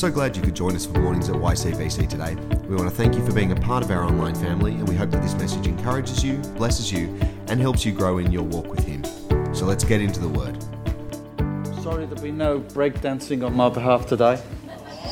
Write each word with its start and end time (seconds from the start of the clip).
so 0.00 0.10
glad 0.10 0.34
you 0.34 0.40
could 0.40 0.56
join 0.56 0.74
us 0.74 0.86
for 0.86 0.98
mornings 0.98 1.28
at 1.28 1.34
YCBC 1.34 2.08
today. 2.08 2.34
We 2.66 2.74
want 2.74 2.88
to 2.88 2.96
thank 2.96 3.14
you 3.16 3.26
for 3.26 3.34
being 3.34 3.52
a 3.52 3.56
part 3.56 3.84
of 3.84 3.90
our 3.90 4.02
online 4.02 4.34
family, 4.34 4.72
and 4.72 4.88
we 4.88 4.94
hope 4.94 5.10
that 5.10 5.20
this 5.20 5.34
message 5.34 5.66
encourages 5.66 6.24
you, 6.24 6.38
blesses 6.56 6.90
you, 6.90 7.14
and 7.48 7.60
helps 7.60 7.84
you 7.84 7.92
grow 7.92 8.16
in 8.16 8.32
your 8.32 8.44
walk 8.44 8.66
with 8.68 8.82
Him. 8.82 9.04
So 9.54 9.66
let's 9.66 9.84
get 9.84 10.00
into 10.00 10.18
the 10.18 10.28
Word. 10.28 10.56
Sorry 11.82 12.06
there'll 12.06 12.22
be 12.22 12.30
no 12.30 12.60
break 12.60 13.02
dancing 13.02 13.44
on 13.44 13.54
my 13.54 13.68
behalf 13.68 14.06
today. 14.06 14.42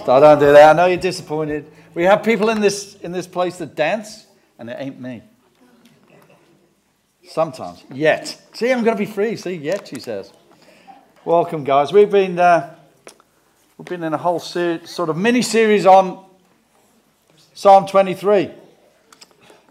I 0.09 0.21
don't 0.21 0.39
do 0.39 0.53
that. 0.53 0.71
I 0.71 0.73
know 0.73 0.87
you're 0.87 0.97
disappointed. 0.97 1.71
We 1.93 2.05
have 2.05 2.23
people 2.23 2.49
in 2.49 2.63
this 2.63 2.95
in 2.95 3.13
this 3.13 3.27
place 3.27 3.59
that 3.59 3.75
dance, 3.75 4.27
and 4.59 4.71
it 4.71 4.79
ain't 4.81 4.99
me. 4.99 5.23
Sometimes, 7.25 7.85
yet. 7.93 8.41
See, 8.55 8.73
I'm 8.73 8.83
going 8.85 8.97
to 8.97 9.05
be 9.05 9.11
free. 9.11 9.37
See, 9.37 9.53
yet 9.53 9.87
she 9.87 10.01
says. 10.01 10.33
Welcome, 11.27 11.65
guys. 11.65 11.93
We've 11.93 12.11
been 12.11 12.39
uh, 12.39 12.78
we've 13.79 13.87
been 13.87 14.03
in 14.03 14.13
a 14.13 14.19
whole 14.19 14.41
ser- 14.41 14.85
sort 14.85 15.09
of 15.09 15.17
mini 15.17 15.41
series 15.41 15.87
on 15.87 16.25
Psalm 17.55 17.87
23. 17.87 18.51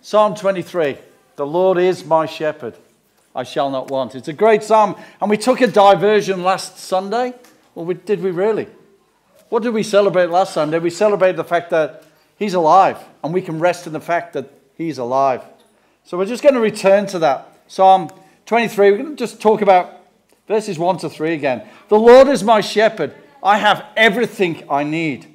Psalm 0.01 0.33
23. 0.33 0.97
The 1.35 1.45
Lord 1.45 1.77
is 1.77 2.05
my 2.05 2.25
shepherd; 2.25 2.75
I 3.35 3.43
shall 3.43 3.69
not 3.69 3.91
want. 3.91 4.15
It's 4.15 4.29
a 4.29 4.33
great 4.33 4.63
psalm, 4.63 4.95
and 5.21 5.29
we 5.29 5.37
took 5.37 5.61
a 5.61 5.67
diversion 5.67 6.43
last 6.43 6.79
Sunday. 6.79 7.33
Well, 7.75 7.85
we, 7.85 7.93
did 7.93 8.23
we 8.23 8.31
really? 8.31 8.67
What 9.49 9.61
did 9.61 9.73
we 9.73 9.83
celebrate 9.83 10.29
last 10.29 10.53
Sunday? 10.53 10.79
We 10.79 10.89
celebrated 10.89 11.35
the 11.35 11.43
fact 11.43 11.69
that 11.69 12.03
He's 12.37 12.53
alive, 12.53 12.97
and 13.23 13.33
we 13.33 13.41
can 13.41 13.59
rest 13.59 13.87
in 13.87 13.93
the 13.93 13.99
fact 13.99 14.33
that 14.33 14.51
He's 14.77 14.97
alive. 14.97 15.43
So 16.05 16.17
we're 16.17 16.25
just 16.25 16.41
going 16.41 16.55
to 16.55 16.61
return 16.61 17.05
to 17.07 17.19
that. 17.19 17.49
Psalm 17.67 18.09
23, 18.45 18.91
we're 18.91 18.97
going 18.97 19.09
to 19.09 19.15
just 19.15 19.41
talk 19.41 19.61
about 19.61 20.01
verses 20.47 20.79
1 20.79 20.99
to 20.99 21.09
3 21.09 21.33
again. 21.33 21.67
The 21.89 21.99
Lord 21.99 22.29
is 22.29 22.43
my 22.43 22.61
shepherd. 22.61 23.13
I 23.47 23.59
have 23.59 23.85
everything 23.95 24.65
I 24.69 24.83
need. 24.83 25.25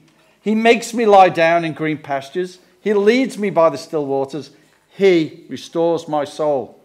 He 0.42 0.54
makes 0.54 0.92
me 0.92 1.06
lie 1.06 1.30
down 1.30 1.64
in 1.64 1.72
green 1.72 1.96
pastures. 1.96 2.58
He 2.82 2.92
leads 2.92 3.38
me 3.38 3.48
by 3.48 3.70
the 3.70 3.78
still 3.78 4.04
waters. 4.04 4.50
He 4.90 5.46
restores 5.48 6.06
my 6.06 6.26
soul. 6.26 6.78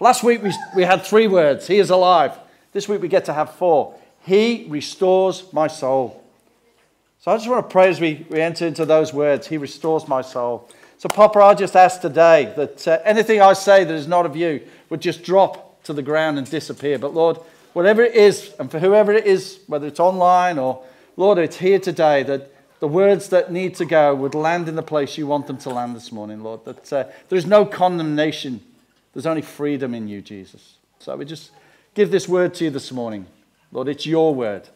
Last 0.00 0.22
week 0.22 0.42
we, 0.42 0.50
we 0.74 0.84
had 0.84 1.02
three 1.02 1.26
words 1.26 1.66
He 1.66 1.78
is 1.78 1.90
alive. 1.90 2.38
This 2.72 2.88
week 2.88 3.02
we 3.02 3.08
get 3.08 3.26
to 3.26 3.34
have 3.34 3.52
four. 3.52 3.94
He 4.22 4.64
restores 4.70 5.52
my 5.52 5.66
soul. 5.66 6.24
So 7.20 7.32
I 7.32 7.36
just 7.36 7.50
want 7.50 7.68
to 7.68 7.70
pray 7.70 7.90
as 7.90 8.00
we, 8.00 8.26
we 8.30 8.40
enter 8.40 8.66
into 8.66 8.86
those 8.86 9.12
words. 9.12 9.46
He 9.46 9.58
restores 9.58 10.08
my 10.08 10.22
soul. 10.22 10.70
So, 10.96 11.06
Papa, 11.10 11.38
I 11.40 11.52
just 11.52 11.76
ask 11.76 12.00
today 12.00 12.50
that 12.56 12.88
uh, 12.88 12.98
anything 13.04 13.42
I 13.42 13.52
say 13.52 13.84
that 13.84 13.94
is 13.94 14.08
not 14.08 14.24
of 14.24 14.36
you 14.36 14.66
would 14.88 15.02
just 15.02 15.22
drop 15.22 15.82
to 15.82 15.92
the 15.92 16.02
ground 16.02 16.38
and 16.38 16.48
disappear. 16.48 16.98
But, 16.98 17.12
Lord, 17.12 17.38
whatever 17.72 18.02
it 18.02 18.14
is, 18.14 18.52
and 18.58 18.70
for 18.70 18.78
whoever 18.78 19.12
it 19.12 19.26
is, 19.26 19.60
whether 19.66 19.86
it's 19.86 20.00
online 20.00 20.58
or, 20.58 20.82
Lord, 21.16 21.38
it's 21.38 21.56
here 21.56 21.78
today, 21.78 22.22
that 22.24 22.52
the 22.80 22.88
words 22.88 23.28
that 23.28 23.52
need 23.52 23.76
to 23.76 23.84
go 23.84 24.14
would 24.14 24.34
land 24.34 24.68
in 24.68 24.74
the 24.74 24.82
place 24.82 25.16
you 25.16 25.26
want 25.26 25.46
them 25.46 25.58
to 25.58 25.70
land 25.70 25.94
this 25.94 26.10
morning, 26.10 26.42
Lord. 26.42 26.64
That 26.64 26.92
uh, 26.92 27.04
there's 27.28 27.46
no 27.46 27.64
condemnation, 27.64 28.60
there's 29.12 29.26
only 29.26 29.42
freedom 29.42 29.94
in 29.94 30.08
you, 30.08 30.20
Jesus. 30.20 30.76
So 30.98 31.14
we 31.16 31.24
just 31.24 31.52
give 31.94 32.10
this 32.10 32.28
word 32.28 32.54
to 32.54 32.64
you 32.64 32.70
this 32.70 32.90
morning. 32.90 33.26
Lord, 33.70 33.88
it's 33.88 34.04
your 34.04 34.34
word. 34.34 34.68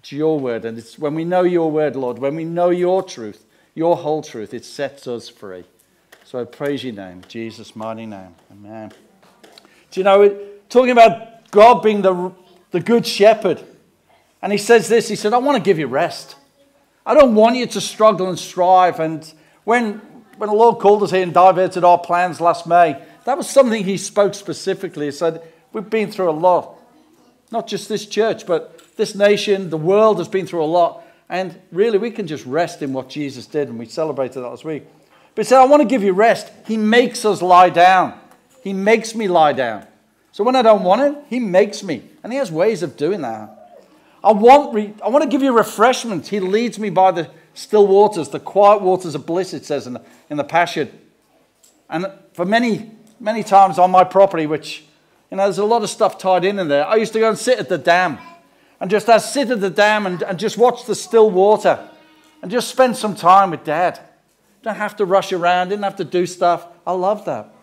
It's 0.00 0.12
your 0.12 0.38
word. 0.38 0.64
And 0.64 0.76
it's 0.78 0.98
when 0.98 1.14
we 1.14 1.24
know 1.24 1.42
your 1.42 1.70
word, 1.70 1.96
Lord, 1.96 2.18
when 2.18 2.36
we 2.36 2.44
know 2.44 2.70
your 2.70 3.02
truth, 3.02 3.44
your 3.74 3.96
whole 3.96 4.22
truth, 4.22 4.52
it 4.52 4.64
sets 4.64 5.06
us 5.06 5.28
free. 5.28 5.64
So 6.24 6.40
I 6.40 6.44
praise 6.44 6.84
your 6.84 6.92
name, 6.92 7.22
Jesus' 7.26 7.74
mighty 7.74 8.04
name. 8.04 8.34
Amen. 8.52 8.92
Do 9.90 10.00
you 10.00 10.04
know, 10.04 10.38
talking 10.68 10.90
about 10.90 11.37
God 11.50 11.82
being 11.82 12.02
the, 12.02 12.32
the 12.70 12.80
good 12.80 13.06
shepherd, 13.06 13.62
and 14.42 14.52
he 14.52 14.58
says 14.58 14.88
this 14.88 15.08
He 15.08 15.16
said, 15.16 15.32
I 15.32 15.38
want 15.38 15.56
to 15.56 15.62
give 15.62 15.78
you 15.78 15.86
rest. 15.86 16.36
I 17.04 17.14
don't 17.14 17.34
want 17.34 17.56
you 17.56 17.66
to 17.66 17.80
struggle 17.80 18.28
and 18.28 18.38
strive. 18.38 19.00
And 19.00 19.32
when, 19.64 19.94
when 20.36 20.50
the 20.50 20.54
Lord 20.56 20.78
called 20.78 21.02
us 21.02 21.10
here 21.10 21.22
and 21.22 21.32
diverted 21.32 21.82
our 21.82 21.98
plans 21.98 22.40
last 22.40 22.66
May, 22.66 23.02
that 23.24 23.36
was 23.36 23.48
something 23.48 23.82
he 23.82 23.96
spoke 23.96 24.34
specifically. 24.34 25.06
He 25.06 25.12
said, 25.12 25.42
We've 25.72 25.88
been 25.88 26.10
through 26.10 26.30
a 26.30 26.32
lot. 26.32 26.74
Not 27.50 27.66
just 27.66 27.88
this 27.88 28.06
church, 28.06 28.46
but 28.46 28.96
this 28.96 29.14
nation, 29.14 29.70
the 29.70 29.78
world 29.78 30.18
has 30.18 30.28
been 30.28 30.46
through 30.46 30.64
a 30.64 30.66
lot. 30.66 31.02
And 31.30 31.58
really, 31.72 31.98
we 31.98 32.10
can 32.10 32.26
just 32.26 32.44
rest 32.46 32.82
in 32.82 32.92
what 32.92 33.08
Jesus 33.08 33.46
did, 33.46 33.68
and 33.68 33.78
we 33.78 33.86
celebrated 33.86 34.40
that 34.40 34.48
last 34.48 34.64
week. 34.64 34.84
But 35.34 35.44
he 35.44 35.48
said, 35.48 35.60
I 35.60 35.66
want 35.66 35.82
to 35.82 35.88
give 35.88 36.02
you 36.02 36.12
rest. 36.12 36.50
He 36.66 36.76
makes 36.76 37.24
us 37.24 37.42
lie 37.42 37.70
down. 37.70 38.18
He 38.62 38.72
makes 38.72 39.14
me 39.14 39.28
lie 39.28 39.52
down. 39.52 39.86
So 40.32 40.44
when 40.44 40.56
I 40.56 40.62
don't 40.62 40.84
want 40.84 41.00
it, 41.00 41.24
he 41.28 41.40
makes 41.40 41.82
me. 41.82 42.02
And 42.22 42.32
he 42.32 42.38
has 42.38 42.50
ways 42.50 42.82
of 42.82 42.96
doing 42.96 43.22
that. 43.22 43.58
I 44.22 44.32
want, 44.32 44.74
re- 44.74 44.94
I 45.02 45.08
want 45.08 45.22
to 45.22 45.28
give 45.28 45.42
you 45.42 45.56
refreshment. 45.56 46.28
He 46.28 46.40
leads 46.40 46.78
me 46.78 46.90
by 46.90 47.12
the 47.12 47.30
still 47.54 47.86
waters, 47.86 48.28
the 48.28 48.40
quiet 48.40 48.82
waters 48.82 49.14
of 49.14 49.26
bliss, 49.26 49.52
it 49.54 49.64
says 49.64 49.86
in 49.86 49.94
the, 49.94 50.02
in 50.30 50.36
the 50.36 50.44
Passion. 50.44 50.90
And 51.88 52.06
for 52.32 52.44
many, 52.44 52.90
many 53.18 53.42
times 53.42 53.78
on 53.78 53.90
my 53.90 54.04
property, 54.04 54.46
which, 54.46 54.84
you 55.30 55.36
know, 55.36 55.44
there's 55.44 55.58
a 55.58 55.64
lot 55.64 55.82
of 55.82 55.90
stuff 55.90 56.18
tied 56.18 56.44
in 56.44 56.58
in 56.58 56.68
there, 56.68 56.86
I 56.86 56.96
used 56.96 57.12
to 57.14 57.18
go 57.18 57.28
and 57.28 57.38
sit 57.38 57.58
at 57.58 57.68
the 57.68 57.78
dam 57.78 58.18
and 58.80 58.90
just 58.90 59.08
I 59.08 59.18
sit 59.18 59.50
at 59.50 59.60
the 59.60 59.70
dam 59.70 60.06
and, 60.06 60.22
and 60.22 60.38
just 60.38 60.58
watch 60.58 60.84
the 60.84 60.94
still 60.94 61.30
water 61.30 61.88
and 62.42 62.50
just 62.50 62.68
spend 62.68 62.96
some 62.96 63.14
time 63.14 63.50
with 63.50 63.64
dad. 63.64 63.98
Don't 64.62 64.76
have 64.76 64.96
to 64.96 65.04
rush 65.04 65.32
around, 65.32 65.68
didn't 65.70 65.84
have 65.84 65.96
to 65.96 66.04
do 66.04 66.26
stuff. 66.26 66.66
I 66.86 66.92
love 66.92 67.24
that. 67.24 67.54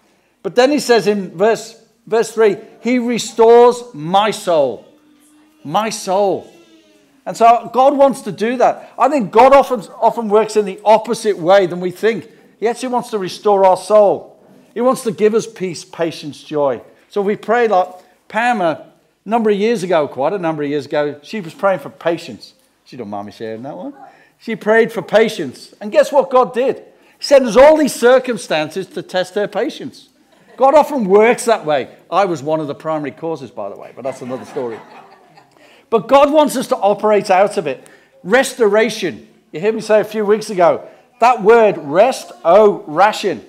But 0.43 0.55
then 0.55 0.71
he 0.71 0.79
says 0.79 1.07
in 1.07 1.37
verse, 1.37 1.81
verse 2.07 2.31
3 2.31 2.57
He 2.81 2.99
restores 2.99 3.83
my 3.93 4.31
soul. 4.31 4.87
My 5.63 5.89
soul. 5.89 6.51
And 7.25 7.35
so 7.35 7.69
God 7.73 7.97
wants 7.97 8.21
to 8.21 8.31
do 8.31 8.57
that. 8.57 8.93
I 8.99 9.09
think 9.09 9.31
God 9.31 9.53
often, 9.53 9.81
often 9.99 10.29
works 10.29 10.55
in 10.55 10.65
the 10.65 10.79
opposite 10.85 11.37
way 11.37 11.65
than 11.65 11.79
we 11.79 11.89
think. 11.89 12.29
He 12.59 12.67
actually 12.67 12.89
wants 12.89 13.09
to 13.09 13.17
restore 13.17 13.65
our 13.65 13.77
soul. 13.77 14.39
He 14.73 14.81
wants 14.81 15.03
to 15.03 15.11
give 15.11 15.33
us 15.33 15.47
peace, 15.47 15.83
patience, 15.83 16.43
joy. 16.43 16.81
So 17.09 17.21
we 17.21 17.35
pray 17.35 17.67
like 17.67 17.89
Pam, 18.27 18.61
a 18.61 18.91
number 19.23 19.49
of 19.49 19.57
years 19.57 19.83
ago, 19.83 20.07
quite 20.07 20.33
a 20.33 20.37
number 20.37 20.61
of 20.63 20.69
years 20.69 20.85
ago, 20.85 21.19
she 21.23 21.41
was 21.41 21.53
praying 21.53 21.79
for 21.79 21.89
patience. 21.89 22.53
She 22.85 22.97
don't 22.97 23.09
mind 23.09 23.25
me 23.25 23.31
sharing 23.31 23.63
that 23.63 23.75
one. 23.75 23.93
She 24.37 24.55
prayed 24.55 24.91
for 24.91 25.01
patience. 25.01 25.73
And 25.81 25.91
guess 25.91 26.11
what 26.11 26.29
God 26.29 26.53
did? 26.53 26.77
He 27.17 27.23
sent 27.23 27.45
us 27.45 27.55
all 27.55 27.77
these 27.77 27.95
circumstances 27.95 28.85
to 28.87 29.01
test 29.01 29.33
her 29.35 29.47
patience. 29.47 30.09
God 30.57 30.75
often 30.75 31.05
works 31.05 31.45
that 31.45 31.65
way. 31.65 31.89
I 32.09 32.25
was 32.25 32.41
one 32.41 32.59
of 32.59 32.67
the 32.67 32.75
primary 32.75 33.11
causes, 33.11 33.51
by 33.51 33.69
the 33.69 33.75
way, 33.75 33.91
but 33.95 34.03
that's 34.03 34.21
another 34.21 34.45
story. 34.45 34.79
But 35.89 36.07
God 36.07 36.31
wants 36.31 36.55
us 36.55 36.67
to 36.67 36.77
operate 36.77 37.29
out 37.29 37.57
of 37.57 37.67
it. 37.67 37.85
Restoration. 38.23 39.27
You 39.51 39.61
heard 39.61 39.75
me 39.75 39.81
say 39.81 39.99
a 39.99 40.05
few 40.05 40.25
weeks 40.25 40.49
ago 40.49 40.87
that 41.19 41.41
word 41.41 41.77
rest, 41.77 42.31
oh, 42.43 42.83
ration. 42.87 43.43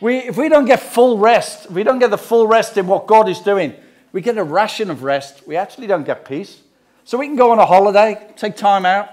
We, 0.00 0.18
if 0.18 0.36
we 0.36 0.48
don't 0.48 0.66
get 0.66 0.80
full 0.80 1.18
rest, 1.18 1.70
we 1.70 1.82
don't 1.82 1.98
get 1.98 2.10
the 2.10 2.18
full 2.18 2.46
rest 2.46 2.76
in 2.76 2.86
what 2.86 3.06
God 3.06 3.28
is 3.28 3.40
doing, 3.40 3.74
we 4.12 4.20
get 4.20 4.36
a 4.36 4.44
ration 4.44 4.90
of 4.90 5.02
rest. 5.02 5.46
We 5.46 5.56
actually 5.56 5.86
don't 5.86 6.04
get 6.04 6.26
peace. 6.26 6.60
So 7.04 7.18
we 7.18 7.26
can 7.26 7.36
go 7.36 7.50
on 7.50 7.58
a 7.58 7.66
holiday, 7.66 8.32
take 8.36 8.56
time 8.56 8.84
out, 8.84 9.08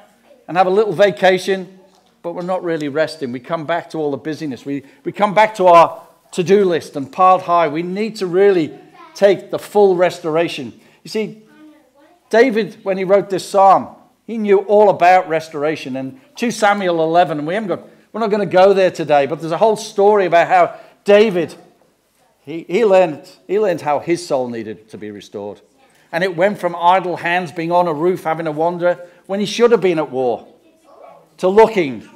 and 0.47 0.57
have 0.57 0.67
a 0.67 0.69
little 0.69 0.93
vacation, 0.93 1.79
but 2.21 2.33
we're 2.33 2.41
not 2.41 2.63
really 2.63 2.89
resting. 2.89 3.31
We 3.31 3.39
come 3.39 3.65
back 3.65 3.89
to 3.91 3.97
all 3.97 4.11
the 4.11 4.17
busyness. 4.17 4.65
We, 4.65 4.83
we 5.03 5.11
come 5.11 5.33
back 5.33 5.55
to 5.55 5.67
our 5.67 6.03
to 6.31 6.43
do 6.43 6.65
list 6.65 6.95
and 6.95 7.11
piled 7.11 7.43
high. 7.43 7.67
We 7.67 7.83
need 7.83 8.17
to 8.17 8.27
really 8.27 8.77
take 9.15 9.51
the 9.51 9.59
full 9.59 9.95
restoration. 9.95 10.79
You 11.03 11.09
see, 11.09 11.43
David, 12.29 12.77
when 12.83 12.97
he 12.97 13.03
wrote 13.03 13.29
this 13.29 13.47
psalm, 13.47 13.95
he 14.25 14.37
knew 14.37 14.59
all 14.59 14.89
about 14.89 15.27
restoration. 15.27 15.95
And 15.95 16.21
2 16.35 16.51
Samuel 16.51 17.03
11, 17.03 17.45
we 17.45 17.55
haven't 17.55 17.69
got, 17.69 17.87
we're 18.13 18.21
not 18.21 18.29
going 18.29 18.47
to 18.47 18.53
go 18.53 18.73
there 18.73 18.91
today, 18.91 19.25
but 19.25 19.39
there's 19.39 19.51
a 19.51 19.57
whole 19.57 19.75
story 19.75 20.25
about 20.25 20.47
how 20.47 20.79
David, 21.03 21.55
he, 22.41 22.63
he, 22.67 22.85
learned, 22.85 23.27
he 23.47 23.59
learned 23.59 23.81
how 23.81 23.99
his 23.99 24.25
soul 24.25 24.47
needed 24.47 24.89
to 24.89 24.97
be 24.97 25.09
restored. 25.09 25.61
And 26.11 26.23
it 26.23 26.35
went 26.35 26.59
from 26.59 26.75
idle 26.75 27.17
hands 27.17 27.51
being 27.51 27.71
on 27.71 27.87
a 27.87 27.93
roof 27.93 28.23
having 28.23 28.47
a 28.47 28.51
wander 28.51 29.07
when 29.25 29.39
he 29.39 29.45
should 29.45 29.71
have 29.71 29.81
been 29.81 29.99
at 29.99 30.11
war 30.11 30.47
to 31.37 31.47
looking. 31.47 32.07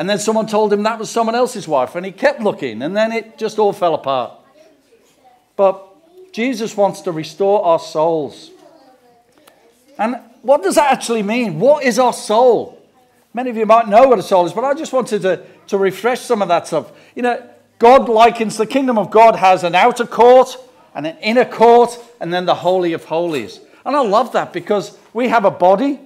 And 0.00 0.08
then 0.08 0.18
someone 0.18 0.46
told 0.46 0.72
him 0.72 0.82
that 0.84 0.98
was 0.98 1.10
someone 1.10 1.34
else's 1.34 1.68
wife, 1.68 1.94
and 1.94 2.06
he 2.06 2.10
kept 2.10 2.40
looking, 2.40 2.80
and 2.80 2.96
then 2.96 3.12
it 3.12 3.36
just 3.36 3.58
all 3.58 3.74
fell 3.74 3.94
apart. 3.94 4.32
But 5.56 6.32
Jesus 6.32 6.74
wants 6.74 7.02
to 7.02 7.12
restore 7.12 7.62
our 7.62 7.78
souls. 7.78 8.50
And 9.98 10.16
what 10.40 10.62
does 10.62 10.76
that 10.76 10.90
actually 10.90 11.22
mean? 11.22 11.60
What 11.60 11.84
is 11.84 11.98
our 11.98 12.14
soul? 12.14 12.82
Many 13.34 13.50
of 13.50 13.58
you 13.58 13.66
might 13.66 13.88
know 13.88 14.08
what 14.08 14.18
a 14.18 14.22
soul 14.22 14.46
is, 14.46 14.54
but 14.54 14.64
I 14.64 14.72
just 14.72 14.94
wanted 14.94 15.20
to, 15.20 15.44
to 15.66 15.76
refresh 15.76 16.22
some 16.22 16.40
of 16.40 16.48
that 16.48 16.66
stuff. 16.66 16.90
You 17.14 17.20
know, 17.20 17.50
God 17.78 18.08
likens 18.08 18.56
the 18.56 18.64
kingdom 18.64 18.96
of 18.96 19.10
God 19.10 19.36
has 19.36 19.64
an 19.64 19.74
outer 19.74 20.06
court 20.06 20.56
and 20.94 21.06
an 21.06 21.18
inner 21.18 21.44
court, 21.44 21.98
and 22.22 22.32
then 22.32 22.46
the 22.46 22.54
Holy 22.54 22.94
of 22.94 23.04
Holies. 23.04 23.60
And 23.84 23.94
I 23.94 24.00
love 24.00 24.32
that 24.32 24.54
because 24.54 24.96
we 25.12 25.28
have 25.28 25.44
a 25.44 25.50
body, 25.50 26.00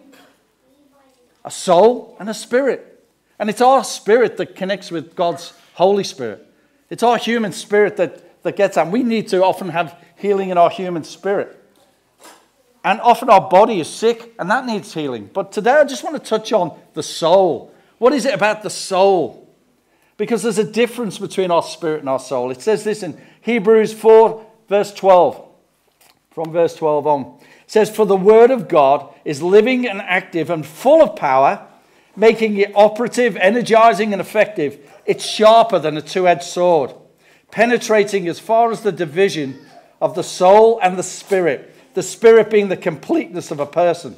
a 1.45 1.51
soul, 1.53 2.17
and 2.19 2.29
a 2.29 2.35
spirit. 2.35 2.91
And 3.39 3.51
it's 3.51 3.61
our 3.61 3.85
spirit 3.85 4.37
that 4.37 4.55
connects 4.57 4.91
with 4.91 5.15
God's 5.15 5.53
Holy 5.75 6.05
Spirit. 6.05 6.47
It's 6.91 7.03
our 7.03 7.17
human 7.17 7.53
spirit 7.53 7.97
that, 7.97 8.43
that 8.43 8.57
gets 8.57 8.77
out. 8.77 8.91
We 8.91 9.03
need 9.03 9.29
to 9.29 9.45
often 9.45 9.71
have 9.71 9.97
healing 10.17 10.51
in 10.51 10.59
our 10.59 10.71
human 10.71 11.05
spirit. 11.05 11.61
And 12.85 13.01
often 13.01 13.31
our 13.31 13.49
body 13.49 13.81
is 13.81 13.89
sick 13.89 14.35
and 14.39 14.51
that 14.51 14.67
needs 14.67 14.93
healing. 14.93 15.31
But 15.33 15.53
today 15.53 15.73
I 15.73 15.85
just 15.85 16.05
want 16.05 16.17
to 16.17 16.29
touch 16.29 16.53
on 16.53 16.79
the 16.93 17.03
soul. 17.03 17.75
What 17.99 18.13
is 18.13 18.27
it 18.27 18.35
about 18.35 18.63
the 18.63 18.71
soul? 18.71 19.49
Because 20.17 20.43
there's 20.43 20.59
a 20.59 20.71
difference 20.71 21.19
between 21.19 21.51
our 21.51 21.63
spirit 21.63 22.01
and 22.01 22.09
our 22.09 22.19
soul. 22.19 22.51
It 22.51 22.61
says 22.61 22.85
this 22.85 23.03
in 23.03 23.21
Hebrews 23.41 23.93
4, 23.95 24.47
verse 24.69 24.93
12. 24.93 25.49
From 26.31 26.53
verse 26.53 26.75
12 26.75 27.07
on. 27.07 27.39
It 27.41 27.71
says, 27.71 27.95
For 27.95 28.05
the 28.05 28.17
word 28.17 28.51
of 28.51 28.69
God 28.69 29.13
is 29.25 29.43
living 29.43 29.89
and 29.89 30.01
active 30.03 30.51
and 30.51 30.67
full 30.67 31.03
of 31.03 31.17
power, 31.17 31.67
making 32.17 32.57
it 32.59 32.73
operative, 32.75 33.37
energizing, 33.37 34.13
and 34.13 34.21
effective. 34.21 34.79
It's 35.07 35.25
sharper 35.25 35.79
than 35.79 35.97
a 35.97 36.03
two 36.03 36.27
edged 36.27 36.45
sword, 36.45 36.93
penetrating 37.51 38.29
as 38.29 38.39
far 38.39 38.71
as 38.71 38.83
the 38.83 38.93
division 38.93 39.65
of 40.01 40.15
the 40.15 40.23
soul 40.23 40.79
and 40.83 40.99
the 40.99 41.03
spirit 41.03 41.75
the 41.95 42.03
spirit 42.03 42.51
being 42.51 42.69
the 42.69 42.77
completeness 42.77 43.51
of 43.51 43.61
a 43.61 43.67
person, 43.67 44.17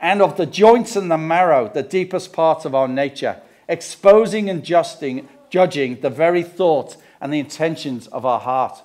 and 0.00 0.20
of 0.20 0.36
the 0.36 0.46
joints 0.46 0.96
and 0.96 1.10
the 1.10 1.16
marrow, 1.16 1.70
the 1.72 1.82
deepest 1.82 2.32
parts 2.32 2.64
of 2.64 2.74
our 2.74 2.88
nature, 2.88 3.40
exposing 3.68 4.50
and 4.50 4.62
justing, 4.62 5.26
judging 5.48 6.00
the 6.00 6.10
very 6.10 6.42
thoughts 6.42 6.98
and 7.20 7.32
the 7.32 7.38
intentions 7.38 8.06
of 8.08 8.26
our 8.26 8.40
heart. 8.40 8.82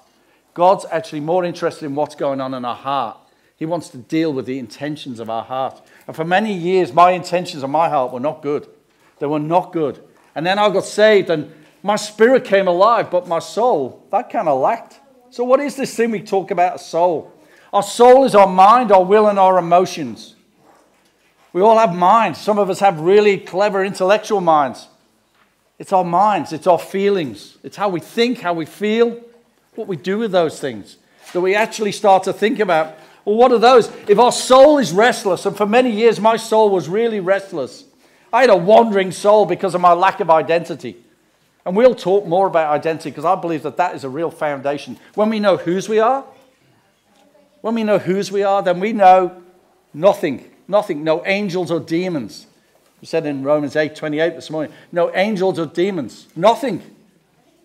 God's 0.54 0.86
actually 0.92 1.20
more 1.20 1.44
interested 1.44 1.86
in 1.86 1.96
what's 1.96 2.16
going 2.16 2.40
on 2.40 2.54
in 2.54 2.64
our 2.64 2.76
heart. 2.76 3.18
He 3.58 3.66
wants 3.66 3.90
to 3.90 3.98
deal 3.98 4.32
with 4.32 4.46
the 4.46 4.60
intentions 4.60 5.20
of 5.20 5.30
our 5.30 5.44
heart. 5.44 5.82
And 6.10 6.16
for 6.16 6.26
many 6.26 6.52
years, 6.52 6.92
my 6.92 7.12
intentions 7.12 7.62
and 7.62 7.72
my 7.72 7.88
heart 7.88 8.12
were 8.12 8.20
not 8.20 8.42
good. 8.42 8.68
They 9.20 9.28
were 9.28 9.38
not 9.38 9.72
good. 9.72 10.04
And 10.34 10.44
then 10.44 10.58
I 10.58 10.68
got 10.72 10.86
saved 10.86 11.30
and 11.30 11.54
my 11.84 11.98
spirit 11.98 12.46
came 12.46 12.68
alive, 12.68 13.12
but 13.12 13.28
my 13.28 13.38
soul, 13.38 14.04
that 14.10 14.32
kind 14.32 14.48
of 14.48 14.60
lacked. 14.60 15.00
So, 15.30 15.44
what 15.44 15.60
is 15.60 15.76
this 15.76 15.96
thing 15.96 16.10
we 16.10 16.24
talk 16.24 16.50
about, 16.50 16.78
a 16.78 16.80
soul? 16.80 17.32
Our 17.72 17.84
soul 17.84 18.26
is 18.26 18.34
our 18.34 18.48
mind, 18.48 18.92
our 18.92 19.06
will, 19.06 19.28
and 19.28 19.38
our 19.38 19.60
emotions. 19.60 20.34
We 21.54 21.62
all 21.62 21.78
have 21.78 21.94
minds. 21.94 22.42
Some 22.42 22.58
of 22.58 22.72
us 22.72 22.80
have 22.80 23.00
really 23.02 23.38
clever 23.38 23.86
intellectual 23.86 24.42
minds. 24.42 24.88
It's 25.78 25.94
our 25.94 26.04
minds, 26.04 26.54
it's 26.54 26.66
our 26.66 26.80
feelings, 26.80 27.60
it's 27.62 27.78
how 27.78 27.90
we 27.90 28.00
think, 28.00 28.40
how 28.40 28.54
we 28.54 28.66
feel, 28.66 29.24
what 29.76 29.88
we 29.88 29.96
do 29.96 30.18
with 30.18 30.32
those 30.32 30.60
things. 30.60 30.98
That 31.34 31.42
we 31.42 31.54
actually 31.54 31.92
start 31.92 32.24
to 32.24 32.34
think 32.34 32.58
about 32.58 32.96
well, 33.26 33.36
what 33.36 33.52
are 33.52 33.60
those? 33.60 33.92
If 34.08 34.20
our 34.20 34.32
soul 34.32 34.78
is 34.78 34.92
restless, 34.92 35.46
and 35.46 35.56
for 35.56 35.66
many 35.66 35.92
years 35.92 36.20
my 36.20 36.38
soul 36.38 36.70
was 36.70 36.88
really 36.88 37.20
restless, 37.20 37.84
I 38.32 38.42
had 38.42 38.50
a 38.50 38.56
wandering 38.56 39.12
soul 39.12 39.46
because 39.46 39.76
of 39.76 39.82
my 39.82 39.94
lack 39.94 40.20
of 40.20 40.30
identity. 40.30 40.98
And 41.66 41.76
we'll 41.76 41.96
talk 41.96 42.26
more 42.26 42.48
about 42.48 42.72
identity 42.72 43.10
because 43.12 43.26
I 43.26 43.36
believe 43.36 43.64
that 43.64 43.78
that 43.78 43.96
is 43.96 44.04
a 44.04 44.10
real 44.10 44.32
foundation. 44.32 44.98
When 45.16 45.30
we 45.30 45.40
know 45.40 45.58
whose 45.58 45.90
we 45.90 46.00
are, 46.00 46.26
when 47.62 47.76
we 47.76 47.84
know 47.84 48.00
whose 48.00 48.32
we 48.32 48.44
are, 48.44 48.64
then 48.64 48.80
we 48.80 48.94
know 48.94 49.42
nothing, 49.94 50.50
nothing, 50.68 51.04
no 51.04 51.26
angels 51.26 51.72
or 51.72 51.80
demons. 51.80 52.48
We 53.02 53.08
said 53.08 53.26
in 53.26 53.44
Romans 53.44 53.76
8 53.76 53.96
28 53.96 54.36
this 54.36 54.50
morning, 54.50 54.74
no 54.92 55.14
angels 55.14 55.60
or 55.60 55.66
demons, 55.66 56.28
nothing 56.36 56.82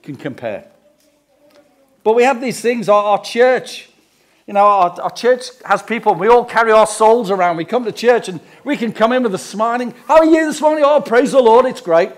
can 0.02 0.16
compare. 0.16 0.66
But 2.02 2.14
we 2.14 2.24
have 2.24 2.40
these 2.40 2.60
things, 2.60 2.88
our, 2.88 3.02
our 3.02 3.22
church, 3.22 3.88
you 4.46 4.52
know, 4.52 4.66
our, 4.66 5.00
our, 5.00 5.10
church 5.10 5.46
has 5.64 5.82
people, 5.82 6.14
we 6.14 6.28
all 6.28 6.44
carry 6.44 6.70
our 6.70 6.86
souls 6.86 7.30
around. 7.30 7.56
We 7.56 7.64
come 7.64 7.84
to 7.84 7.92
church 7.92 8.28
and 8.28 8.40
we 8.62 8.76
can 8.76 8.92
come 8.92 9.12
in 9.12 9.22
with 9.22 9.34
a 9.34 9.38
smiling, 9.38 9.94
How 10.06 10.18
are 10.18 10.24
you 10.24 10.46
this 10.46 10.60
morning? 10.60 10.84
Oh, 10.86 11.00
praise 11.00 11.32
the 11.32 11.40
Lord, 11.40 11.64
it's 11.64 11.80
great. 11.80 12.10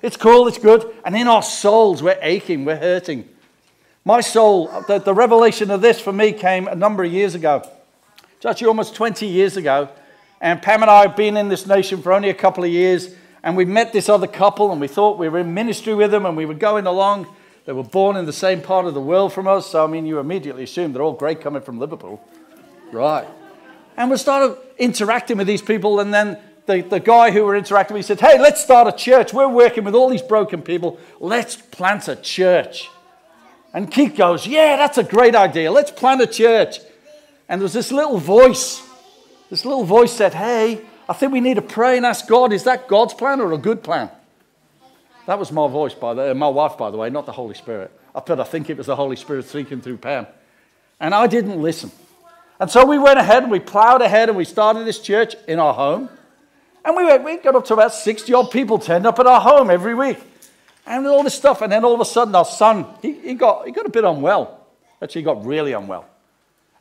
It's 0.00 0.16
cool, 0.16 0.46
it's 0.46 0.58
good. 0.58 0.94
And 1.04 1.16
in 1.16 1.26
our 1.26 1.42
souls, 1.42 2.02
we're 2.02 2.18
aching, 2.22 2.64
we're 2.64 2.76
hurting. 2.76 3.28
My 4.04 4.20
soul, 4.20 4.68
the, 4.88 4.98
the 4.98 5.14
revelation 5.14 5.70
of 5.70 5.80
this 5.80 6.00
for 6.00 6.12
me 6.12 6.32
came 6.32 6.66
a 6.66 6.74
number 6.74 7.04
of 7.04 7.12
years 7.12 7.34
ago. 7.34 7.68
It's 8.36 8.46
actually 8.46 8.68
almost 8.68 8.96
20 8.96 9.26
years 9.26 9.56
ago. 9.56 9.88
And 10.40 10.60
Pam 10.60 10.82
and 10.82 10.90
I 10.90 11.02
have 11.02 11.16
been 11.16 11.36
in 11.36 11.48
this 11.48 11.66
nation 11.68 12.02
for 12.02 12.12
only 12.12 12.28
a 12.28 12.34
couple 12.34 12.64
of 12.64 12.70
years. 12.70 13.14
And 13.44 13.56
we 13.56 13.64
met 13.64 13.92
this 13.92 14.08
other 14.08 14.26
couple 14.26 14.72
and 14.72 14.80
we 14.80 14.88
thought 14.88 15.18
we 15.18 15.28
were 15.28 15.38
in 15.38 15.54
ministry 15.54 15.94
with 15.94 16.10
them 16.10 16.26
and 16.26 16.36
we 16.36 16.46
were 16.46 16.54
going 16.54 16.86
along. 16.86 17.28
They 17.64 17.72
were 17.72 17.84
born 17.84 18.16
in 18.16 18.26
the 18.26 18.32
same 18.32 18.60
part 18.60 18.86
of 18.86 18.94
the 18.94 19.00
world 19.00 19.32
from 19.32 19.46
us. 19.46 19.70
So, 19.70 19.84
I 19.84 19.86
mean, 19.86 20.04
you 20.04 20.18
immediately 20.18 20.64
assume 20.64 20.92
they're 20.92 21.02
all 21.02 21.12
great 21.12 21.40
coming 21.40 21.62
from 21.62 21.78
Liverpool. 21.78 22.20
Right. 22.90 23.26
And 23.96 24.10
we 24.10 24.16
started 24.16 24.58
interacting 24.78 25.36
with 25.36 25.46
these 25.46 25.62
people. 25.62 26.00
And 26.00 26.12
then 26.12 26.38
the, 26.66 26.82
the 26.82 27.00
guy 27.00 27.30
who 27.30 27.44
we're 27.44 27.56
interacting 27.56 27.96
with 27.96 28.06
said, 28.06 28.20
Hey, 28.20 28.38
let's 28.38 28.62
start 28.62 28.88
a 28.88 28.92
church. 28.96 29.32
We're 29.32 29.48
working 29.48 29.84
with 29.84 29.94
all 29.94 30.08
these 30.08 30.22
broken 30.22 30.62
people. 30.62 30.98
Let's 31.20 31.56
plant 31.56 32.08
a 32.08 32.16
church. 32.16 32.88
And 33.72 33.90
Keith 33.90 34.16
goes, 34.16 34.46
Yeah, 34.46 34.76
that's 34.76 34.98
a 34.98 35.04
great 35.04 35.34
idea. 35.34 35.70
Let's 35.70 35.90
plant 35.90 36.20
a 36.20 36.26
church. 36.26 36.78
And 37.48 37.60
there 37.60 37.64
was 37.64 37.72
this 37.72 37.92
little 37.92 38.18
voice. 38.18 38.82
This 39.50 39.64
little 39.64 39.84
voice 39.84 40.12
said, 40.12 40.34
Hey, 40.34 40.82
I 41.08 41.12
think 41.12 41.32
we 41.32 41.40
need 41.40 41.54
to 41.54 41.62
pray 41.62 41.96
and 41.96 42.06
ask 42.06 42.26
God, 42.26 42.52
is 42.52 42.64
that 42.64 42.88
God's 42.88 43.14
plan 43.14 43.40
or 43.40 43.52
a 43.52 43.58
good 43.58 43.82
plan? 43.82 44.10
That 45.26 45.38
was 45.38 45.52
my 45.52 45.68
voice, 45.68 45.94
by 45.94 46.14
the 46.14 46.34
my 46.34 46.48
wife, 46.48 46.76
by 46.76 46.90
the 46.90 46.96
way, 46.96 47.10
not 47.10 47.26
the 47.26 47.32
Holy 47.32 47.54
Spirit. 47.54 47.90
I 48.14 48.20
thought 48.20 48.40
I 48.40 48.44
think 48.44 48.68
it 48.70 48.76
was 48.76 48.86
the 48.86 48.96
Holy 48.96 49.16
Spirit 49.16 49.46
speaking 49.46 49.80
through 49.80 49.98
Pam. 49.98 50.26
And 51.00 51.14
I 51.14 51.26
didn't 51.26 51.60
listen. 51.60 51.90
And 52.60 52.70
so 52.70 52.86
we 52.86 52.98
went 52.98 53.18
ahead 53.18 53.42
and 53.42 53.50
we 53.50 53.58
plowed 53.58 54.02
ahead 54.02 54.28
and 54.28 54.38
we 54.38 54.44
started 54.44 54.84
this 54.84 55.00
church 55.00 55.34
in 55.48 55.58
our 55.58 55.74
home. 55.74 56.08
And 56.84 56.96
we, 56.96 57.04
went, 57.04 57.24
we 57.24 57.36
got 57.38 57.54
up 57.54 57.64
to 57.66 57.74
about 57.74 57.94
60 57.94 58.32
odd 58.34 58.50
people 58.50 58.78
turned 58.78 59.06
up 59.06 59.18
at 59.18 59.26
our 59.26 59.40
home 59.40 59.70
every 59.70 59.94
week 59.94 60.18
and 60.86 61.06
all 61.06 61.22
this 61.22 61.34
stuff. 61.34 61.62
And 61.62 61.72
then 61.72 61.84
all 61.84 61.94
of 61.94 62.00
a 62.00 62.04
sudden, 62.04 62.34
our 62.34 62.44
son, 62.44 62.86
he, 63.00 63.12
he, 63.12 63.34
got, 63.34 63.66
he 63.66 63.72
got 63.72 63.86
a 63.86 63.90
bit 63.90 64.04
unwell. 64.04 64.66
Actually, 65.00 65.22
he 65.22 65.24
got 65.24 65.44
really 65.44 65.72
unwell. 65.72 66.06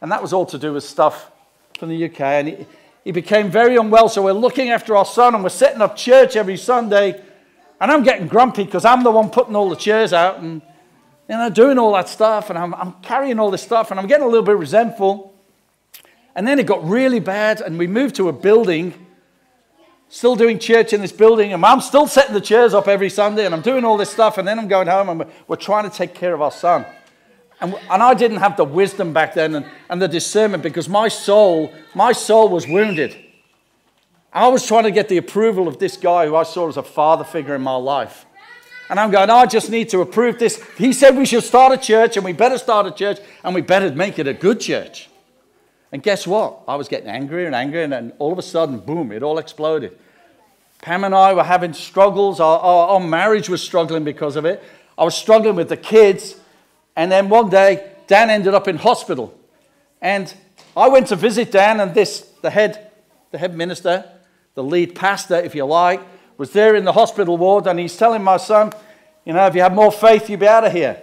And 0.01 0.11
that 0.11 0.21
was 0.21 0.33
all 0.33 0.45
to 0.47 0.57
do 0.57 0.73
with 0.73 0.83
stuff 0.83 1.31
from 1.79 1.89
the 1.89 2.05
UK. 2.05 2.21
And 2.21 2.47
he, 2.47 2.65
he 3.03 3.11
became 3.11 3.49
very 3.49 3.75
unwell. 3.75 4.09
So 4.09 4.23
we're 4.23 4.33
looking 4.33 4.69
after 4.69 4.95
our 4.95 5.05
son 5.05 5.33
and 5.35 5.43
we're 5.43 5.49
setting 5.49 5.81
up 5.81 5.95
church 5.95 6.35
every 6.35 6.57
Sunday. 6.57 7.21
And 7.81 7.91
I'm 7.91 8.03
getting 8.03 8.27
grumpy 8.27 8.63
because 8.63 8.85
I'm 8.85 9.03
the 9.03 9.11
one 9.11 9.29
putting 9.29 9.55
all 9.55 9.67
the 9.67 9.75
chairs 9.75 10.13
out 10.13 10.39
and 10.39 10.61
you 11.27 11.35
know, 11.35 11.49
doing 11.49 11.77
all 11.77 11.91
that 11.93 12.07
stuff. 12.07 12.49
And 12.49 12.57
I'm, 12.57 12.73
I'm 12.73 12.93
carrying 13.01 13.39
all 13.39 13.51
this 13.51 13.63
stuff 13.63 13.91
and 13.91 13.99
I'm 13.99 14.07
getting 14.07 14.25
a 14.25 14.29
little 14.29 14.45
bit 14.45 14.55
resentful. 14.55 15.35
And 16.35 16.47
then 16.47 16.59
it 16.59 16.65
got 16.65 16.87
really 16.87 17.19
bad 17.19 17.59
and 17.59 17.77
we 17.77 17.87
moved 17.87 18.15
to 18.15 18.29
a 18.29 18.33
building 18.33 19.07
still 20.11 20.35
doing 20.35 20.59
church 20.59 20.91
in 20.91 20.99
this 20.99 21.13
building, 21.13 21.53
and 21.53 21.65
I'm 21.65 21.79
still 21.79 22.05
setting 22.05 22.33
the 22.33 22.41
chairs 22.41 22.73
up 22.73 22.89
every 22.89 23.09
Sunday, 23.09 23.45
and 23.45 23.55
I'm 23.55 23.61
doing 23.61 23.85
all 23.85 23.95
this 23.95 24.09
stuff, 24.09 24.37
and 24.37 24.45
then 24.45 24.59
I'm 24.59 24.67
going 24.67 24.87
home, 24.87 25.07
and 25.07 25.25
we're, 25.47 25.55
trying 25.55 25.89
to 25.89 25.95
take 25.95 26.13
care 26.13 26.33
of 26.33 26.41
our 26.41 26.51
son. 26.51 26.85
And, 27.61 27.73
and 27.89 28.03
I 28.03 28.13
didn't 28.13 28.37
have 28.37 28.57
the 28.57 28.65
wisdom 28.65 29.13
back 29.13 29.35
then 29.35 29.55
and, 29.55 29.65
and 29.89 30.01
the 30.01 30.09
discernment 30.09 30.63
because 30.63 30.89
my 30.89 31.07
soul, 31.07 31.73
my 31.95 32.11
soul 32.11 32.49
was 32.49 32.67
wounded. 32.67 33.15
I 34.33 34.47
was 34.47 34.65
trying 34.65 34.83
to 34.83 34.91
get 34.91 35.09
the 35.09 35.17
approval 35.17 35.67
of 35.67 35.77
this 35.77 35.97
guy 35.97 36.25
who 36.25 36.35
I 36.35 36.43
saw 36.43 36.69
as 36.69 36.77
a 36.77 36.83
father 36.83 37.23
figure 37.23 37.55
in 37.55 37.61
my 37.61 37.75
life. 37.75 38.25
And 38.89 38.99
I'm 38.99 39.11
going, 39.11 39.29
I 39.29 39.45
just 39.45 39.69
need 39.69 39.89
to 39.89 40.01
approve 40.01 40.39
this. 40.39 40.61
He 40.77 40.93
said 40.93 41.15
we 41.17 41.25
should 41.25 41.43
start 41.43 41.73
a 41.73 41.77
church, 41.77 42.17
and 42.17 42.25
we 42.25 42.33
better 42.33 42.57
start 42.57 42.85
a 42.85 42.91
church, 42.91 43.19
and 43.43 43.55
we 43.55 43.61
better 43.61 43.89
make 43.93 44.19
it 44.19 44.27
a 44.27 44.33
good 44.33 44.59
church. 44.59 45.09
And 45.91 46.01
guess 46.01 46.25
what? 46.25 46.59
I 46.67 46.75
was 46.75 46.87
getting 46.87 47.07
angrier 47.07 47.45
and 47.45 47.55
angrier, 47.55 47.83
and 47.83 47.93
then 47.93 48.13
all 48.19 48.31
of 48.31 48.39
a 48.39 48.41
sudden, 48.41 48.79
boom, 48.79 49.11
it 49.11 49.23
all 49.23 49.37
exploded. 49.37 49.97
Pam 50.81 51.03
and 51.03 51.13
I 51.13 51.33
were 51.33 51.43
having 51.43 51.73
struggles. 51.73 52.39
Our, 52.39 52.59
our, 52.59 52.87
our, 52.89 52.99
marriage 52.99 53.49
was 53.49 53.61
struggling 53.61 54.03
because 54.03 54.35
of 54.35 54.45
it. 54.45 54.63
I 54.97 55.03
was 55.03 55.15
struggling 55.15 55.55
with 55.55 55.69
the 55.69 55.77
kids. 55.77 56.35
And 56.95 57.11
then 57.11 57.29
one 57.29 57.49
day, 57.49 57.91
Dan 58.07 58.29
ended 58.29 58.53
up 58.53 58.67
in 58.67 58.77
hospital. 58.77 59.37
And 60.01 60.33
I 60.75 60.89
went 60.89 61.07
to 61.07 61.15
visit 61.15 61.51
Dan, 61.51 61.79
and 61.79 61.93
this, 61.93 62.21
the 62.41 62.49
head, 62.49 62.91
the 63.31 63.37
head 63.37 63.55
minister, 63.55 64.05
the 64.55 64.63
lead 64.63 64.95
pastor, 64.95 65.35
if 65.35 65.55
you 65.55 65.65
like, 65.65 66.01
was 66.37 66.51
there 66.51 66.75
in 66.75 66.85
the 66.85 66.93
hospital 66.93 67.37
ward, 67.37 67.67
and 67.67 67.79
he's 67.79 67.95
telling 67.95 68.23
my 68.23 68.37
son, 68.37 68.71
you 69.25 69.33
know, 69.33 69.45
if 69.45 69.55
you 69.55 69.61
have 69.61 69.73
more 69.73 69.91
faith, 69.91 70.29
you'll 70.29 70.39
be 70.39 70.47
out 70.47 70.65
of 70.65 70.71
here. 70.71 70.99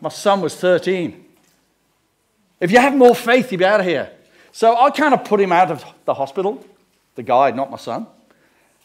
My 0.00 0.08
son 0.08 0.40
was 0.40 0.56
13. 0.56 1.24
If 2.58 2.70
you 2.70 2.78
have 2.78 2.94
more 2.96 3.14
faith, 3.14 3.52
you'll 3.52 3.60
be 3.60 3.64
out 3.64 3.80
of 3.80 3.86
here. 3.86 4.10
So 4.52 4.76
I 4.76 4.90
kind 4.90 5.14
of 5.14 5.24
put 5.24 5.40
him 5.40 5.52
out 5.52 5.70
of 5.70 5.84
the 6.04 6.14
hospital, 6.14 6.64
the 7.14 7.22
guy, 7.22 7.52
not 7.52 7.70
my 7.70 7.76
son. 7.76 8.06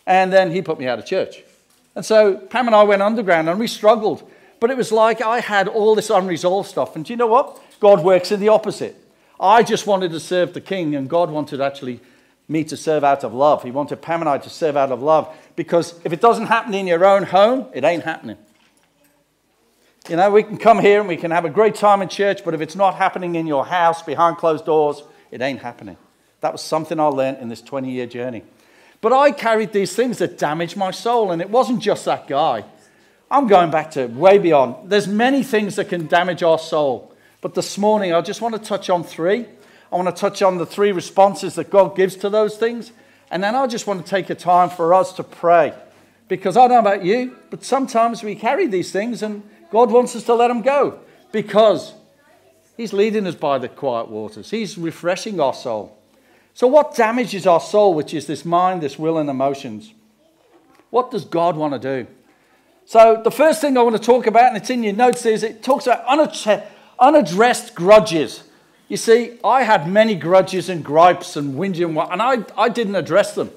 And 0.06 0.32
then 0.32 0.52
he 0.52 0.62
put 0.62 0.80
me 0.80 0.88
out 0.88 1.00
of 1.00 1.06
church. 1.06 1.44
And 1.96 2.06
so 2.06 2.38
Pam 2.38 2.68
and 2.68 2.76
I 2.76 2.84
went 2.84 3.02
underground 3.02 3.50
and 3.50 3.60
we 3.60 3.68
struggled. 3.68 4.30
But 4.60 4.70
it 4.70 4.78
was 4.78 4.92
like 4.92 5.22
I 5.22 5.40
had 5.40 5.68
all 5.68 5.96
this 5.96 6.10
unresolved 6.10 6.70
stuff. 6.70 6.96
And 6.96 7.04
do 7.04 7.14
you 7.14 7.18
know 7.18 7.28
what? 7.28 7.60
God 7.80 8.04
works 8.04 8.32
in 8.32 8.40
the 8.40 8.50
opposite. 8.50 8.96
I 9.40 9.64
just 9.64 9.86
wanted 9.86 10.12
to 10.12 10.20
serve 10.20 10.54
the 10.54 10.62
king, 10.62 10.96
and 10.96 11.10
God 11.10 11.30
wanted 11.30 11.60
actually 11.60 12.00
me 12.48 12.64
to 12.66 12.78
serve 12.78 13.04
out 13.04 13.24
of 13.24 13.34
love. 13.34 13.64
He 13.64 13.72
wanted 13.72 14.02
Pam 14.02 14.22
and 14.22 14.30
I 14.30 14.38
to 14.38 14.50
serve 14.50 14.78
out 14.78 14.92
of 14.92 15.02
love 15.02 15.36
because 15.56 16.00
if 16.04 16.14
it 16.14 16.22
doesn't 16.22 16.48
happen 16.48 16.74
in 16.74 16.88
your 16.88 17.06
own 17.06 17.24
home, 17.24 17.68
it 17.74 17.84
ain't 17.84 18.04
happening. 18.04 18.38
You 20.08 20.18
know, 20.18 20.30
we 20.30 20.44
can 20.44 20.58
come 20.58 20.80
here 20.80 21.00
and 21.00 21.10
we 21.10 21.18
can 21.18 21.32
have 21.32 21.46
a 21.46 21.50
great 21.50 21.74
time 21.74 22.04
in 22.04 22.10
church, 22.10 22.46
but 22.46 22.54
if 22.54 22.62
it's 22.62 22.76
not 22.76 22.96
happening 22.96 23.36
in 23.36 23.48
your 23.48 23.66
house 23.66 24.04
behind 24.04 24.38
closed 24.38 24.66
doors, 24.66 25.02
it 25.32 25.42
ain't 25.42 25.62
happening. 25.62 25.98
That 26.42 26.52
was 26.52 26.62
something 26.62 27.00
I 27.00 27.06
learned 27.06 27.40
in 27.40 27.50
this 27.50 27.62
20 27.62 27.90
year 27.90 28.06
journey. 28.06 28.44
But 29.02 29.14
I 29.14 29.32
carried 29.32 29.74
these 29.74 29.96
things 29.96 30.20
that 30.20 30.38
damaged 30.38 30.78
my 30.78 30.92
soul, 30.92 31.32
and 31.32 31.42
it 31.42 31.50
wasn't 31.50 31.82
just 31.82 32.06
that 32.06 32.28
guy. 32.28 32.66
I'm 33.30 33.48
going 33.48 33.72
back 33.72 33.92
to 33.92 34.06
way 34.06 34.38
beyond. 34.38 34.90
There's 34.90 35.08
many 35.08 35.44
things 35.44 35.76
that 35.78 35.90
can 35.90 36.08
damage 36.08 36.44
our 36.44 36.60
soul. 36.60 37.14
But 37.42 37.56
this 37.56 37.78
morning, 37.78 38.14
I 38.14 38.22
just 38.22 38.42
want 38.42 38.56
to 38.56 38.62
touch 38.62 38.90
on 38.90 39.04
three. 39.04 39.46
I 39.92 39.96
want 39.96 40.14
to 40.14 40.20
touch 40.20 40.42
on 40.42 40.58
the 40.58 40.66
three 40.66 40.92
responses 40.92 41.56
that 41.56 41.70
God 41.70 41.96
gives 41.96 42.16
to 42.18 42.30
those 42.30 42.58
things. 42.58 42.92
And 43.32 43.44
then 43.44 43.56
I 43.56 43.68
just 43.68 43.88
want 43.88 44.06
to 44.06 44.10
take 44.10 44.30
a 44.30 44.36
time 44.36 44.70
for 44.70 44.94
us 44.94 45.14
to 45.14 45.24
pray. 45.24 45.74
Because 46.28 46.58
I 46.58 46.68
don't 46.68 46.84
know 46.84 46.92
about 46.92 47.06
you, 47.06 47.38
but 47.50 47.64
sometimes 47.64 48.24
we 48.24 48.36
carry 48.36 48.68
these 48.68 48.92
things 48.92 49.22
and 49.22 49.44
God 49.72 49.92
wants 49.92 50.16
us 50.16 50.24
to 50.24 50.34
let 50.34 50.48
them 50.48 50.62
go 50.62 51.00
because 51.32 51.94
He's 52.78 52.94
leading 52.94 53.28
us 53.28 53.36
by 53.36 53.58
the 53.58 53.70
quiet 53.70 54.10
waters. 54.10 54.50
He's 54.50 54.78
refreshing 54.78 55.40
our 55.40 55.54
soul. 55.54 55.98
So, 56.54 56.68
what 56.68 56.96
damages 56.96 57.46
our 57.46 57.60
soul, 57.60 57.94
which 57.94 58.14
is 58.14 58.28
this 58.28 58.46
mind, 58.46 58.82
this 58.82 58.98
will, 58.98 59.18
and 59.18 59.30
emotions? 59.30 59.94
What 60.90 61.12
does 61.12 61.26
God 61.26 61.58
want 61.58 61.74
to 61.74 61.80
do? 61.80 62.08
So, 62.86 63.22
the 63.22 63.32
first 63.32 63.60
thing 63.60 63.78
I 63.78 63.82
want 63.82 63.98
to 63.98 64.02
talk 64.02 64.28
about, 64.28 64.48
and 64.48 64.58
it's 64.58 64.70
in 64.70 64.82
your 64.82 64.94
notes, 64.94 65.26
is 65.26 65.44
it 65.44 65.62
talks 65.62 65.88
about 65.88 66.06
unaddressed 67.00 67.76
grudges. 67.76 68.44
You 68.88 68.98
see, 68.98 69.40
I 69.44 69.64
had 69.64 69.90
many 69.90 70.14
grudges 70.14 70.70
and 70.70 70.84
gripes 70.84 71.36
and 71.36 71.56
whinging, 71.56 72.12
and 72.12 72.22
I, 72.22 72.46
I 72.56 72.70
didn't 72.70 72.96
address 72.96 73.34
them. 73.34 73.50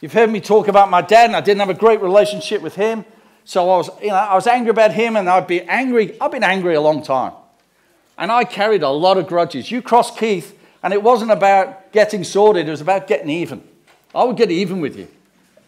You've 0.00 0.12
heard 0.12 0.30
me 0.30 0.40
talk 0.40 0.68
about 0.68 0.90
my 0.90 1.00
dad, 1.00 1.26
and 1.26 1.36
I 1.36 1.40
didn't 1.40 1.60
have 1.60 1.70
a 1.70 1.74
great 1.74 2.02
relationship 2.02 2.60
with 2.60 2.74
him. 2.74 3.04
So 3.44 3.70
I 3.70 3.76
was, 3.78 3.90
you 4.02 4.08
know, 4.08 4.14
I 4.14 4.34
was 4.34 4.46
angry 4.46 4.70
about 4.70 4.92
him, 4.92 5.16
and 5.16 5.28
I'd 5.28 5.46
be 5.46 5.62
angry. 5.62 6.18
I've 6.20 6.30
been 6.30 6.44
angry 6.44 6.74
a 6.74 6.80
long 6.80 7.02
time. 7.02 7.32
And 8.18 8.30
I 8.30 8.44
carried 8.44 8.82
a 8.82 8.90
lot 8.90 9.16
of 9.16 9.26
grudges. 9.26 9.70
You 9.70 9.80
crossed 9.80 10.18
Keith, 10.18 10.58
and 10.82 10.92
it 10.92 11.02
wasn't 11.02 11.30
about 11.30 11.92
getting 11.92 12.22
sorted, 12.22 12.68
it 12.68 12.70
was 12.70 12.82
about 12.82 13.06
getting 13.06 13.30
even. 13.30 13.62
I 14.14 14.24
would 14.24 14.36
get 14.36 14.50
even 14.50 14.80
with 14.80 14.96
you. 14.96 15.08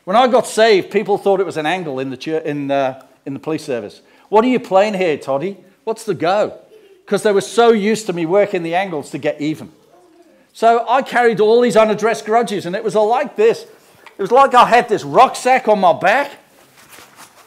When 0.05 0.17
I 0.17 0.27
got 0.29 0.47
saved, 0.47 0.91
people 0.91 1.17
thought 1.17 1.41
it 1.41 1.47
was 1.47 1.57
an 1.57 1.67
angle 1.67 1.99
in 1.99 2.11
the, 2.11 2.17
church, 2.17 2.45
in, 2.45 2.69
the, 2.69 3.05
in 3.25 3.35
the 3.35 3.41
police 3.41 3.65
service. 3.65 4.03
What 4.29 4.45
are 4.45 4.49
you 4.49 4.61
playing 4.61 4.95
here, 4.95 5.17
Toddy? 5.17 5.57
What's 5.85 6.05
the 6.05 6.15
go? 6.15 6.62
Because 7.13 7.25
they 7.25 7.33
were 7.33 7.43
so 7.43 7.73
used 7.73 8.07
to 8.07 8.15
me 8.15 8.25
working 8.25 8.63
the 8.63 8.75
angles 8.75 9.11
to 9.11 9.19
get 9.19 9.39
even. 9.39 9.71
So 10.55 10.87
I 10.89 11.03
carried 11.03 11.41
all 11.41 11.61
these 11.61 11.77
unaddressed 11.77 12.25
grudges, 12.25 12.65
and 12.65 12.75
it 12.75 12.83
was 12.83 12.95
like 12.95 13.37
this. 13.37 13.65
It 14.17 14.23
was 14.23 14.31
like 14.31 14.55
I 14.55 14.65
had 14.65 14.89
this 14.89 15.05
rucksack 15.05 15.69
on 15.69 15.79
my 15.79 15.93
back 15.93 16.31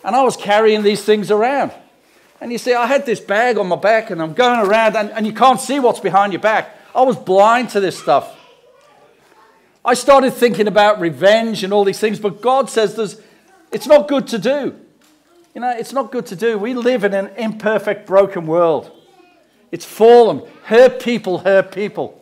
and 0.04 0.16
I 0.16 0.22
was 0.22 0.38
carrying 0.38 0.84
these 0.84 1.04
things 1.04 1.32
around. 1.32 1.72
And 2.40 2.52
you 2.52 2.60
see, 2.60 2.76
I 2.76 2.86
had 2.86 3.08
this 3.08 3.20
bag 3.20 3.58
on 3.58 3.66
my 3.66 3.76
back 3.76 4.12
and 4.12 4.22
I'm 4.22 4.34
going 4.36 4.60
around 4.60 4.96
and, 4.96 5.10
and 5.10 5.26
you 5.26 5.34
can't 5.34 5.60
see 5.60 5.80
what's 5.80 6.00
behind 6.00 6.32
your 6.32 6.44
back. 6.44 6.70
I 6.94 7.02
was 7.02 7.18
blind 7.18 7.72
to 7.72 7.80
this 7.80 7.98
stuff. 7.98 8.40
I 9.84 9.96
started 9.96 10.36
thinking 10.36 10.68
about 10.68 11.00
revenge 11.00 11.64
and 11.64 11.74
all 11.74 11.86
these 11.86 12.00
things, 12.00 12.20
but 12.20 12.40
God 12.40 12.70
says 12.70 12.96
there's, 12.96 13.20
it's 13.72 13.88
not 13.88 14.08
good 14.08 14.28
to 14.28 14.38
do. 14.38 14.80
You 15.56 15.62
know, 15.62 15.72
it's 15.76 15.92
not 15.92 16.12
good 16.12 16.28
to 16.28 16.36
do. 16.36 16.60
We 16.60 16.76
live 16.76 17.04
in 17.04 17.16
an 17.16 17.32
imperfect, 17.36 18.06
broken 18.06 18.46
world. 18.46 18.92
It's 19.72 19.86
fallen. 19.86 20.42
Her 20.66 20.90
people 20.90 21.40
her 21.40 21.64
people. 21.64 22.22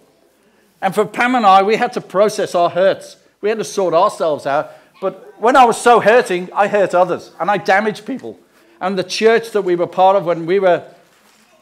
And 0.82 0.94
for 0.94 1.06
Pam 1.06 1.36
and 1.36 1.46
I, 1.46 1.64
we 1.64 1.78
had 1.78 1.94
to 1.94 2.02
process 2.02 2.56
our 2.56 2.70
hurts. 2.70 3.16
We 3.42 3.50
had 3.50 3.58
to 3.58 3.64
sort 3.64 3.94
ourselves 3.94 4.46
out. 4.46 4.72
But 5.02 5.34
when 5.40 5.56
I 5.56 5.66
was 5.66 5.80
so 5.80 6.00
hurting, 6.00 6.50
I 6.54 6.68
hurt 6.68 6.94
others 6.94 7.32
and 7.40 7.50
I 7.50 7.58
damaged 7.58 8.06
people. 8.06 8.40
And 8.82 8.98
the 8.98 9.04
church 9.04 9.52
that 9.52 9.62
we 9.62 9.76
were 9.76 9.88
part 9.88 10.18
of, 10.18 10.26
when 10.26 10.46
we 10.46 10.60
were 10.60 10.86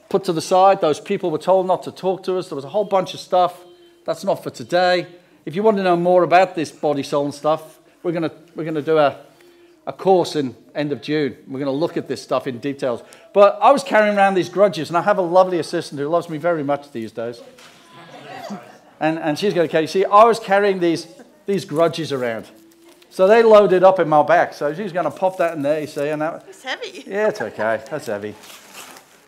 put 0.10 0.24
to 0.26 0.34
the 0.34 0.42
side, 0.42 0.82
those 0.82 1.00
people 1.00 1.32
were 1.32 1.38
told 1.38 1.68
not 1.68 1.84
to 1.84 1.92
talk 1.92 2.24
to 2.24 2.38
us. 2.38 2.50
There 2.50 2.56
was 2.56 2.66
a 2.66 2.70
whole 2.70 2.84
bunch 2.84 3.14
of 3.14 3.20
stuff. 3.20 3.64
That's 4.06 4.24
not 4.24 4.44
for 4.44 4.50
today. 4.50 5.08
If 5.46 5.56
you 5.56 5.64
want 5.64 5.78
to 5.78 5.84
know 5.84 5.96
more 5.96 6.24
about 6.24 6.56
this 6.56 6.72
body, 6.72 7.04
soul, 7.04 7.26
and 7.26 7.34
stuff, 7.34 7.80
we're 8.04 8.12
going 8.12 8.30
to, 8.30 8.32
we're 8.56 8.64
going 8.64 8.76
to 8.76 8.82
do 8.82 8.98
a, 8.98 9.18
a 9.88 9.94
course 9.94 10.36
in 10.36 10.56
end 10.76 10.92
of 10.92 11.02
June. 11.02 11.36
We're 11.48 11.60
going 11.60 11.66
to 11.66 11.72
look 11.72 11.98
at 11.98 12.08
this 12.08 12.22
stuff 12.22 12.48
in 12.48 12.60
details. 12.60 13.02
But 13.34 13.58
I 13.62 13.72
was 13.72 13.84
carrying 13.84 14.18
around 14.18 14.36
these 14.36 14.50
grudges, 14.50 14.90
and 14.90 14.98
I 14.98 15.02
have 15.02 15.18
a 15.18 15.24
lovely 15.24 15.60
assistant 15.60 16.00
who 16.00 16.08
loves 16.08 16.30
me 16.30 16.38
very 16.38 16.64
much 16.64 16.92
these 16.92 17.12
days. 17.12 17.42
and, 19.00 19.18
and 19.20 19.40
she's 19.40 19.54
going 19.54 19.68
to 19.68 19.72
carry. 19.72 19.88
See, 19.88 20.06
I 20.06 20.26
was 20.26 20.40
carrying 20.40 20.80
these 20.80 21.08
these 21.46 21.66
grudges 21.66 22.12
around. 22.12 22.50
So 23.10 23.28
they 23.28 23.44
loaded 23.44 23.84
up 23.84 24.00
in 24.00 24.08
my 24.08 24.24
back. 24.24 24.54
So 24.54 24.74
she's 24.74 24.94
going 24.94 25.06
to 25.06 25.12
pop 25.12 25.38
that 25.38 25.56
in 25.56 25.62
there, 25.62 25.82
you 25.82 25.88
see. 25.88 26.10
And 26.10 26.22
that, 26.22 26.46
it's 26.48 26.64
heavy. 26.64 27.04
Yeah, 27.08 27.28
it's 27.28 27.42
okay. 27.42 27.84
That's 27.90 28.08
heavy. 28.08 28.36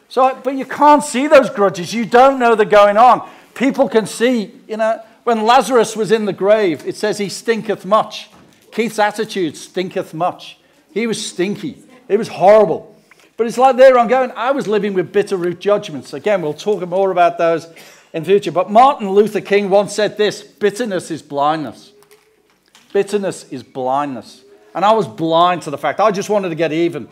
So, 0.07 0.39
but 0.43 0.55
you 0.55 0.65
can't 0.65 1.03
see 1.03 1.27
those 1.27 1.49
grudges. 1.49 1.93
You 1.93 2.05
don't 2.05 2.39
know 2.39 2.55
they're 2.55 2.65
going 2.65 2.97
on. 2.97 3.29
People 3.55 3.89
can 3.89 4.05
see, 4.05 4.53
you 4.67 4.77
know, 4.77 5.01
when 5.23 5.43
Lazarus 5.43 5.95
was 5.95 6.11
in 6.11 6.25
the 6.25 6.33
grave, 6.33 6.85
it 6.85 6.95
says 6.95 7.17
he 7.17 7.29
stinketh 7.29 7.85
much. 7.85 8.29
Keith's 8.73 8.97
attitude 8.97 9.55
stinketh 9.55 10.13
much. 10.13 10.57
He 10.91 11.05
was 11.05 11.23
stinky. 11.23 11.83
It 12.07 12.17
was 12.17 12.27
horrible. 12.27 12.95
But 13.37 13.47
it's 13.47 13.57
like 13.57 13.77
there 13.77 13.97
I'm 13.97 14.07
going, 14.07 14.31
I 14.31 14.51
was 14.51 14.67
living 14.67 14.93
with 14.93 15.11
bitter 15.11 15.37
root 15.37 15.59
judgments. 15.59 16.13
Again, 16.13 16.41
we'll 16.41 16.53
talk 16.53 16.87
more 16.87 17.11
about 17.11 17.37
those 17.37 17.67
in 18.13 18.25
future. 18.25 18.51
But 18.51 18.71
Martin 18.71 19.09
Luther 19.09 19.41
King 19.41 19.69
once 19.69 19.93
said 19.93 20.17
this 20.17 20.41
bitterness 20.41 21.11
is 21.11 21.21
blindness. 21.21 21.91
Bitterness 22.91 23.45
is 23.51 23.63
blindness. 23.63 24.43
And 24.73 24.83
I 24.83 24.91
was 24.93 25.07
blind 25.07 25.61
to 25.63 25.71
the 25.71 25.77
fact. 25.77 25.99
I 25.99 26.11
just 26.11 26.29
wanted 26.29 26.49
to 26.49 26.55
get 26.55 26.71
even. 26.71 27.07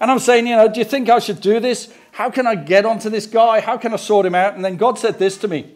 And 0.00 0.10
I'm 0.10 0.18
saying, 0.18 0.46
you 0.46 0.56
know, 0.56 0.68
do 0.68 0.80
you 0.80 0.84
think 0.84 1.08
I 1.08 1.20
should 1.20 1.40
do 1.40 1.60
this? 1.60 1.92
How 2.12 2.30
can 2.30 2.46
I 2.46 2.54
get 2.56 2.84
onto 2.84 3.10
this 3.10 3.26
guy? 3.26 3.60
How 3.60 3.76
can 3.76 3.92
I 3.92 3.96
sort 3.96 4.26
him 4.26 4.34
out? 4.34 4.54
And 4.54 4.64
then 4.64 4.76
God 4.76 4.98
said 4.98 5.18
this 5.18 5.36
to 5.38 5.48
me. 5.48 5.72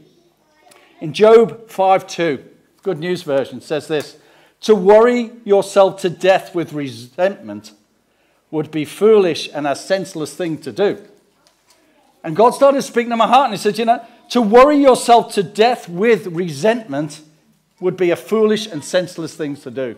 In 1.01 1.13
Job 1.13 1.69
5 1.71 2.07
2, 2.07 2.45
Good 2.83 2.99
News 2.99 3.23
Version 3.23 3.61
says 3.61 3.87
this 3.89 4.17
To 4.63 4.75
worry 4.75 5.31
yourself 5.45 6.01
to 6.03 6.11
death 6.11 6.55
with 6.55 6.73
resentment 6.73 7.73
would 8.51 8.71
be 8.71 8.85
foolish 8.85 9.49
and 9.53 9.67
a 9.67 9.75
senseless 9.75 10.35
thing 10.35 10.59
to 10.59 10.73
do. 10.73 10.99
And 12.23 12.37
God 12.37 12.51
started 12.51 12.83
speaking 12.83 13.11
to 13.11 13.17
my 13.17 13.27
heart 13.27 13.47
and 13.47 13.55
He 13.55 13.59
said, 13.59 13.79
You 13.79 13.87
know, 13.87 14.05
to 14.31 14.43
worry 14.43 14.77
yourself 14.77 15.33
to 15.35 15.43
death 15.43 15.89
with 15.89 16.27
resentment 16.27 17.23
would 17.81 17.97
be 17.97 18.11
a 18.11 18.17
foolish 18.17 18.67
and 18.67 18.85
senseless 18.85 19.35
thing 19.35 19.57
to 19.57 19.71
do. 19.71 19.97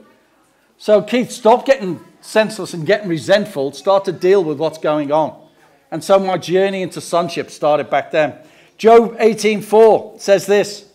So, 0.78 1.02
Keith, 1.02 1.30
stop 1.30 1.66
getting 1.66 2.00
senseless 2.20 2.74
and 2.74 2.86
getting 2.86 3.08
resentful. 3.08 3.72
Start 3.72 4.04
to 4.04 4.12
deal 4.12 4.42
with 4.44 4.58
what's 4.58 4.78
going 4.78 5.10
on. 5.10 5.40
And 5.90 6.02
so 6.02 6.18
my 6.18 6.38
journey 6.38 6.82
into 6.82 7.00
sonship 7.00 7.50
started 7.50 7.90
back 7.90 8.12
then. 8.12 8.34
Job 8.78 9.16
18:4 9.18 10.20
says 10.20 10.46
this: 10.46 10.86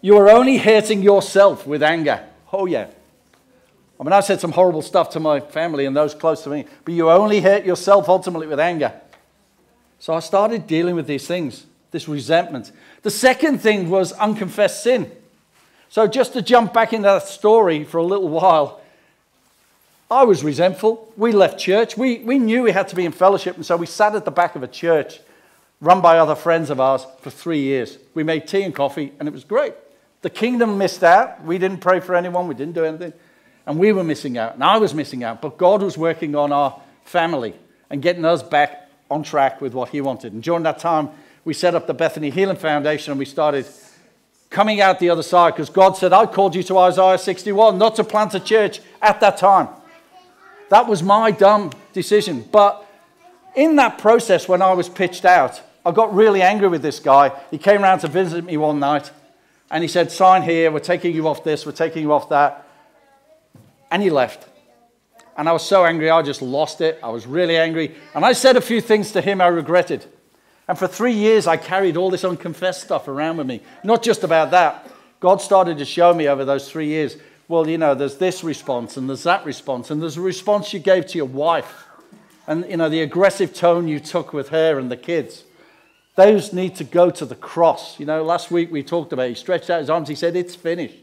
You 0.00 0.16
are 0.16 0.30
only 0.30 0.58
hurting 0.58 1.02
yourself 1.02 1.66
with 1.66 1.82
anger. 1.82 2.24
Oh 2.52 2.66
yeah. 2.66 2.88
I 3.98 4.02
mean, 4.02 4.12
I 4.12 4.20
said 4.20 4.40
some 4.40 4.52
horrible 4.52 4.82
stuff 4.82 5.10
to 5.10 5.20
my 5.20 5.40
family 5.40 5.84
and 5.84 5.94
those 5.94 6.14
close 6.14 6.42
to 6.44 6.50
me, 6.50 6.64
but 6.84 6.94
you 6.94 7.10
only 7.10 7.40
hurt 7.40 7.66
yourself 7.66 8.08
ultimately 8.08 8.46
with 8.46 8.58
anger. 8.58 8.92
So 9.98 10.14
I 10.14 10.20
started 10.20 10.66
dealing 10.66 10.94
with 10.94 11.06
these 11.06 11.26
things, 11.26 11.66
this 11.90 12.08
resentment. 12.08 12.72
The 13.02 13.10
second 13.10 13.58
thing 13.58 13.90
was 13.90 14.12
unconfessed 14.12 14.82
sin. 14.82 15.12
So, 15.90 16.06
just 16.06 16.32
to 16.34 16.42
jump 16.42 16.72
back 16.72 16.92
into 16.92 17.08
that 17.08 17.26
story 17.26 17.82
for 17.82 17.98
a 17.98 18.04
little 18.04 18.28
while, 18.28 18.80
I 20.08 20.22
was 20.22 20.44
resentful. 20.44 21.12
We 21.16 21.32
left 21.32 21.58
church. 21.58 21.96
We, 21.96 22.18
we 22.18 22.38
knew 22.38 22.62
we 22.62 22.70
had 22.70 22.88
to 22.88 22.96
be 22.96 23.04
in 23.04 23.12
fellowship, 23.12 23.56
and 23.56 23.66
so 23.66 23.76
we 23.76 23.86
sat 23.86 24.14
at 24.14 24.24
the 24.24 24.30
back 24.30 24.54
of 24.54 24.62
a 24.62 24.68
church 24.68 25.18
run 25.80 26.00
by 26.00 26.18
other 26.18 26.34
friends 26.34 26.70
of 26.70 26.78
ours 26.78 27.06
for 27.20 27.30
three 27.30 27.60
years. 27.60 27.98
We 28.14 28.22
made 28.22 28.46
tea 28.46 28.62
and 28.62 28.74
coffee, 28.74 29.12
and 29.18 29.26
it 29.26 29.32
was 29.32 29.44
great. 29.44 29.74
The 30.22 30.30
kingdom 30.30 30.78
missed 30.78 31.02
out. 31.02 31.44
We 31.44 31.58
didn't 31.58 31.78
pray 31.78 32.00
for 32.00 32.14
anyone, 32.14 32.46
we 32.48 32.54
didn't 32.54 32.74
do 32.74 32.84
anything, 32.84 33.12
and 33.66 33.78
we 33.78 33.92
were 33.92 34.04
missing 34.04 34.36
out, 34.36 34.54
and 34.54 34.64
I 34.64 34.76
was 34.76 34.94
missing 34.94 35.24
out. 35.24 35.40
But 35.40 35.56
God 35.56 35.82
was 35.82 35.96
working 35.96 36.34
on 36.34 36.52
our 36.52 36.80
family 37.04 37.54
and 37.88 38.02
getting 38.02 38.24
us 38.24 38.42
back 38.42 38.88
on 39.10 39.22
track 39.22 39.60
with 39.60 39.74
what 39.74 39.88
He 39.88 40.00
wanted. 40.00 40.32
And 40.32 40.42
during 40.42 40.62
that 40.64 40.78
time, 40.78 41.10
we 41.44 41.54
set 41.54 41.74
up 41.74 41.86
the 41.86 41.94
Bethany 41.94 42.30
Healing 42.30 42.56
Foundation 42.56 43.12
and 43.12 43.18
we 43.18 43.24
started 43.24 43.66
coming 44.50 44.80
out 44.80 44.98
the 44.98 45.10
other 45.10 45.22
side 45.22 45.54
because 45.54 45.70
God 45.70 45.96
said, 45.96 46.12
I 46.12 46.26
called 46.26 46.54
you 46.54 46.62
to 46.64 46.78
Isaiah 46.78 47.18
61 47.18 47.78
not 47.78 47.96
to 47.96 48.04
plant 48.04 48.34
a 48.34 48.40
church 48.40 48.80
at 49.00 49.20
that 49.20 49.38
time. 49.38 49.68
That 50.68 50.86
was 50.86 51.02
my 51.02 51.30
dumb 51.30 51.72
decision. 51.92 52.46
But 52.52 52.86
in 53.56 53.76
that 53.76 53.98
process, 53.98 54.48
when 54.48 54.62
I 54.62 54.72
was 54.74 54.88
pitched 54.88 55.24
out, 55.24 55.60
I 55.84 55.92
got 55.92 56.14
really 56.14 56.42
angry 56.42 56.68
with 56.68 56.82
this 56.82 57.00
guy. 57.00 57.32
He 57.50 57.58
came 57.58 57.82
around 57.82 58.00
to 58.00 58.08
visit 58.08 58.44
me 58.44 58.56
one 58.56 58.78
night 58.78 59.10
and 59.70 59.82
he 59.82 59.88
said, 59.88 60.10
Sign 60.10 60.42
here, 60.42 60.70
we're 60.70 60.80
taking 60.80 61.14
you 61.14 61.28
off 61.28 61.44
this, 61.44 61.64
we're 61.64 61.72
taking 61.72 62.02
you 62.02 62.12
off 62.12 62.28
that. 62.30 62.66
And 63.90 64.02
he 64.02 64.10
left. 64.10 64.46
And 65.36 65.48
I 65.48 65.52
was 65.52 65.64
so 65.64 65.84
angry, 65.84 66.10
I 66.10 66.22
just 66.22 66.42
lost 66.42 66.80
it. 66.80 66.98
I 67.02 67.08
was 67.08 67.26
really 67.26 67.56
angry. 67.56 67.94
And 68.14 68.24
I 68.24 68.32
said 68.32 68.56
a 68.56 68.60
few 68.60 68.80
things 68.80 69.12
to 69.12 69.20
him 69.20 69.40
I 69.40 69.46
regretted. 69.46 70.04
And 70.68 70.78
for 70.78 70.86
three 70.86 71.14
years, 71.14 71.46
I 71.46 71.56
carried 71.56 71.96
all 71.96 72.10
this 72.10 72.24
unconfessed 72.24 72.82
stuff 72.82 73.08
around 73.08 73.38
with 73.38 73.46
me. 73.46 73.62
Not 73.82 74.02
just 74.02 74.22
about 74.22 74.50
that. 74.52 74.88
God 75.18 75.40
started 75.40 75.78
to 75.78 75.84
show 75.84 76.14
me 76.14 76.28
over 76.28 76.44
those 76.44 76.70
three 76.70 76.86
years 76.86 77.16
well, 77.50 77.68
you 77.68 77.78
know, 77.78 77.96
there's 77.96 78.16
this 78.16 78.44
response 78.44 78.96
and 78.96 79.08
there's 79.08 79.24
that 79.24 79.44
response, 79.44 79.90
and 79.90 80.00
there's 80.00 80.16
a 80.16 80.20
response 80.20 80.72
you 80.72 80.78
gave 80.78 81.04
to 81.08 81.18
your 81.18 81.26
wife, 81.26 81.84
and, 82.46 82.64
you 82.70 82.76
know, 82.76 82.88
the 82.88 83.02
aggressive 83.02 83.52
tone 83.52 83.88
you 83.88 83.98
took 83.98 84.32
with 84.32 84.50
her 84.50 84.78
and 84.78 84.88
the 84.88 84.96
kids. 84.96 85.42
Those 86.20 86.52
need 86.52 86.76
to 86.76 86.84
go 86.84 87.08
to 87.08 87.24
the 87.24 87.34
cross. 87.34 87.98
You 87.98 88.04
know, 88.04 88.22
last 88.22 88.50
week 88.50 88.70
we 88.70 88.82
talked 88.82 89.14
about 89.14 89.22
it. 89.22 89.28
He 89.30 89.34
stretched 89.36 89.70
out 89.70 89.80
his 89.80 89.88
arms, 89.88 90.06
he 90.06 90.14
said, 90.14 90.36
It's 90.36 90.54
finished. 90.54 90.96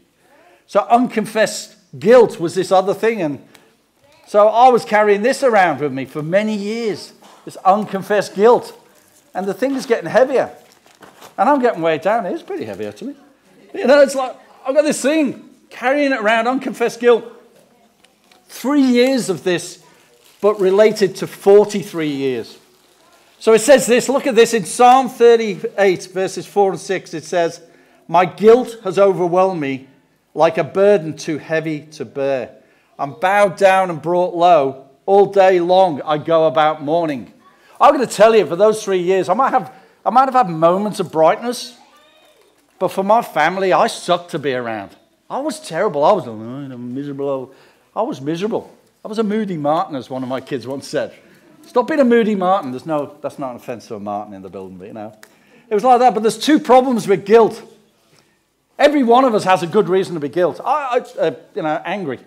So, 0.68 0.86
unconfessed 0.88 1.74
guilt 1.98 2.38
was 2.38 2.54
this 2.54 2.70
other 2.70 2.94
thing. 2.94 3.20
And 3.20 3.44
so 4.28 4.46
I 4.46 4.68
was 4.68 4.84
carrying 4.84 5.22
this 5.22 5.42
around 5.42 5.80
with 5.80 5.92
me 5.92 6.04
for 6.04 6.22
many 6.22 6.54
years 6.54 7.14
this 7.44 7.56
unconfessed 7.64 8.36
guilt. 8.36 8.78
And 9.34 9.44
the 9.44 9.54
thing 9.54 9.74
is 9.74 9.86
getting 9.86 10.08
heavier. 10.08 10.54
And 11.36 11.48
I'm 11.48 11.60
getting 11.60 11.82
weighed 11.82 12.02
down. 12.02 12.24
It's 12.24 12.44
pretty 12.44 12.64
heavy, 12.64 12.86
actually. 12.86 13.16
You 13.74 13.88
know, 13.88 14.00
it's 14.00 14.14
like 14.14 14.36
I've 14.64 14.74
got 14.76 14.82
this 14.82 15.02
thing 15.02 15.50
carrying 15.68 16.12
it 16.12 16.20
around, 16.20 16.46
unconfessed 16.46 17.00
guilt. 17.00 17.24
Three 18.46 18.82
years 18.82 19.30
of 19.30 19.42
this, 19.42 19.82
but 20.40 20.60
related 20.60 21.16
to 21.16 21.26
43 21.26 22.06
years. 22.06 22.56
So 23.40 23.52
it 23.52 23.60
says 23.60 23.86
this 23.86 24.08
look 24.08 24.26
at 24.26 24.34
this 24.34 24.52
in 24.52 24.64
Psalm 24.64 25.08
38, 25.08 26.06
verses 26.12 26.46
4 26.46 26.72
and 26.72 26.80
6. 26.80 27.14
It 27.14 27.24
says, 27.24 27.60
My 28.08 28.24
guilt 28.24 28.78
has 28.82 28.98
overwhelmed 28.98 29.60
me 29.60 29.86
like 30.34 30.58
a 30.58 30.64
burden 30.64 31.16
too 31.16 31.38
heavy 31.38 31.82
to 31.92 32.04
bear. 32.04 32.56
I'm 32.98 33.14
bowed 33.14 33.56
down 33.56 33.90
and 33.90 34.02
brought 34.02 34.34
low. 34.34 34.86
All 35.06 35.26
day 35.26 35.60
long 35.60 36.02
I 36.02 36.18
go 36.18 36.46
about 36.46 36.82
mourning. 36.82 37.32
I'm 37.80 37.94
going 37.94 38.06
to 38.06 38.12
tell 38.12 38.34
you, 38.34 38.44
for 38.44 38.56
those 38.56 38.82
three 38.82 39.00
years, 39.00 39.28
I 39.28 39.34
might 39.34 39.50
have, 39.50 39.72
I 40.04 40.10
might 40.10 40.24
have 40.24 40.34
had 40.34 40.50
moments 40.50 40.98
of 40.98 41.12
brightness, 41.12 41.78
but 42.78 42.88
for 42.88 43.04
my 43.04 43.22
family, 43.22 43.72
I 43.72 43.86
sucked 43.86 44.32
to 44.32 44.38
be 44.38 44.52
around. 44.52 44.96
I 45.30 45.38
was 45.38 45.60
terrible. 45.60 46.04
I 46.04 46.12
was 46.12 46.26
oh, 46.26 46.36
miserable. 46.36 47.54
I 47.94 48.02
was 48.02 48.20
miserable. 48.20 48.76
I 49.04 49.08
was 49.08 49.18
a 49.18 49.22
moody 49.22 49.56
Martin, 49.56 49.94
as 49.94 50.10
one 50.10 50.22
of 50.22 50.28
my 50.28 50.40
kids 50.40 50.66
once 50.66 50.88
said. 50.88 51.14
Stop 51.68 51.88
being 51.88 52.00
a 52.00 52.04
moody 52.04 52.34
Martin. 52.34 52.70
There's 52.70 52.86
no, 52.86 53.18
that's 53.20 53.38
not 53.38 53.50
an 53.50 53.56
offense 53.56 53.88
to 53.88 53.96
a 53.96 54.00
Martin 54.00 54.32
in 54.32 54.40
the 54.40 54.48
building, 54.48 54.78
but 54.78 54.86
you 54.86 54.94
know. 54.94 55.14
It 55.68 55.74
was 55.74 55.84
like 55.84 55.98
that. 55.98 56.14
But 56.14 56.22
there's 56.22 56.38
two 56.38 56.58
problems 56.58 57.06
with 57.06 57.26
guilt. 57.26 57.62
Every 58.78 59.02
one 59.02 59.26
of 59.26 59.34
us 59.34 59.44
has 59.44 59.62
a 59.62 59.66
good 59.66 59.86
reason 59.86 60.14
to 60.14 60.20
be 60.20 60.30
guilt. 60.30 60.62
I, 60.64 61.04
I 61.18 61.20
uh, 61.20 61.34
you 61.54 61.60
know, 61.60 61.82
angry. 61.84 62.20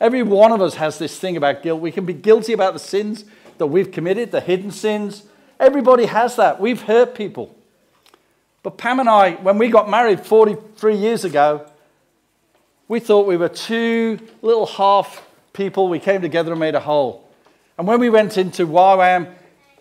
Every 0.00 0.22
one 0.22 0.50
of 0.50 0.62
us 0.62 0.76
has 0.76 0.98
this 0.98 1.18
thing 1.18 1.36
about 1.36 1.62
guilt. 1.62 1.82
We 1.82 1.92
can 1.92 2.06
be 2.06 2.14
guilty 2.14 2.54
about 2.54 2.72
the 2.72 2.78
sins 2.78 3.26
that 3.58 3.66
we've 3.66 3.92
committed, 3.92 4.30
the 4.30 4.40
hidden 4.40 4.70
sins. 4.70 5.24
Everybody 5.60 6.06
has 6.06 6.36
that. 6.36 6.58
We've 6.58 6.80
hurt 6.80 7.14
people. 7.14 7.54
But 8.62 8.78
Pam 8.78 8.98
and 8.98 9.10
I, 9.10 9.32
when 9.32 9.58
we 9.58 9.68
got 9.68 9.90
married 9.90 10.20
43 10.20 10.96
years 10.96 11.22
ago, 11.26 11.70
we 12.88 13.00
thought 13.00 13.26
we 13.26 13.36
were 13.36 13.50
two 13.50 14.20
little 14.40 14.64
half 14.64 15.22
people. 15.52 15.88
We 15.88 15.98
came 15.98 16.22
together 16.22 16.52
and 16.52 16.60
made 16.60 16.74
a 16.74 16.80
whole. 16.80 17.25
And 17.78 17.86
when 17.86 18.00
we 18.00 18.08
went 18.08 18.38
into 18.38 18.66
YWAM, 18.66 19.32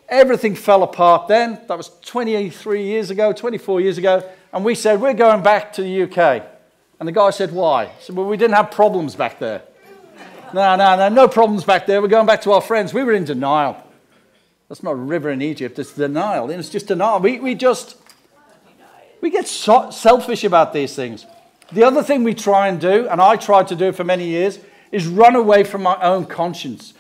everything 0.10 0.56
fell 0.56 0.84
apart 0.84 1.28
then. 1.28 1.62
That 1.68 1.78
was 1.78 1.92
23 2.04 2.84
years 2.84 3.10
ago, 3.10 3.32
24 3.32 3.82
years 3.82 3.98
ago. 3.98 4.30
And 4.52 4.66
we 4.66 4.76
said, 4.76 5.02
We're 5.02 5.14
going 5.14 5.44
back 5.44 5.74
to 5.74 5.82
the 5.82 6.04
UK. 6.04 6.46
And 7.00 7.08
the 7.08 7.14
guy 7.14 7.30
said, 7.30 7.52
Why? 7.52 7.86
I 7.86 7.92
said, 8.00 8.16
Well, 8.16 8.28
we 8.28 8.38
didn't 8.38 8.56
have 8.56 8.72
problems 8.72 9.16
back 9.16 9.40
there. 9.40 9.62
No, 10.54 10.76
no, 10.76 10.96
no, 10.96 11.10
no 11.10 11.28
problems 11.28 11.64
back 11.64 11.86
there. 11.86 12.02
We're 12.02 12.08
going 12.08 12.28
back 12.28 12.42
to 12.44 12.52
our 12.52 12.62
friends. 12.62 12.94
We 12.94 13.04
were 13.04 13.14
in 13.14 13.26
denial. 13.26 13.82
That's 14.70 14.82
not 14.84 14.92
a 14.92 14.96
river 14.96 15.30
in 15.30 15.42
Egypt, 15.42 15.78
it's 15.78 15.94
denial. 15.94 16.50
It's 16.50 16.70
just 16.70 16.88
denial. 16.88 17.20
We, 17.20 17.40
we 17.40 17.56
just, 17.56 17.98
we 19.22 19.30
get 19.30 19.48
so 19.48 19.92
selfish 19.92 20.44
about 20.44 20.74
these 20.74 20.96
things. 20.96 21.26
The 21.72 21.84
other 21.84 22.04
thing 22.04 22.24
we 22.24 22.34
try 22.34 22.68
and 22.68 22.80
do, 22.80 23.08
and 23.08 23.22
I 23.22 23.36
tried 23.36 23.68
to 23.70 23.76
do 23.76 23.92
for 23.92 24.04
many 24.04 24.28
years, 24.28 24.60
is 24.92 25.08
run 25.08 25.36
away 25.36 25.64
from 25.64 25.84
my 25.84 26.00
own 26.02 26.26
conscience. 26.26 26.94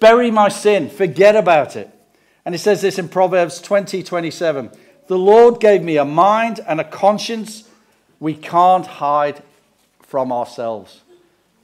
Bury 0.00 0.30
my 0.30 0.48
sin, 0.48 0.88
forget 0.88 1.34
about 1.34 1.76
it. 1.76 1.90
And 2.44 2.54
it 2.54 2.58
says 2.58 2.80
this 2.80 2.98
in 2.98 3.08
Proverbs 3.08 3.60
20 3.60 4.02
27. 4.02 4.70
The 5.06 5.18
Lord 5.18 5.60
gave 5.60 5.82
me 5.82 5.96
a 5.96 6.04
mind 6.04 6.60
and 6.66 6.80
a 6.80 6.84
conscience 6.84 7.68
we 8.20 8.34
can't 8.34 8.86
hide 8.86 9.42
from 10.00 10.32
ourselves. 10.32 11.02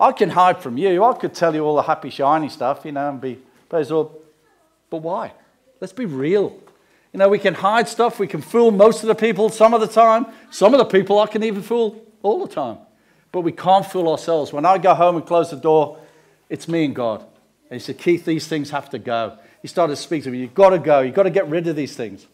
I 0.01 0.13
can 0.13 0.31
hide 0.31 0.59
from 0.61 0.77
you. 0.77 1.05
I 1.05 1.15
could 1.15 1.35
tell 1.35 1.55
you 1.55 1.65
all 1.65 1.77
the 1.77 1.83
happy, 1.83 2.11
shiny 2.11 2.49
stuff, 2.49 2.85
you 2.85 2.93
know, 2.93 3.09
and 3.09 3.21
be. 3.21 3.39
But 3.69 3.89
why? 4.91 5.33
Let's 5.81 5.93
be 5.93 6.05
real. 6.05 6.57
You 7.13 7.19
know, 7.19 7.29
we 7.29 7.39
can 7.39 7.55
hide 7.55 7.89
stuff. 7.89 8.19
We 8.19 8.27
can 8.27 8.43
fool 8.43 8.71
most 8.71 9.03
of 9.03 9.09
the 9.09 9.15
people 9.15 9.49
some 9.49 9.75
of 9.75 9.81
the 9.81 9.87
time. 9.87 10.27
Some 10.51 10.75
of 10.75 10.79
the 10.79 10.85
people 10.85 11.19
I 11.19 11.27
can 11.27 11.43
even 11.43 11.63
fool 11.63 12.05
all 12.23 12.45
the 12.45 12.53
time. 12.53 12.79
But 13.33 13.41
we 13.41 13.53
can't 13.53 13.87
fool 13.87 14.09
ourselves. 14.11 14.53
When 14.53 14.65
I 14.65 14.79
go 14.79 14.95
home 14.95 15.17
and 15.17 15.27
close 15.27 15.51
the 15.51 15.57
door, 15.57 15.99
it's 16.49 16.69
me 16.69 16.85
and 16.85 16.95
God. 16.95 17.25
And 17.71 17.81
he 17.81 17.85
said, 17.85 17.99
Keith, 17.99 18.25
these 18.25 18.47
things 18.47 18.71
have 18.71 18.91
to 18.91 18.99
go. 18.99 19.39
He 19.63 19.69
started 19.69 19.97
to 19.97 20.01
speak 20.01 20.25
to 20.25 20.31
me. 20.31 20.39
You've 20.39 20.55
got 20.55 20.71
to 20.71 20.79
go. 20.79 21.01
You've 21.01 21.15
got 21.15 21.23
to 21.23 21.31
get 21.31 21.49
rid 21.49 21.67
of 21.67 21.77
these 21.77 21.97
things. 21.97 22.27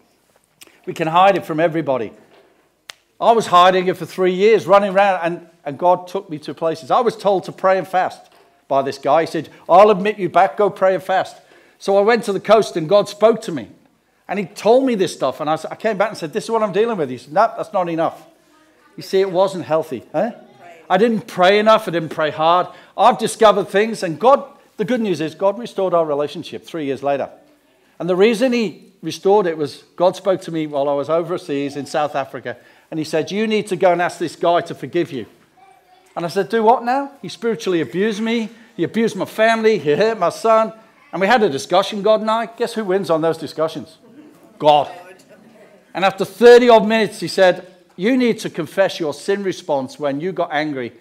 We 0.87 0.95
can 0.95 1.09
hide 1.09 1.37
it 1.37 1.47
from 1.47 1.61
everybody. 1.61 2.13
I 3.21 3.33
was 3.33 3.47
hiding 3.47 3.87
it 3.87 3.97
for 3.97 4.07
three 4.07 4.33
years, 4.33 4.67
running 4.67 4.95
around, 4.95 5.21
and, 5.23 5.47
and 5.65 5.79
God 5.79 6.09
took 6.09 6.31
me 6.31 6.39
to 6.41 6.55
places. 6.55 6.91
I 6.91 7.01
was 7.01 7.17
told 7.17 7.45
to 7.45 7.53
pray 7.53 7.79
and 7.79 7.87
fast 7.87 8.33
by 8.67 8.83
this 8.83 8.99
guy. 8.99 9.23
He 9.23 9.27
said, 9.27 9.51
I'll 9.69 9.91
admit 9.91 10.19
you 10.19 10.29
back, 10.29 10.57
go 10.57 10.71
pray 10.71 10.95
and 10.95 11.03
fast. 11.03 11.37
So 11.79 11.99
I 11.99 12.01
went 12.01 12.25
to 12.25 12.33
the 12.33 12.41
coast, 12.41 12.77
and 12.77 12.89
God 12.89 13.09
spoke 13.09 13.43
to 13.43 13.53
me. 13.53 13.69
And 14.27 14.39
he 14.39 14.47
told 14.47 14.85
me 14.85 14.95
this 14.95 15.13
stuff, 15.13 15.41
and 15.41 15.51
I, 15.51 15.59
I 15.71 15.77
came 15.77 15.99
back 15.99 16.09
and 16.09 16.17
said, 16.17 16.33
This 16.33 16.45
is 16.45 16.51
what 16.51 16.63
I'm 16.63 16.73
dealing 16.73 16.97
with. 16.97 17.11
He 17.11 17.19
said, 17.19 17.33
No, 17.33 17.53
that's 17.57 17.73
not 17.73 17.89
enough. 17.89 18.27
You 18.97 19.03
see, 19.03 19.21
it 19.21 19.31
wasn't 19.31 19.65
healthy. 19.65 20.05
I 20.15 20.97
didn't 20.97 21.27
pray 21.27 21.59
enough, 21.59 21.89
I 21.89 21.91
didn't 21.91 22.11
pray 22.11 22.31
hard. 22.31 22.69
I've 22.97 23.19
discovered 23.19 23.65
things, 23.69 24.03
and 24.03 24.19
God, 24.19 24.45
the 24.81 24.87
good 24.87 25.03
news 25.03 25.21
is, 25.21 25.35
God 25.35 25.59
restored 25.59 25.93
our 25.93 26.07
relationship 26.07 26.65
three 26.65 26.87
years 26.87 27.03
later. 27.03 27.29
And 27.99 28.09
the 28.09 28.17
reason 28.17 28.55
he 28.55 28.95
restored 29.03 29.47
it 29.47 29.59
was 29.59 29.85
God 29.95 30.17
spoke 30.17 30.41
to 30.43 30.51
me 30.51 30.67
while 30.67 30.89
I 30.89 30.95
was 30.95 31.11
overseas 31.11 31.77
in 31.77 31.85
South 31.85 32.17
Africa 32.17 32.57
and 32.91 32.99
he 32.99 33.05
said, 33.05 33.31
You 33.31 33.47
need 33.47 33.67
to 33.67 33.77
go 33.77 33.93
and 33.93 34.01
ask 34.01 34.19
this 34.19 34.37
guy 34.37 34.63
to 34.63 34.75
forgive 34.75 35.13
you. 35.13 35.27
And 36.17 36.25
I 36.25 36.29
said, 36.29 36.49
Do 36.49 36.63
what 36.63 36.83
now? 36.83 37.13
He 37.21 37.29
spiritually 37.29 37.83
abused 37.83 38.23
me. 38.23 38.49
He 38.75 38.83
abused 38.83 39.17
my 39.17 39.27
family. 39.27 39.79
He 39.79 39.95
hurt 39.95 40.19
my 40.19 40.31
son. 40.31 40.73
And 41.13 41.21
we 41.21 41.27
had 41.27 41.43
a 41.43 41.51
discussion, 41.51 42.01
God 42.01 42.23
and 42.23 42.31
I. 42.31 42.47
Guess 42.47 42.73
who 42.73 42.87
wins 42.87 43.11
on 43.11 43.21
those 43.21 43.37
discussions? 43.37 43.99
God. 44.59 44.91
And 45.93 46.07
after 46.07 46.25
30 46.25 46.71
odd 46.71 46.89
minutes, 46.89 47.21
he 47.21 47.29
said, 47.29 47.67
You 47.97 48.17
need 48.17 48.39
to 48.39 48.49
confess 48.49 48.99
your 48.99 49.13
sin 49.13 49.43
response 49.43 49.99
when 49.99 50.23
you 50.23 50.33
got 50.33 50.49
angry 50.55 50.95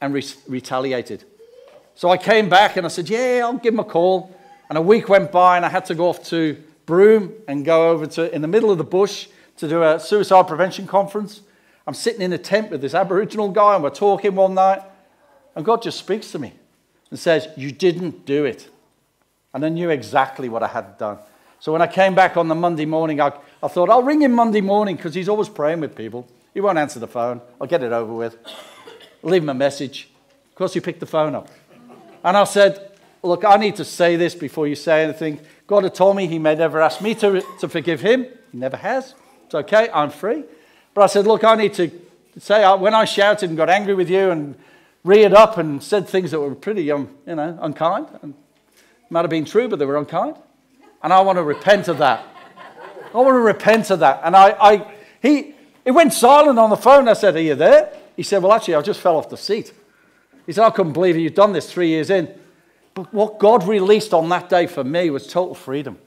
and 0.00 0.14
re- 0.14 0.24
retaliated. 0.46 1.24
So 1.94 2.10
I 2.10 2.16
came 2.16 2.48
back 2.48 2.76
and 2.76 2.84
I 2.84 2.88
said, 2.88 3.08
Yeah, 3.08 3.42
I'll 3.44 3.54
give 3.54 3.74
him 3.74 3.80
a 3.80 3.84
call. 3.84 4.34
And 4.68 4.78
a 4.78 4.82
week 4.82 5.08
went 5.08 5.30
by 5.30 5.56
and 5.56 5.64
I 5.64 5.68
had 5.68 5.84
to 5.86 5.94
go 5.94 6.08
off 6.08 6.24
to 6.30 6.62
Broome 6.86 7.32
and 7.48 7.64
go 7.64 7.90
over 7.90 8.06
to, 8.06 8.34
in 8.34 8.42
the 8.42 8.48
middle 8.48 8.70
of 8.70 8.78
the 8.78 8.84
bush, 8.84 9.28
to 9.58 9.68
do 9.68 9.82
a 9.82 10.00
suicide 10.00 10.48
prevention 10.48 10.86
conference. 10.86 11.42
I'm 11.86 11.94
sitting 11.94 12.22
in 12.22 12.32
a 12.32 12.38
tent 12.38 12.70
with 12.70 12.80
this 12.80 12.94
Aboriginal 12.94 13.50
guy, 13.50 13.74
and 13.74 13.84
we're 13.84 13.90
talking 13.90 14.34
one 14.34 14.54
night, 14.54 14.82
and 15.54 15.64
God 15.64 15.82
just 15.82 15.98
speaks 15.98 16.32
to 16.32 16.38
me 16.38 16.54
and 17.10 17.18
says, 17.18 17.48
You 17.56 17.70
didn't 17.70 18.26
do 18.26 18.44
it. 18.44 18.68
And 19.52 19.64
I 19.64 19.68
knew 19.68 19.90
exactly 19.90 20.48
what 20.48 20.62
I 20.62 20.68
had 20.68 20.98
done. 20.98 21.18
So 21.60 21.72
when 21.72 21.80
I 21.80 21.86
came 21.86 22.14
back 22.14 22.36
on 22.36 22.48
the 22.48 22.54
Monday 22.54 22.84
morning, 22.84 23.20
I, 23.20 23.32
I 23.62 23.68
thought, 23.68 23.88
I'll 23.88 24.02
ring 24.02 24.22
him 24.22 24.32
Monday 24.32 24.60
morning 24.60 24.96
because 24.96 25.14
he's 25.14 25.28
always 25.28 25.48
praying 25.48 25.80
with 25.80 25.94
people. 25.94 26.26
He 26.52 26.60
won't 26.60 26.76
answer 26.76 26.98
the 26.98 27.06
phone. 27.06 27.40
I'll 27.60 27.66
get 27.66 27.82
it 27.82 27.92
over 27.92 28.12
with. 28.12 28.36
Leave 29.22 29.42
him 29.42 29.48
a 29.48 29.54
message. 29.54 30.10
Of 30.50 30.54
course, 30.56 30.74
he 30.74 30.80
picked 30.80 31.00
the 31.00 31.06
phone 31.06 31.34
up. 31.34 31.48
And 32.24 32.36
I 32.36 32.44
said, 32.44 32.90
Look, 33.22 33.44
I 33.44 33.56
need 33.56 33.76
to 33.76 33.84
say 33.84 34.16
this 34.16 34.34
before 34.34 34.66
you 34.66 34.74
say 34.74 35.02
anything. 35.04 35.40
God 35.66 35.84
had 35.84 35.94
told 35.94 36.16
me 36.16 36.26
he 36.26 36.38
may 36.38 36.54
never 36.54 36.82
ask 36.82 37.00
me 37.00 37.14
to, 37.16 37.42
to 37.60 37.68
forgive 37.70 38.02
him. 38.02 38.26
He 38.52 38.58
never 38.58 38.76
has. 38.76 39.14
It's 39.46 39.54
okay, 39.54 39.88
I'm 39.94 40.10
free. 40.10 40.44
But 40.92 41.02
I 41.02 41.06
said, 41.06 41.26
Look, 41.26 41.44
I 41.44 41.54
need 41.54 41.74
to 41.74 41.90
say, 42.38 42.66
when 42.76 42.94
I 42.94 43.04
shouted 43.04 43.48
and 43.48 43.56
got 43.56 43.70
angry 43.70 43.94
with 43.94 44.10
you 44.10 44.30
and 44.30 44.56
reared 45.04 45.34
up 45.34 45.58
and 45.58 45.82
said 45.82 46.08
things 46.08 46.30
that 46.32 46.40
were 46.40 46.54
pretty 46.54 46.90
um, 46.90 47.08
you 47.26 47.34
know, 47.34 47.58
unkind, 47.60 48.08
and 48.22 48.34
might 49.10 49.20
have 49.20 49.30
been 49.30 49.44
true, 49.44 49.68
but 49.68 49.78
they 49.78 49.84
were 49.84 49.98
unkind. 49.98 50.36
And 51.02 51.12
I 51.12 51.20
want 51.20 51.36
to 51.36 51.42
repent 51.42 51.88
of 51.88 51.98
that. 51.98 52.24
I 53.14 53.18
want 53.18 53.34
to 53.34 53.38
repent 53.38 53.90
of 53.90 54.00
that. 54.00 54.22
And 54.24 54.34
I, 54.34 54.56
I 54.60 54.94
he, 55.22 55.54
he 55.84 55.90
went 55.90 56.12
silent 56.12 56.58
on 56.58 56.70
the 56.70 56.76
phone. 56.76 57.08
I 57.08 57.12
said, 57.12 57.36
Are 57.36 57.40
you 57.40 57.54
there? 57.54 57.92
He 58.16 58.22
said, 58.22 58.42
Well, 58.42 58.52
actually, 58.52 58.74
I 58.74 58.82
just 58.82 59.00
fell 59.00 59.16
off 59.16 59.28
the 59.28 59.36
seat. 59.36 59.72
He 60.46 60.52
said, 60.52 60.64
I 60.64 60.70
couldn't 60.70 60.92
believe 60.92 61.16
you've 61.16 61.34
done 61.34 61.52
this 61.52 61.72
three 61.72 61.88
years 61.88 62.10
in. 62.10 62.32
But 62.94 63.12
what 63.12 63.38
God 63.38 63.66
released 63.66 64.14
on 64.14 64.28
that 64.28 64.48
day 64.48 64.66
for 64.66 64.84
me 64.84 65.10
was 65.10 65.26
total 65.26 65.54
freedom. 65.54 65.98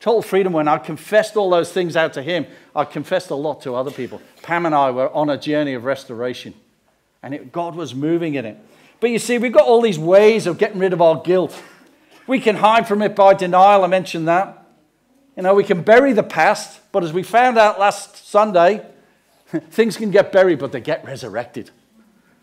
Total 0.00 0.22
freedom 0.22 0.52
when 0.52 0.68
I 0.68 0.78
confessed 0.78 1.36
all 1.36 1.50
those 1.50 1.72
things 1.72 1.96
out 1.96 2.12
to 2.14 2.22
him, 2.22 2.46
I 2.74 2.84
confessed 2.84 3.30
a 3.30 3.34
lot 3.34 3.62
to 3.62 3.74
other 3.74 3.90
people. 3.90 4.20
Pam 4.42 4.66
and 4.66 4.74
I 4.74 4.90
were 4.90 5.10
on 5.12 5.28
a 5.28 5.36
journey 5.36 5.74
of 5.74 5.84
restoration, 5.84 6.54
and 7.22 7.34
it, 7.34 7.50
God 7.50 7.74
was 7.74 7.94
moving 7.94 8.34
in 8.34 8.44
it. 8.44 8.58
But 9.00 9.10
you 9.10 9.18
see, 9.18 9.38
we've 9.38 9.52
got 9.52 9.66
all 9.66 9.80
these 9.80 9.98
ways 9.98 10.46
of 10.46 10.58
getting 10.58 10.78
rid 10.78 10.92
of 10.92 11.02
our 11.02 11.20
guilt. 11.20 11.60
We 12.26 12.40
can 12.40 12.56
hide 12.56 12.86
from 12.86 13.02
it 13.02 13.16
by 13.16 13.34
denial, 13.34 13.82
I 13.82 13.88
mentioned 13.88 14.28
that. 14.28 14.66
You 15.36 15.42
know, 15.42 15.54
we 15.54 15.64
can 15.64 15.82
bury 15.82 16.12
the 16.12 16.22
past, 16.22 16.80
but 16.92 17.02
as 17.02 17.12
we 17.12 17.22
found 17.22 17.58
out 17.58 17.78
last 17.78 18.28
Sunday, 18.28 18.84
things 19.70 19.96
can 19.96 20.10
get 20.10 20.30
buried, 20.30 20.58
but 20.58 20.70
they 20.70 20.80
get 20.80 21.04
resurrected. 21.04 21.70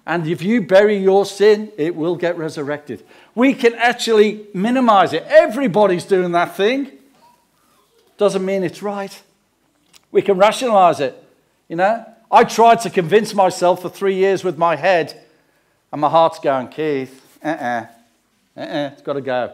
And 0.06 0.28
if 0.28 0.42
you 0.42 0.62
bury 0.62 0.98
your 0.98 1.26
sin, 1.26 1.72
it 1.78 1.96
will 1.96 2.16
get 2.16 2.38
resurrected. 2.38 3.04
We 3.34 3.54
can 3.54 3.74
actually 3.74 4.46
minimize 4.54 5.14
it. 5.14 5.24
Everybody's 5.28 6.06
doing 6.06 6.32
that 6.34 6.56
thing 6.56 6.92
doesn't 8.18 8.46
mean 8.46 8.64
it's 8.64 8.82
right. 8.82 9.22
We 10.12 10.22
can 10.22 10.38
rationalize 10.38 11.00
it. 11.00 11.22
You 11.68 11.76
know, 11.76 12.06
I 12.32 12.44
tried 12.44 12.82
to 12.82 12.90
convince 12.90 13.34
myself 13.34 13.82
for 13.82 13.90
three 13.90 14.16
years 14.16 14.44
with 14.44 14.58
my 14.58 14.76
head, 14.76 15.26
and 15.92 16.02
my 16.02 16.10
heart's 16.10 16.40
going, 16.40 16.70
Keith, 16.70 17.40
uh 17.44 17.48
uh-uh, 17.48 17.86
uh, 18.58 18.60
uh 18.60 18.90
it's 18.94 19.02
got 19.02 19.14
to 19.14 19.22
go. 19.22 19.54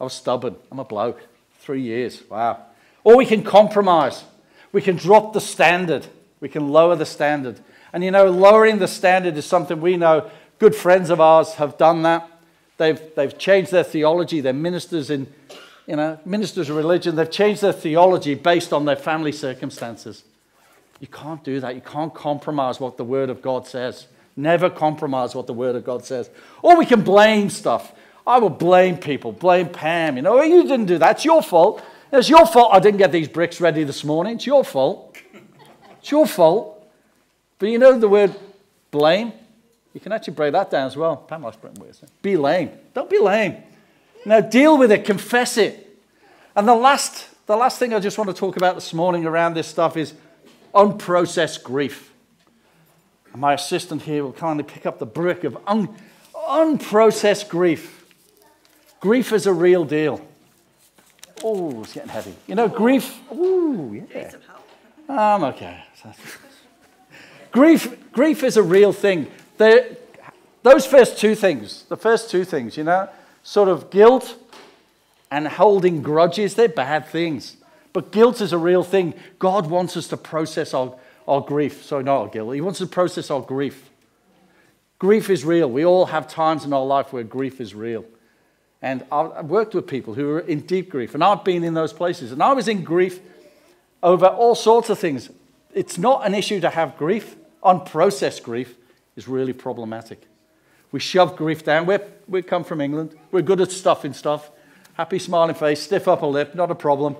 I 0.00 0.04
was 0.04 0.12
stubborn. 0.12 0.56
I'm 0.70 0.78
a 0.78 0.84
bloke. 0.84 1.22
Three 1.60 1.82
years. 1.82 2.22
Wow. 2.28 2.62
Or 3.04 3.16
we 3.16 3.26
can 3.26 3.42
compromise. 3.42 4.24
We 4.72 4.82
can 4.82 4.96
drop 4.96 5.32
the 5.32 5.40
standard. 5.40 6.06
We 6.40 6.48
can 6.48 6.68
lower 6.68 6.96
the 6.96 7.06
standard. 7.06 7.60
And 7.96 8.04
you 8.04 8.10
know, 8.10 8.26
lowering 8.26 8.78
the 8.78 8.88
standard 8.88 9.38
is 9.38 9.46
something 9.46 9.80
we 9.80 9.96
know 9.96 10.30
good 10.58 10.74
friends 10.74 11.08
of 11.08 11.18
ours 11.18 11.54
have 11.54 11.78
done 11.78 12.02
that. 12.02 12.28
They've, 12.76 13.00
they've 13.14 13.38
changed 13.38 13.72
their 13.72 13.84
theology. 13.84 14.42
They're 14.42 14.52
ministers 14.52 15.08
in, 15.08 15.26
you 15.86 15.96
know, 15.96 16.20
ministers 16.26 16.68
of 16.68 16.76
religion. 16.76 17.16
They've 17.16 17.30
changed 17.30 17.62
their 17.62 17.72
theology 17.72 18.34
based 18.34 18.74
on 18.74 18.84
their 18.84 18.96
family 18.96 19.32
circumstances. 19.32 20.24
You 21.00 21.06
can't 21.06 21.42
do 21.42 21.58
that. 21.60 21.74
You 21.74 21.80
can't 21.80 22.12
compromise 22.14 22.80
what 22.80 22.98
the 22.98 23.04
Word 23.04 23.30
of 23.30 23.40
God 23.40 23.66
says. 23.66 24.08
Never 24.36 24.68
compromise 24.68 25.34
what 25.34 25.46
the 25.46 25.54
Word 25.54 25.74
of 25.74 25.82
God 25.82 26.04
says. 26.04 26.28
Or 26.60 26.76
we 26.76 26.84
can 26.84 27.00
blame 27.00 27.48
stuff. 27.48 27.94
I 28.26 28.40
will 28.40 28.50
blame 28.50 28.98
people, 28.98 29.32
blame 29.32 29.70
Pam. 29.70 30.16
You 30.16 30.22
know, 30.22 30.42
you 30.42 30.64
didn't 30.64 30.84
do 30.84 30.98
that. 30.98 31.12
It's 31.12 31.24
your 31.24 31.42
fault. 31.42 31.82
It's 32.12 32.28
your 32.28 32.44
fault 32.44 32.74
I 32.74 32.78
didn't 32.78 32.98
get 32.98 33.10
these 33.10 33.28
bricks 33.28 33.58
ready 33.58 33.84
this 33.84 34.04
morning. 34.04 34.34
It's 34.34 34.46
your 34.46 34.64
fault. 34.64 35.16
It's 35.98 36.10
your 36.10 36.26
fault. 36.26 36.75
But 37.58 37.70
you 37.70 37.78
know 37.78 37.98
the 37.98 38.08
word 38.08 38.34
blame? 38.90 39.32
You 39.94 40.00
can 40.00 40.12
actually 40.12 40.34
break 40.34 40.52
that 40.52 40.70
down 40.70 40.86
as 40.86 40.96
well. 40.96 41.16
Pam 41.16 41.42
likes 41.42 41.56
breaking 41.56 41.80
words. 41.80 42.02
Be 42.20 42.36
lame. 42.36 42.70
Don't 42.92 43.08
be 43.08 43.18
lame. 43.18 43.56
Now 44.26 44.40
deal 44.40 44.76
with 44.76 44.92
it, 44.92 45.04
confess 45.04 45.56
it. 45.56 45.98
And 46.54 46.66
the 46.66 46.74
last, 46.74 47.28
the 47.46 47.56
last 47.56 47.78
thing 47.78 47.94
I 47.94 48.00
just 48.00 48.18
want 48.18 48.28
to 48.28 48.34
talk 48.34 48.56
about 48.56 48.74
this 48.74 48.92
morning 48.92 49.24
around 49.24 49.54
this 49.54 49.66
stuff 49.66 49.96
is 49.96 50.12
unprocessed 50.74 51.62
grief. 51.62 52.12
And 53.32 53.40
my 53.40 53.54
assistant 53.54 54.02
here 54.02 54.24
will 54.24 54.32
kindly 54.32 54.64
pick 54.64 54.84
up 54.84 54.98
the 54.98 55.06
brick 55.06 55.44
of 55.44 55.56
un, 55.66 55.94
unprocessed 56.34 57.48
grief. 57.48 58.04
Grief 59.00 59.32
is 59.32 59.46
a 59.46 59.52
real 59.52 59.84
deal. 59.84 60.26
Oh, 61.44 61.82
it's 61.82 61.92
getting 61.92 62.08
heavy. 62.08 62.34
You 62.46 62.54
know, 62.54 62.68
grief. 62.68 63.20
Ooh, 63.32 64.06
yeah. 64.14 64.32
I'm 65.08 65.44
okay. 65.44 65.84
grief, 67.56 68.12
grief 68.12 68.42
is 68.44 68.58
a 68.58 68.62
real 68.62 68.92
thing. 68.92 69.28
Those 70.62 70.84
first 70.84 71.16
two 71.16 71.34
things, 71.34 71.84
the 71.84 71.96
first 71.96 72.30
two 72.30 72.44
things, 72.44 72.76
you 72.76 72.84
know, 72.84 73.08
sort 73.42 73.70
of 73.70 73.88
guilt 73.88 74.36
and 75.30 75.48
holding 75.48 76.02
grudges, 76.02 76.54
they're 76.54 76.68
bad 76.68 77.06
things. 77.06 77.56
But 77.94 78.12
guilt 78.12 78.42
is 78.42 78.52
a 78.52 78.58
real 78.58 78.82
thing. 78.82 79.14
God 79.38 79.70
wants 79.70 79.96
us 79.96 80.06
to 80.08 80.18
process 80.18 80.74
our, 80.74 80.96
our 81.26 81.40
grief. 81.40 81.82
Sorry, 81.82 82.04
not 82.04 82.20
our 82.20 82.28
guilt. 82.28 82.54
He 82.54 82.60
wants 82.60 82.82
us 82.82 82.88
to 82.88 82.92
process 82.92 83.30
our 83.30 83.40
grief. 83.40 83.88
Grief 84.98 85.30
is 85.30 85.42
real. 85.42 85.70
We 85.70 85.86
all 85.86 86.06
have 86.06 86.28
times 86.28 86.66
in 86.66 86.74
our 86.74 86.84
life 86.84 87.10
where 87.10 87.24
grief 87.24 87.58
is 87.58 87.74
real. 87.74 88.04
And 88.82 89.02
I've 89.10 89.46
worked 89.46 89.74
with 89.74 89.86
people 89.86 90.12
who 90.12 90.28
are 90.32 90.40
in 90.40 90.60
deep 90.60 90.90
grief, 90.90 91.14
and 91.14 91.24
I've 91.24 91.42
been 91.42 91.64
in 91.64 91.72
those 91.72 91.94
places. 91.94 92.32
And 92.32 92.42
I 92.42 92.52
was 92.52 92.68
in 92.68 92.84
grief 92.84 93.18
over 94.02 94.26
all 94.26 94.54
sorts 94.54 94.90
of 94.90 94.98
things. 94.98 95.30
It's 95.72 95.96
not 95.96 96.26
an 96.26 96.34
issue 96.34 96.60
to 96.60 96.68
have 96.68 96.98
grief. 96.98 97.34
Unprocessed 97.66 98.44
grief 98.44 98.76
is 99.16 99.26
really 99.26 99.52
problematic. 99.52 100.22
We 100.92 101.00
shove 101.00 101.34
grief 101.36 101.64
down. 101.64 101.84
We're, 101.84 102.00
we 102.28 102.42
come 102.42 102.62
from 102.62 102.80
England. 102.80 103.16
We're 103.32 103.42
good 103.42 103.60
at 103.60 103.72
stuffing 103.72 104.12
stuff. 104.12 104.52
Happy 104.94 105.18
smiling 105.18 105.56
face, 105.56 105.82
stiff 105.82 106.06
upper 106.06 106.26
lip, 106.26 106.54
not 106.54 106.70
a 106.70 106.76
problem. 106.76 107.16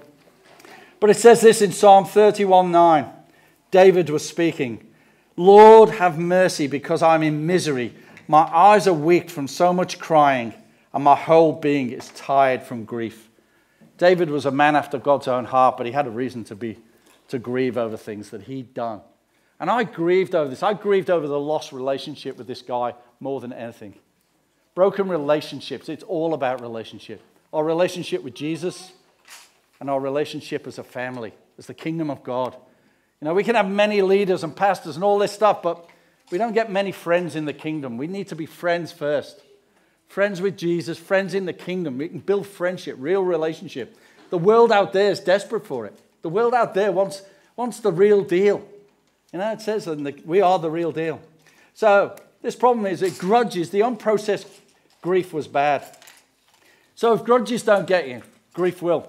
But 1.01 1.11
it 1.11 1.17
says 1.17 1.41
this 1.41 1.61
in 1.61 1.73
Psalm 1.73 2.05
31 2.05 2.71
9. 2.71 3.11
David 3.73 4.09
was 4.09 4.27
speaking 4.27 4.87
Lord, 5.37 5.91
have 5.91 6.19
mercy 6.19 6.69
because 6.69 7.03
I'm 7.03 7.23
in 7.23 7.45
misery. 7.45 7.93
My 8.29 8.43
eyes 8.43 8.87
are 8.87 8.95
weak 8.95 9.29
from 9.29 9.49
so 9.49 9.73
much 9.73 9.99
crying 9.99 10.55
and 10.95 11.05
my 11.05 11.17
whole 11.17 11.53
being 11.53 11.91
is 11.91 12.09
tired 12.11 12.63
from 12.63 12.85
grief. 12.85 13.29
David 13.99 14.31
was 14.31 14.47
a 14.47 14.51
man 14.51 14.77
after 14.77 14.99
God's 14.99 15.29
own 15.29 15.45
heart, 15.45 15.77
but 15.77 15.87
he 15.87 15.93
had 15.93 16.07
a 16.07 16.11
reason 16.11 16.45
to 16.45 16.55
be 16.55 16.79
to 17.29 17.39
grieve 17.39 17.77
over 17.77 17.97
things 17.97 18.31
that 18.31 18.43
he'd 18.43 18.73
done. 18.73 19.01
And 19.59 19.71
I 19.71 19.85
grieved 19.85 20.35
over 20.35 20.49
this. 20.51 20.63
I 20.63 20.75
grieved 20.75 21.11
over 21.11 21.27
the 21.27 21.41
lost 21.41 21.73
relationship 21.73 22.37
with 22.37 22.47
this 22.47 22.63
guy 22.63 22.95
more 23.21 23.41
than 23.41 23.53
anything. 23.53 23.95
Broken 24.75 25.09
relationships, 25.09 25.89
it's 25.89 26.05
all 26.05 26.35
about 26.35 26.61
relationship. 26.61 27.23
Our 27.53 27.65
relationship 27.65 28.23
with 28.23 28.35
Jesus 28.35 28.93
and 29.81 29.89
our 29.89 30.01
relationship 30.01 30.67
as 30.67 30.79
a 30.79 30.85
family, 30.85 31.33
as 31.59 31.67
the 31.67 31.75
kingdom 31.75 32.11
of 32.11 32.23
God. 32.23 32.55
You 33.21 33.27
know, 33.27 33.35
we 33.35 33.45
can 33.45 33.55
have 33.55 33.69
many 33.69 34.03
leaders 34.03 34.45
and 34.45 34.55
pastors 34.55 34.97
and 34.97 35.05
all 35.05 35.19
this 35.19 35.33
stuff, 35.33 35.63
but 35.63 35.89
we 36.31 36.37
don't 36.37 36.53
get 36.53 36.71
many 36.71 36.93
friends 36.93 37.35
in 37.35 37.47
the 37.47 37.55
kingdom. 37.55 37.97
We 37.97 38.07
need 38.07 38.29
to 38.29 38.37
be 38.37 38.47
friends 38.47 38.93
first 38.93 39.41
friends 40.09 40.41
with 40.41 40.57
Jesus, 40.57 40.99
friends 40.99 41.35
in 41.35 41.47
the 41.47 41.53
kingdom. 41.53 41.99
We 41.99 42.09
can 42.09 42.21
build 42.21 42.47
friendship, 42.47 42.97
real 42.99 43.23
relationship. 43.23 43.97
The 44.31 44.39
world 44.39 44.73
out 44.73 44.93
there 44.93 45.11
is 45.11 45.21
desperate 45.21 45.67
for 45.67 45.87
it. 45.87 45.99
The 46.23 46.29
world 46.29 46.55
out 46.55 46.75
there 46.75 46.93
wants, 46.93 47.23
wants 47.55 47.81
the 47.81 47.93
real 47.93 48.23
deal. 48.23 48.67
You 49.37 49.43
know, 49.43 49.53
it 49.53 49.61
says 49.61 49.85
that 49.85 50.27
we 50.27 50.41
are 50.41 50.59
the 50.59 50.71
real 50.71 50.93
deal. 50.93 51.21
So 51.75 52.17
this 52.41 52.57
problem 52.57 52.87
is 52.87 53.03
it 53.03 53.19
grudges, 53.19 53.69
the 53.69 53.81
unprocessed 53.81 54.47
grief 55.03 55.35
was 55.35 55.47
bad. 55.47 55.85
So 56.95 57.13
if 57.13 57.23
grudges 57.23 57.63
don't 57.63 57.87
get 57.87 58.09
you, 58.09 58.23
grief 58.55 58.81
will. 58.81 59.07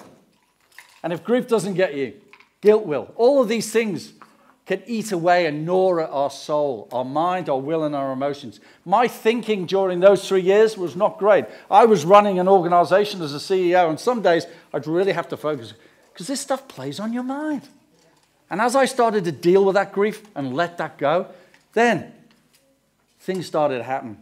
And 1.01 1.13
if 1.13 1.23
grief 1.23 1.47
doesn't 1.47 1.75
get 1.75 1.95
you, 1.95 2.19
guilt 2.59 2.85
will. 2.85 3.13
All 3.15 3.41
of 3.41 3.47
these 3.47 3.71
things 3.71 4.11
can 4.65 4.83
eat 4.85 5.13
away 5.13 5.45
and 5.45 5.65
gnaw 5.65 5.97
at 5.99 6.09
our 6.09 6.29
soul, 6.29 6.89
our 6.91 7.05
mind, 7.05 7.47
our 7.47 7.61
will, 7.61 7.85
and 7.85 7.95
our 7.95 8.11
emotions. 8.11 8.59
My 8.83 9.07
thinking 9.07 9.65
during 9.65 10.01
those 10.01 10.27
three 10.27 10.41
years 10.41 10.77
was 10.77 10.93
not 10.93 11.19
great. 11.19 11.45
I 11.71 11.85
was 11.85 12.03
running 12.03 12.37
an 12.37 12.49
organization 12.49 13.21
as 13.21 13.33
a 13.33 13.37
CEO, 13.37 13.89
and 13.89 13.97
some 13.97 14.21
days 14.21 14.45
I'd 14.73 14.87
really 14.87 15.13
have 15.13 15.29
to 15.29 15.37
focus 15.37 15.73
because 16.11 16.27
this 16.27 16.41
stuff 16.41 16.67
plays 16.67 16.99
on 16.99 17.13
your 17.13 17.23
mind. 17.23 17.69
And 18.49 18.61
as 18.61 18.75
I 18.75 18.85
started 18.85 19.25
to 19.25 19.31
deal 19.31 19.65
with 19.65 19.75
that 19.75 19.91
grief 19.91 20.23
and 20.35 20.55
let 20.55 20.77
that 20.77 20.97
go, 20.97 21.27
then 21.73 22.13
things 23.19 23.45
started 23.45 23.79
to 23.79 23.83
happen. 23.83 24.17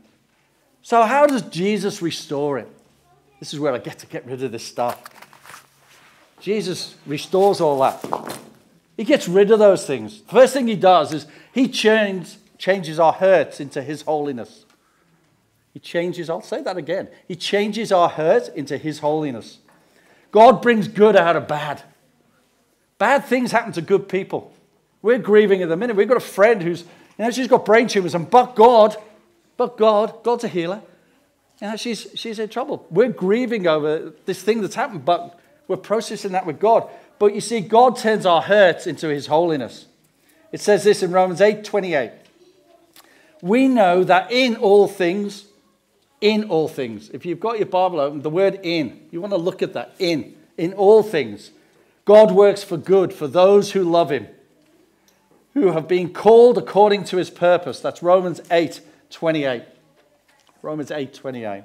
So, 0.82 1.04
how 1.04 1.26
does 1.26 1.44
Jesus 1.44 2.02
restore 2.02 2.58
it? 2.58 2.70
This 3.40 3.54
is 3.54 3.60
where 3.60 3.74
I 3.74 3.78
get 3.78 4.00
to 4.00 4.08
get 4.08 4.26
rid 4.26 4.44
of 4.44 4.52
this 4.52 4.64
stuff. 4.64 5.02
Jesus 6.40 6.96
restores 7.06 7.62
all 7.62 7.80
that. 7.80 8.40
He 8.98 9.04
gets 9.04 9.28
rid 9.28 9.52
of 9.52 9.60
those 9.60 9.86
things. 9.86 10.22
First 10.30 10.54
thing 10.54 10.68
he 10.68 10.76
does 10.76 11.14
is 11.14 11.28
he 11.54 11.68
change, 11.68 12.38
changes 12.58 13.00
our 13.00 13.14
hurts 13.14 13.60
into 13.60 13.82
his 13.82 14.04
holiness. 14.04 14.66
He 15.74 15.80
changes, 15.80 16.30
I'll 16.30 16.42
say 16.42 16.62
that 16.62 16.78
again. 16.78 17.10
He 17.28 17.36
changes 17.36 17.92
our 17.92 18.08
hurt 18.08 18.50
into 18.56 18.78
his 18.78 19.00
holiness. 19.00 19.60
God 20.32 20.62
brings 20.62 20.88
good 20.88 21.16
out 21.16 21.36
of 21.36 21.48
bad. 21.48 21.84
Bad 22.98 23.26
things 23.26 23.52
happen 23.52 23.74
to 23.74 23.82
good 23.82 24.08
people. 24.08 24.54
We're 25.02 25.20
grieving 25.20 25.62
at 25.62 25.70
the 25.70 25.78
minute. 25.78 25.96
We've 25.96 26.08
got 26.08 26.18
a 26.18 26.22
friend 26.22 26.62
who's, 26.62 26.82
you 26.82 27.26
know, 27.26 27.32
she's 27.32 27.48
got 27.48 27.66
brain 27.66 27.88
tumors, 27.88 28.16
and 28.16 28.30
but 28.30 28.56
God, 28.56 28.96
but 29.58 29.78
God, 29.78 30.24
God's 30.24 30.46
a 30.46 30.48
healer. 30.48 30.82
You 31.62 31.70
know, 31.70 31.76
she's, 31.78 32.08
she's 32.16 32.40
in 32.40 32.50
trouble. 32.50 32.86
We're 32.90 33.10
grieving 33.10 33.68
over 33.68 34.14
this 34.26 34.42
thing 34.42 34.62
that's 34.62 34.76
happened, 34.76 35.06
but 35.06 35.40
we're 35.68 35.78
processing 35.78 36.34
that 36.34 36.46
with 36.46 36.60
God. 36.60 36.90
But 37.18 37.34
you 37.34 37.42
see, 37.42 37.62
God 37.62 37.98
turns 37.98 38.26
our 38.26 38.42
hurts 38.42 38.88
into 38.88 39.08
his 39.08 39.28
holiness. 39.28 39.86
It 40.52 40.60
says 40.60 40.84
this 40.84 41.02
in 41.04 41.12
Romans 41.12 41.42
8 41.42 41.64
28. 41.64 42.12
We 43.42 43.68
know 43.68 44.04
that 44.04 44.32
in 44.32 44.56
all 44.56 44.88
things, 44.88 45.46
in 46.20 46.46
all 46.46 46.68
things, 46.68 47.10
if 47.10 47.26
you've 47.26 47.40
got 47.40 47.58
your 47.58 47.68
Bible 47.68 48.00
open, 48.00 48.22
the 48.22 48.30
word 48.30 48.60
in, 48.64 49.08
you 49.12 49.22
want 49.22 49.32
to 49.32 49.38
look 49.38 49.62
at 49.62 49.74
that. 49.74 49.96
In, 50.00 50.36
in 50.58 50.74
all 50.74 51.04
things, 51.04 51.52
God 52.06 52.32
works 52.32 52.64
for 52.64 52.78
good 52.78 53.12
for 53.12 53.28
those 53.28 53.72
who 53.72 53.84
love 53.84 54.12
him, 54.12 54.28
who 55.54 55.72
have 55.72 55.88
been 55.88 56.14
called 56.14 56.58
according 56.58 57.04
to 57.06 57.18
his 57.18 57.30
purpose. 57.30 57.80
That's 57.80 58.02
Romans 58.02 58.42
8 58.50 58.82
28. 59.10 59.64
Romans 60.62 60.92
8 60.92 61.14
28. 61.14 61.64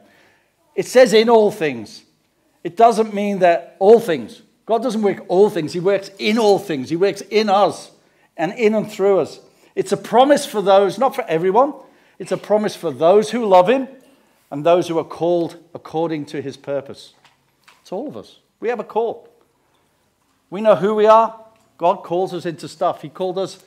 It 0.74 0.87
says 0.87 1.12
in 1.12 1.29
all 1.29 1.50
things. 1.50 2.05
It 2.62 2.76
doesn't 2.76 3.14
mean 3.14 3.38
that 3.40 3.76
all 3.79 4.00
things. 4.00 4.42
God 4.66 4.83
doesn't 4.83 5.03
work 5.03 5.24
all 5.29 5.50
things, 5.50 5.72
He 5.72 5.81
works 5.81 6.11
in 6.18 6.38
all 6.38 6.59
things. 6.59 6.90
He 6.90 6.96
works 6.96 7.22
in 7.22 7.48
us 7.48 7.90
and 8.37 8.53
in 8.53 8.74
and 8.74 8.90
through 8.90 9.20
us. 9.20 9.40
It's 9.74 9.92
a 9.92 9.96
promise 9.96 10.46
for 10.46 10.62
those, 10.62 10.98
not 10.98 11.14
for 11.14 11.24
everyone, 11.26 11.74
it's 12.18 12.33
a 12.33 12.37
promise 12.37 12.76
for 12.76 12.90
those 12.90 13.31
who 13.31 13.46
love 13.46 13.68
Him 13.68 13.88
and 14.50 14.64
those 14.64 14.88
who 14.88 14.98
are 14.98 15.05
called 15.05 15.57
according 15.74 16.26
to 16.26 16.42
His 16.42 16.57
purpose. 16.57 17.14
It's 17.81 17.92
all 17.92 18.09
of 18.09 18.16
us. 18.16 18.38
We 18.61 18.68
have 18.68 18.81
a 18.81 18.85
call. 18.85 19.29
We 20.50 20.60
know 20.60 20.74
who 20.74 20.94
we 20.94 21.06
are. 21.06 21.38
God 21.78 22.02
calls 22.02 22.34
us 22.34 22.44
into 22.44 22.68
stuff. 22.68 23.02
He 23.02 23.08
called 23.08 23.38
us 23.38 23.62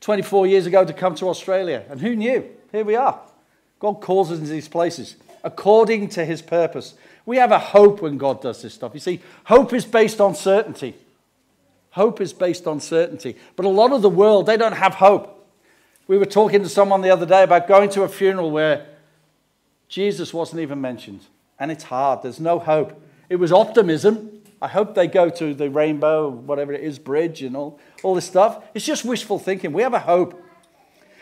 24 0.00 0.46
years 0.46 0.66
ago 0.66 0.84
to 0.84 0.92
come 0.92 1.14
to 1.14 1.28
Australia. 1.28 1.84
And 1.88 2.00
who 2.00 2.14
knew? 2.14 2.44
Here 2.72 2.84
we 2.84 2.96
are. 2.96 3.18
God 3.78 4.00
calls 4.00 4.30
us 4.30 4.38
into 4.38 4.50
these 4.50 4.68
places 4.68 5.16
according 5.44 6.08
to 6.10 6.24
his 6.24 6.42
purpose. 6.42 6.94
We 7.24 7.36
have 7.36 7.52
a 7.52 7.58
hope 7.58 8.02
when 8.02 8.18
God 8.18 8.42
does 8.42 8.62
this 8.62 8.74
stuff. 8.74 8.92
You 8.94 9.00
see, 9.00 9.20
hope 9.44 9.72
is 9.72 9.84
based 9.84 10.20
on 10.20 10.34
certainty. 10.34 10.94
Hope 11.90 12.20
is 12.20 12.32
based 12.32 12.66
on 12.66 12.80
certainty. 12.80 13.36
But 13.54 13.64
a 13.64 13.70
lot 13.70 13.92
of 13.92 14.02
the 14.02 14.10
world, 14.10 14.46
they 14.46 14.56
don't 14.56 14.74
have 14.74 14.94
hope. 14.94 15.32
We 16.08 16.18
were 16.18 16.26
talking 16.26 16.62
to 16.62 16.68
someone 16.68 17.00
the 17.00 17.10
other 17.10 17.26
day 17.26 17.42
about 17.42 17.68
going 17.68 17.90
to 17.90 18.02
a 18.02 18.08
funeral 18.08 18.50
where 18.50 18.86
Jesus 19.88 20.34
wasn't 20.34 20.60
even 20.60 20.80
mentioned. 20.80 21.20
And 21.58 21.70
it's 21.70 21.84
hard. 21.84 22.22
There's 22.22 22.40
no 22.40 22.58
hope. 22.58 23.00
It 23.28 23.36
was 23.36 23.52
optimism, 23.52 24.35
I 24.60 24.68
hope 24.68 24.94
they 24.94 25.06
go 25.06 25.28
to 25.28 25.54
the 25.54 25.68
rainbow, 25.68 26.28
whatever 26.28 26.72
it 26.72 26.82
is, 26.82 26.98
bridge 26.98 27.42
and 27.42 27.56
all, 27.56 27.78
all 28.02 28.14
this 28.14 28.24
stuff. 28.24 28.64
It's 28.74 28.86
just 28.86 29.04
wishful 29.04 29.38
thinking. 29.38 29.72
We 29.72 29.82
have 29.82 29.94
a 29.94 30.00
hope. 30.00 30.42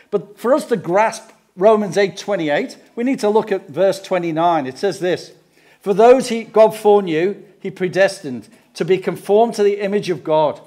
But 0.09 0.39
for 0.39 0.53
us 0.53 0.65
to 0.65 0.77
grasp 0.77 1.31
Romans 1.57 1.97
8:28, 1.97 2.77
we 2.95 3.03
need 3.03 3.19
to 3.19 3.29
look 3.29 3.51
at 3.51 3.67
verse 3.69 4.01
29. 4.01 4.65
It 4.67 4.77
says 4.77 4.99
this: 4.99 5.33
For 5.81 5.93
those 5.93 6.29
he 6.29 6.43
God 6.43 6.75
foreknew, 6.75 7.43
he 7.59 7.71
predestined 7.71 8.47
to 8.75 8.85
be 8.85 8.97
conformed 8.97 9.53
to 9.55 9.63
the 9.63 9.81
image 9.81 10.09
of 10.09 10.23
God, 10.23 10.61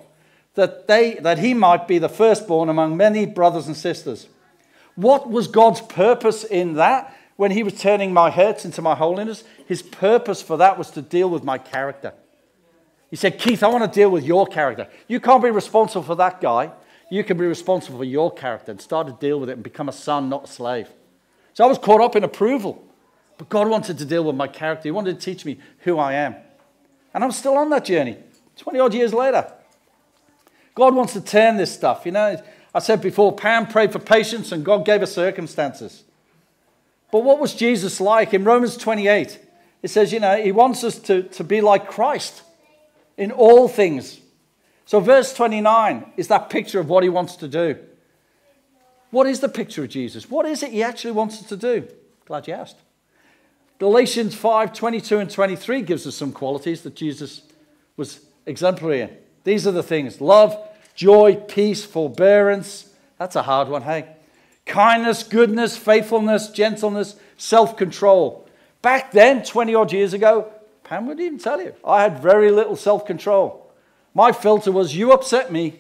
that 0.54 0.86
they 0.86 1.14
that 1.14 1.38
he 1.38 1.54
might 1.54 1.88
be 1.88 1.98
the 1.98 2.08
firstborn 2.08 2.68
among 2.68 2.96
many 2.96 3.24
brothers 3.24 3.66
and 3.66 3.76
sisters. 3.76 4.28
What 4.94 5.30
was 5.30 5.48
God's 5.48 5.80
purpose 5.80 6.44
in 6.44 6.74
that? 6.74 7.14
When 7.36 7.52
he 7.52 7.62
was 7.62 7.80
turning 7.80 8.12
my 8.12 8.30
hurts 8.30 8.64
into 8.64 8.82
my 8.82 8.96
holiness, 8.96 9.44
his 9.64 9.80
purpose 9.80 10.42
for 10.42 10.56
that 10.56 10.76
was 10.76 10.90
to 10.90 11.02
deal 11.02 11.30
with 11.30 11.44
my 11.44 11.56
character. 11.56 12.12
He 13.10 13.16
said, 13.16 13.38
Keith, 13.38 13.62
I 13.62 13.68
want 13.68 13.90
to 13.90 14.00
deal 14.00 14.10
with 14.10 14.24
your 14.24 14.46
character. 14.46 14.86
You 15.06 15.20
can't 15.20 15.42
be 15.42 15.50
responsible 15.50 16.02
for 16.02 16.14
that 16.16 16.40
guy. 16.40 16.70
You 17.10 17.24
can 17.24 17.38
be 17.38 17.46
responsible 17.46 17.98
for 17.98 18.04
your 18.04 18.32
character 18.32 18.70
and 18.70 18.80
start 18.80 19.06
to 19.06 19.14
deal 19.14 19.40
with 19.40 19.48
it 19.48 19.54
and 19.54 19.62
become 19.62 19.88
a 19.88 19.92
son, 19.92 20.28
not 20.28 20.44
a 20.44 20.46
slave. 20.46 20.88
So 21.54 21.64
I 21.64 21.66
was 21.66 21.78
caught 21.78 22.02
up 22.02 22.16
in 22.16 22.24
approval. 22.24 22.84
But 23.38 23.48
God 23.48 23.68
wanted 23.68 23.98
to 23.98 24.04
deal 24.04 24.24
with 24.24 24.34
my 24.34 24.48
character. 24.48 24.84
He 24.84 24.90
wanted 24.90 25.18
to 25.18 25.24
teach 25.24 25.44
me 25.44 25.58
who 25.78 25.98
I 25.98 26.14
am. 26.14 26.34
And 27.14 27.24
I'm 27.24 27.32
still 27.32 27.56
on 27.56 27.70
that 27.70 27.84
journey, 27.84 28.16
20 28.56 28.78
odd 28.78 28.94
years 28.94 29.14
later. 29.14 29.50
God 30.74 30.94
wants 30.94 31.14
to 31.14 31.20
turn 31.20 31.56
this 31.56 31.72
stuff. 31.72 32.04
You 32.04 32.12
know, 32.12 32.42
I 32.74 32.78
said 32.80 33.00
before, 33.00 33.34
Pam 33.34 33.66
prayed 33.66 33.92
for 33.92 34.00
patience 34.00 34.52
and 34.52 34.64
God 34.64 34.84
gave 34.84 35.00
her 35.00 35.06
circumstances. 35.06 36.04
But 37.10 37.20
what 37.20 37.38
was 37.38 37.54
Jesus 37.54 38.00
like? 38.00 38.34
In 38.34 38.44
Romans 38.44 38.76
28, 38.76 39.38
it 39.82 39.88
says, 39.88 40.12
you 40.12 40.20
know, 40.20 40.40
he 40.42 40.52
wants 40.52 40.84
us 40.84 40.98
to, 41.00 41.22
to 41.22 41.44
be 41.44 41.60
like 41.60 41.88
Christ 41.88 42.42
in 43.18 43.32
all 43.32 43.68
things. 43.68 44.20
So, 44.86 45.00
verse 45.00 45.34
29 45.34 46.12
is 46.16 46.28
that 46.28 46.48
picture 46.48 46.80
of 46.80 46.88
what 46.88 47.02
he 47.02 47.10
wants 47.10 47.36
to 47.36 47.48
do. 47.48 47.76
What 49.10 49.26
is 49.26 49.40
the 49.40 49.48
picture 49.48 49.84
of 49.84 49.90
Jesus? 49.90 50.30
What 50.30 50.46
is 50.46 50.62
it 50.62 50.72
he 50.72 50.82
actually 50.82 51.10
wants 51.10 51.42
us 51.42 51.48
to 51.48 51.56
do? 51.56 51.86
Glad 52.24 52.48
you 52.48 52.54
asked. 52.54 52.76
Galatians 53.78 54.34
5 54.34 54.72
22 54.72 55.18
and 55.18 55.30
23 55.30 55.82
gives 55.82 56.06
us 56.06 56.14
some 56.14 56.32
qualities 56.32 56.82
that 56.82 56.94
Jesus 56.94 57.42
was 57.96 58.20
exemplary 58.46 59.02
in. 59.02 59.16
These 59.44 59.66
are 59.66 59.72
the 59.72 59.82
things 59.82 60.20
love, 60.20 60.56
joy, 60.94 61.36
peace, 61.36 61.84
forbearance. 61.84 62.90
That's 63.18 63.36
a 63.36 63.42
hard 63.42 63.68
one, 63.68 63.82
hey? 63.82 64.14
Kindness, 64.64 65.22
goodness, 65.22 65.76
faithfulness, 65.76 66.50
gentleness, 66.50 67.16
self 67.36 67.76
control. 67.76 68.46
Back 68.80 69.12
then, 69.12 69.42
20 69.42 69.74
odd 69.74 69.92
years 69.92 70.12
ago, 70.12 70.52
Pam 70.88 71.06
would 71.06 71.20
even 71.20 71.38
tell 71.38 71.60
you, 71.60 71.74
I 71.84 72.02
had 72.02 72.22
very 72.22 72.50
little 72.50 72.74
self 72.74 73.04
control. 73.04 73.70
My 74.14 74.32
filter 74.32 74.72
was, 74.72 74.96
you 74.96 75.12
upset 75.12 75.52
me, 75.52 75.74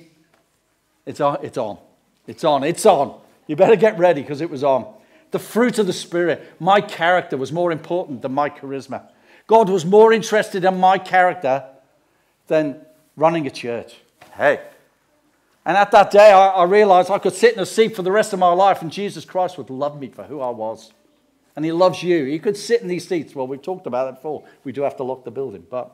it's 1.06 1.18
on, 1.20 1.38
it's 1.42 1.56
on, 1.56 1.78
it's 2.26 2.44
on, 2.44 2.62
it's 2.62 2.84
on. 2.84 3.18
You 3.46 3.56
better 3.56 3.76
get 3.76 3.98
ready 3.98 4.20
because 4.20 4.42
it 4.42 4.50
was 4.50 4.62
on. 4.62 4.92
The 5.30 5.38
fruit 5.38 5.78
of 5.78 5.86
the 5.86 5.94
Spirit, 5.94 6.46
my 6.60 6.82
character 6.82 7.38
was 7.38 7.52
more 7.52 7.72
important 7.72 8.20
than 8.20 8.34
my 8.34 8.50
charisma. 8.50 9.02
God 9.46 9.70
was 9.70 9.86
more 9.86 10.12
interested 10.12 10.62
in 10.62 10.78
my 10.78 10.98
character 10.98 11.64
than 12.46 12.78
running 13.16 13.46
a 13.46 13.50
church. 13.50 13.96
Hey, 14.36 14.60
and 15.64 15.74
at 15.74 15.90
that 15.92 16.10
day, 16.10 16.32
I, 16.32 16.48
I 16.48 16.64
realized 16.64 17.10
I 17.10 17.18
could 17.18 17.34
sit 17.34 17.54
in 17.54 17.60
a 17.60 17.66
seat 17.66 17.96
for 17.96 18.02
the 18.02 18.12
rest 18.12 18.34
of 18.34 18.38
my 18.38 18.52
life, 18.52 18.82
and 18.82 18.92
Jesus 18.92 19.24
Christ 19.24 19.56
would 19.56 19.70
love 19.70 19.98
me 19.98 20.08
for 20.08 20.24
who 20.24 20.40
I 20.40 20.50
was. 20.50 20.92
And 21.58 21.64
He 21.64 21.72
loves 21.72 22.04
you. 22.04 22.18
You 22.18 22.38
could 22.38 22.56
sit 22.56 22.82
in 22.82 22.86
these 22.86 23.08
seats. 23.08 23.34
Well, 23.34 23.48
we've 23.48 23.60
talked 23.60 23.88
about 23.88 24.04
that 24.04 24.14
before. 24.22 24.44
We 24.62 24.70
do 24.70 24.82
have 24.82 24.96
to 24.98 25.02
lock 25.02 25.24
the 25.24 25.32
building. 25.32 25.66
But 25.68 25.90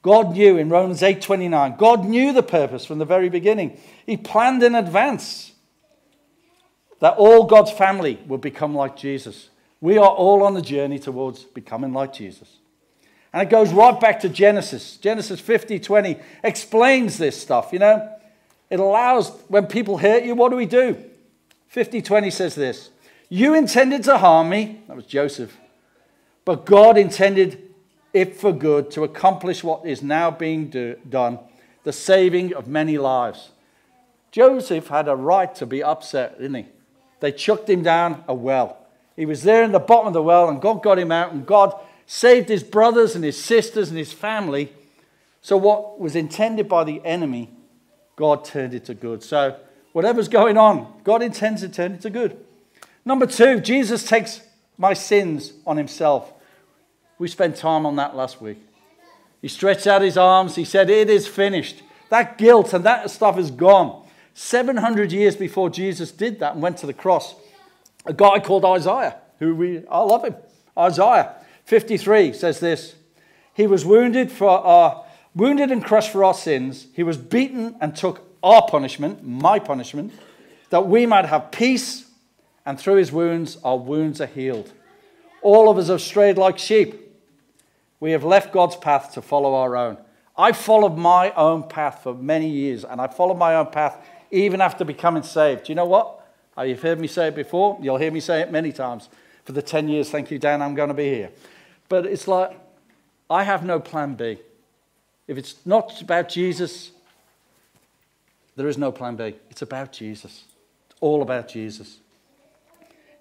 God 0.00 0.32
knew 0.32 0.56
in 0.56 0.70
Romans 0.70 1.02
8:29, 1.02 1.76
God 1.76 2.06
knew 2.06 2.32
the 2.32 2.42
purpose 2.42 2.86
from 2.86 2.98
the 2.98 3.04
very 3.04 3.28
beginning. 3.28 3.78
He 4.06 4.16
planned 4.16 4.62
in 4.62 4.74
advance 4.74 5.52
that 7.00 7.12
all 7.18 7.44
God's 7.44 7.72
family 7.72 8.20
would 8.26 8.40
become 8.40 8.74
like 8.74 8.96
Jesus. 8.96 9.50
We 9.82 9.98
are 9.98 10.08
all 10.08 10.44
on 10.44 10.54
the 10.54 10.62
journey 10.62 10.98
towards 10.98 11.44
becoming 11.44 11.92
like 11.92 12.14
Jesus. 12.14 12.56
And 13.34 13.42
it 13.42 13.50
goes 13.50 13.70
right 13.70 14.00
back 14.00 14.20
to 14.20 14.30
Genesis. 14.30 14.96
Genesis 14.96 15.40
50 15.40 15.78
20 15.78 16.18
explains 16.42 17.18
this 17.18 17.38
stuff, 17.38 17.68
you 17.70 17.80
know. 17.80 18.10
It 18.70 18.80
allows, 18.80 19.28
when 19.48 19.66
people 19.66 19.98
hurt 19.98 20.24
you, 20.24 20.34
what 20.34 20.48
do 20.48 20.56
we 20.56 20.64
do? 20.64 20.96
5020 21.68 22.30
says 22.30 22.54
this 22.54 22.88
You 23.34 23.54
intended 23.54 24.02
to 24.04 24.18
harm 24.18 24.50
me, 24.50 24.82
that 24.86 24.94
was 24.94 25.06
Joseph, 25.06 25.56
but 26.44 26.66
God 26.66 26.98
intended 26.98 27.72
it 28.12 28.36
for 28.36 28.52
good 28.52 28.90
to 28.90 29.04
accomplish 29.04 29.64
what 29.64 29.86
is 29.86 30.02
now 30.02 30.30
being 30.30 30.68
do, 30.68 30.96
done, 31.08 31.38
the 31.82 31.94
saving 31.94 32.52
of 32.52 32.68
many 32.68 32.98
lives. 32.98 33.52
Joseph 34.32 34.88
had 34.88 35.08
a 35.08 35.16
right 35.16 35.54
to 35.54 35.64
be 35.64 35.82
upset, 35.82 36.38
didn't 36.38 36.56
he? 36.56 36.66
They 37.20 37.32
chucked 37.32 37.70
him 37.70 37.82
down 37.82 38.22
a 38.28 38.34
well. 38.34 38.76
He 39.16 39.24
was 39.24 39.44
there 39.44 39.62
in 39.62 39.72
the 39.72 39.78
bottom 39.78 40.08
of 40.08 40.12
the 40.12 40.22
well, 40.22 40.50
and 40.50 40.60
God 40.60 40.82
got 40.82 40.98
him 40.98 41.10
out, 41.10 41.32
and 41.32 41.46
God 41.46 41.74
saved 42.04 42.50
his 42.50 42.62
brothers 42.62 43.14
and 43.14 43.24
his 43.24 43.42
sisters 43.42 43.88
and 43.88 43.96
his 43.96 44.12
family. 44.12 44.74
So, 45.40 45.56
what 45.56 45.98
was 45.98 46.14
intended 46.14 46.68
by 46.68 46.84
the 46.84 47.00
enemy 47.02 47.48
God 48.14 48.44
turned 48.44 48.74
it 48.74 48.84
to 48.84 48.94
good. 48.94 49.22
So, 49.22 49.58
whatever's 49.92 50.28
going 50.28 50.58
on, 50.58 51.00
God 51.02 51.22
intends 51.22 51.62
to 51.62 51.70
turn 51.70 51.92
it 51.92 52.02
to 52.02 52.10
good. 52.10 52.38
Number 53.04 53.26
two, 53.26 53.60
Jesus 53.60 54.04
takes 54.04 54.40
my 54.78 54.94
sins 54.94 55.52
on 55.66 55.76
himself. 55.76 56.32
We 57.18 57.28
spent 57.28 57.56
time 57.56 57.86
on 57.86 57.96
that 57.96 58.16
last 58.16 58.40
week. 58.40 58.58
He 59.40 59.48
stretched 59.48 59.86
out 59.86 60.02
his 60.02 60.16
arms. 60.16 60.54
He 60.54 60.64
said, 60.64 60.88
It 60.88 61.10
is 61.10 61.26
finished. 61.26 61.82
That 62.10 62.38
guilt 62.38 62.72
and 62.72 62.84
that 62.84 63.10
stuff 63.10 63.38
is 63.38 63.50
gone. 63.50 64.06
700 64.34 65.12
years 65.12 65.36
before 65.36 65.68
Jesus 65.68 66.10
did 66.10 66.40
that 66.40 66.54
and 66.54 66.62
went 66.62 66.78
to 66.78 66.86
the 66.86 66.94
cross, 66.94 67.34
a 68.06 68.12
guy 68.12 68.38
called 68.38 68.64
Isaiah, 68.64 69.16
who 69.38 69.54
we, 69.54 69.86
I 69.88 70.00
love 70.00 70.24
him, 70.24 70.36
Isaiah 70.76 71.34
53 71.64 72.32
says 72.32 72.60
this 72.60 72.94
He 73.54 73.66
was 73.66 73.84
wounded 73.84 74.30
for 74.30 74.48
our 74.48 75.04
wounded 75.34 75.70
and 75.70 75.84
crushed 75.84 76.10
for 76.10 76.24
our 76.24 76.34
sins. 76.34 76.86
He 76.94 77.02
was 77.02 77.16
beaten 77.16 77.76
and 77.80 77.94
took 77.94 78.22
our 78.42 78.66
punishment, 78.66 79.26
my 79.26 79.58
punishment, 79.58 80.12
that 80.70 80.86
we 80.86 81.06
might 81.06 81.26
have 81.26 81.50
peace, 81.50 82.06
and 82.64 82.78
through 82.78 82.96
his 82.96 83.12
wounds, 83.12 83.58
our 83.64 83.78
wounds 83.78 84.20
are 84.20 84.26
healed. 84.26 84.72
All 85.42 85.68
of 85.68 85.78
us 85.78 85.88
have 85.88 86.00
strayed 86.00 86.38
like 86.38 86.58
sheep. 86.58 86.98
We 88.00 88.12
have 88.12 88.24
left 88.24 88.52
God's 88.52 88.76
path 88.76 89.12
to 89.14 89.22
follow 89.22 89.54
our 89.54 89.76
own. 89.76 89.98
I 90.36 90.52
followed 90.52 90.96
my 90.96 91.32
own 91.32 91.64
path 91.64 92.00
for 92.02 92.14
many 92.14 92.48
years, 92.48 92.84
and 92.84 93.00
I 93.00 93.08
followed 93.08 93.38
my 93.38 93.54
own 93.56 93.66
path 93.66 94.04
even 94.30 94.60
after 94.60 94.84
becoming 94.84 95.22
saved. 95.22 95.64
Do 95.64 95.72
you 95.72 95.76
know 95.76 95.84
what? 95.84 96.26
Uh, 96.56 96.62
you've 96.62 96.82
heard 96.82 97.00
me 97.00 97.06
say 97.06 97.28
it 97.28 97.34
before. 97.34 97.78
You'll 97.80 97.98
hear 97.98 98.10
me 98.10 98.20
say 98.20 98.40
it 98.40 98.50
many 98.50 98.72
times. 98.72 99.08
For 99.44 99.52
the 99.52 99.62
10 99.62 99.88
years, 99.88 100.10
thank 100.10 100.30
you, 100.30 100.38
Dan, 100.38 100.62
I'm 100.62 100.74
going 100.74 100.88
to 100.88 100.94
be 100.94 101.08
here. 101.08 101.30
But 101.88 102.06
it's 102.06 102.28
like, 102.28 102.58
I 103.28 103.42
have 103.42 103.64
no 103.64 103.80
plan 103.80 104.14
B. 104.14 104.38
If 105.26 105.38
it's 105.38 105.56
not 105.64 106.00
about 106.00 106.28
Jesus, 106.28 106.90
there 108.56 108.68
is 108.68 108.78
no 108.78 108.92
plan 108.92 109.16
B. 109.16 109.34
It's 109.50 109.62
about 109.62 109.92
Jesus. 109.92 110.44
It's 110.88 110.98
all 111.00 111.22
about 111.22 111.48
Jesus. 111.48 111.98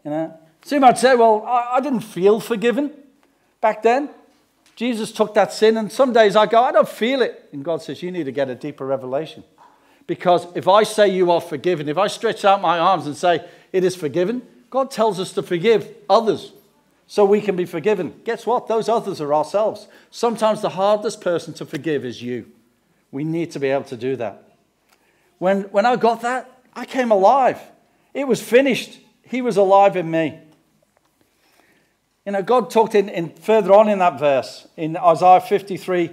You 0.03 0.11
know? 0.11 0.39
So 0.63 0.75
you 0.75 0.81
might 0.81 0.97
say, 0.97 1.15
well, 1.15 1.43
I, 1.45 1.75
I 1.77 1.81
didn't 1.81 2.01
feel 2.01 2.39
forgiven 2.39 2.91
back 3.59 3.83
then. 3.83 4.09
Jesus 4.75 5.11
took 5.11 5.33
that 5.35 5.53
sin, 5.53 5.77
and 5.77 5.91
some 5.91 6.13
days 6.13 6.35
I 6.35 6.45
go, 6.45 6.61
I 6.61 6.71
don't 6.71 6.89
feel 6.89 7.21
it. 7.21 7.49
And 7.51 7.63
God 7.63 7.81
says, 7.81 8.01
You 8.01 8.11
need 8.11 8.23
to 8.23 8.31
get 8.31 8.49
a 8.49 8.55
deeper 8.55 8.85
revelation. 8.85 9.43
Because 10.07 10.47
if 10.55 10.67
I 10.67 10.83
say 10.83 11.09
you 11.09 11.31
are 11.31 11.41
forgiven, 11.41 11.87
if 11.87 11.97
I 11.97 12.07
stretch 12.07 12.43
out 12.43 12.61
my 12.61 12.79
arms 12.79 13.05
and 13.05 13.15
say 13.15 13.45
it 13.71 13.83
is 13.83 13.95
forgiven, 13.95 14.41
God 14.69 14.89
tells 14.89 15.19
us 15.19 15.33
to 15.33 15.43
forgive 15.43 15.87
others 16.09 16.53
so 17.05 17.25
we 17.25 17.41
can 17.41 17.55
be 17.55 17.65
forgiven. 17.65 18.13
Guess 18.23 18.45
what? 18.45 18.67
Those 18.67 18.89
others 18.89 19.21
are 19.21 19.33
ourselves. 19.33 19.87
Sometimes 20.09 20.61
the 20.61 20.69
hardest 20.69 21.21
person 21.21 21.53
to 21.55 21.65
forgive 21.65 22.03
is 22.03 22.21
you. 22.21 22.51
We 23.11 23.23
need 23.23 23.51
to 23.51 23.59
be 23.59 23.67
able 23.67 23.83
to 23.85 23.97
do 23.97 24.15
that. 24.15 24.55
When, 25.37 25.63
when 25.63 25.85
I 25.85 25.95
got 25.95 26.21
that, 26.21 26.49
I 26.73 26.85
came 26.85 27.11
alive. 27.11 27.59
It 28.13 28.27
was 28.27 28.41
finished. 28.41 28.97
He 29.31 29.41
was 29.41 29.55
alive 29.55 29.95
in 29.95 30.11
me. 30.11 30.37
You 32.25 32.33
know, 32.33 32.43
God 32.43 32.69
talked 32.69 32.95
in, 32.95 33.07
in 33.07 33.29
further 33.29 33.71
on 33.71 33.87
in 33.87 33.99
that 33.99 34.19
verse, 34.19 34.67
in 34.75 34.97
Isaiah 34.97 35.39
53, 35.39 36.11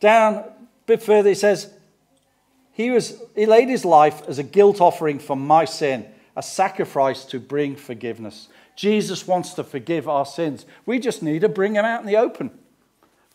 down 0.00 0.34
a 0.34 0.52
bit 0.84 1.02
further, 1.02 1.30
he 1.30 1.34
says, 1.34 1.72
he, 2.72 2.90
was, 2.90 3.22
he 3.34 3.46
laid 3.46 3.70
his 3.70 3.86
life 3.86 4.20
as 4.28 4.38
a 4.38 4.42
guilt 4.42 4.82
offering 4.82 5.18
for 5.18 5.34
my 5.34 5.64
sin, 5.64 6.06
a 6.36 6.42
sacrifice 6.42 7.24
to 7.24 7.40
bring 7.40 7.74
forgiveness. 7.74 8.48
Jesus 8.76 9.26
wants 9.26 9.54
to 9.54 9.64
forgive 9.64 10.06
our 10.06 10.26
sins. 10.26 10.66
We 10.84 10.98
just 10.98 11.22
need 11.22 11.40
to 11.40 11.48
bring 11.48 11.72
them 11.72 11.86
out 11.86 12.02
in 12.02 12.06
the 12.06 12.18
open. 12.18 12.50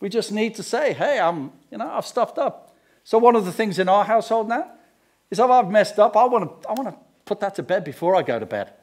We 0.00 0.08
just 0.08 0.30
need 0.30 0.54
to 0.54 0.62
say, 0.62 0.92
hey, 0.92 1.18
I'm, 1.18 1.50
you 1.72 1.78
know, 1.78 1.90
I've 1.90 2.06
stuffed 2.06 2.38
up. 2.38 2.76
So 3.02 3.18
one 3.18 3.34
of 3.34 3.44
the 3.44 3.52
things 3.52 3.80
in 3.80 3.88
our 3.88 4.04
household 4.04 4.48
now 4.48 4.70
is 5.28 5.40
if 5.40 5.50
I've 5.50 5.70
messed 5.70 5.98
up, 5.98 6.16
I 6.16 6.24
want 6.24 6.62
to, 6.62 6.68
I 6.68 6.74
want 6.74 6.88
to 6.90 6.94
put 7.24 7.40
that 7.40 7.56
to 7.56 7.64
bed 7.64 7.82
before 7.82 8.14
I 8.14 8.22
go 8.22 8.38
to 8.38 8.46
bed. 8.46 8.74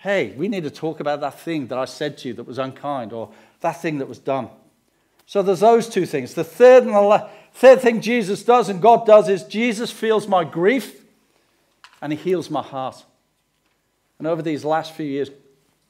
Hey, 0.00 0.32
we 0.34 0.48
need 0.48 0.64
to 0.64 0.70
talk 0.70 1.00
about 1.00 1.20
that 1.20 1.38
thing 1.40 1.66
that 1.66 1.76
I 1.76 1.84
said 1.84 2.16
to 2.18 2.28
you 2.28 2.34
that 2.34 2.46
was 2.46 2.56
unkind 2.56 3.12
or 3.12 3.28
that 3.60 3.82
thing 3.82 3.98
that 3.98 4.08
was 4.08 4.18
done. 4.18 4.48
So 5.26 5.42
there's 5.42 5.60
those 5.60 5.90
two 5.90 6.06
things. 6.06 6.32
The 6.32 6.42
third 6.42 6.84
and 6.84 6.94
the 6.94 7.00
la- 7.02 7.28
third 7.52 7.82
thing 7.82 8.00
Jesus 8.00 8.42
does 8.42 8.70
and 8.70 8.80
God 8.80 9.04
does 9.04 9.28
is 9.28 9.44
Jesus 9.44 9.90
feels 9.90 10.26
my 10.26 10.42
grief 10.42 11.04
and 12.00 12.12
he 12.12 12.18
heals 12.18 12.48
my 12.48 12.62
heart. 12.62 13.04
And 14.18 14.26
over 14.26 14.40
these 14.40 14.64
last 14.64 14.94
few 14.94 15.04
years, 15.04 15.30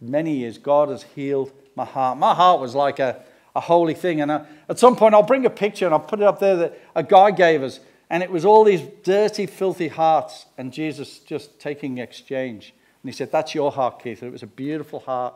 many 0.01 0.39
years, 0.39 0.59
God 0.59 0.89
has 0.89 1.05
healed 1.05 1.53
my 1.77 1.85
heart. 1.85 2.19
My 2.19 2.35
heart 2.35 2.61
was 2.61 2.75
like 2.75 2.99
a, 2.99 3.23
a 3.55 3.61
holy 3.61 3.95
thing. 3.95 4.21
And 4.21 4.33
I, 4.33 4.45
at 4.69 4.81
some 4.81 4.97
point, 4.97 5.15
I'll 5.15 5.23
bring 5.23 5.47
a 5.47 5.51
picture 5.51 5.85
and 5.85 5.95
I'll 5.95 6.01
put 6.01 6.19
it 6.19 6.27
up 6.27 6.41
there 6.41 6.57
that 6.57 6.81
a 6.97 7.05
guy 7.05 7.31
gave 7.31 7.63
us. 7.63 7.79
And 8.11 8.25
it 8.25 8.31
was 8.33 8.45
all 8.45 8.65
these 8.65 8.83
dirty, 9.05 9.47
filthy 9.47 9.87
hearts, 9.87 10.47
and 10.59 10.73
Jesus 10.73 11.21
just 11.21 11.61
taking 11.61 11.99
exchange. 11.99 12.75
And 13.03 13.11
he 13.11 13.17
said, 13.17 13.33
That's 13.33 13.55
your 13.55 13.73
heart, 13.73 14.03
Keith. 14.03 14.23
And 14.23 14.29
it 14.29 14.33
was 14.33 14.43
a 14.43 14.49
beautiful 14.49 15.01
heart, 15.01 15.35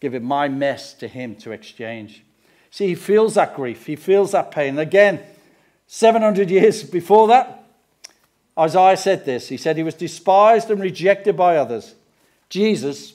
giving 0.00 0.24
my 0.24 0.48
mess 0.48 0.94
to 0.94 1.08
him 1.08 1.36
to 1.36 1.52
exchange. 1.52 2.24
See, 2.70 2.88
he 2.88 2.94
feels 2.94 3.34
that 3.34 3.56
grief, 3.56 3.86
he 3.86 3.96
feels 3.96 4.32
that 4.32 4.50
pain. 4.50 4.78
Again, 4.78 5.20
700 5.86 6.50
years 6.50 6.84
before 6.84 7.28
that, 7.28 7.64
Isaiah 8.58 8.96
said 8.96 9.24
this. 9.24 9.48
He 9.48 9.56
said, 9.56 9.76
He 9.76 9.82
was 9.82 9.94
despised 9.94 10.70
and 10.70 10.80
rejected 10.80 11.36
by 11.36 11.56
others. 11.56 11.94
Jesus, 12.48 13.14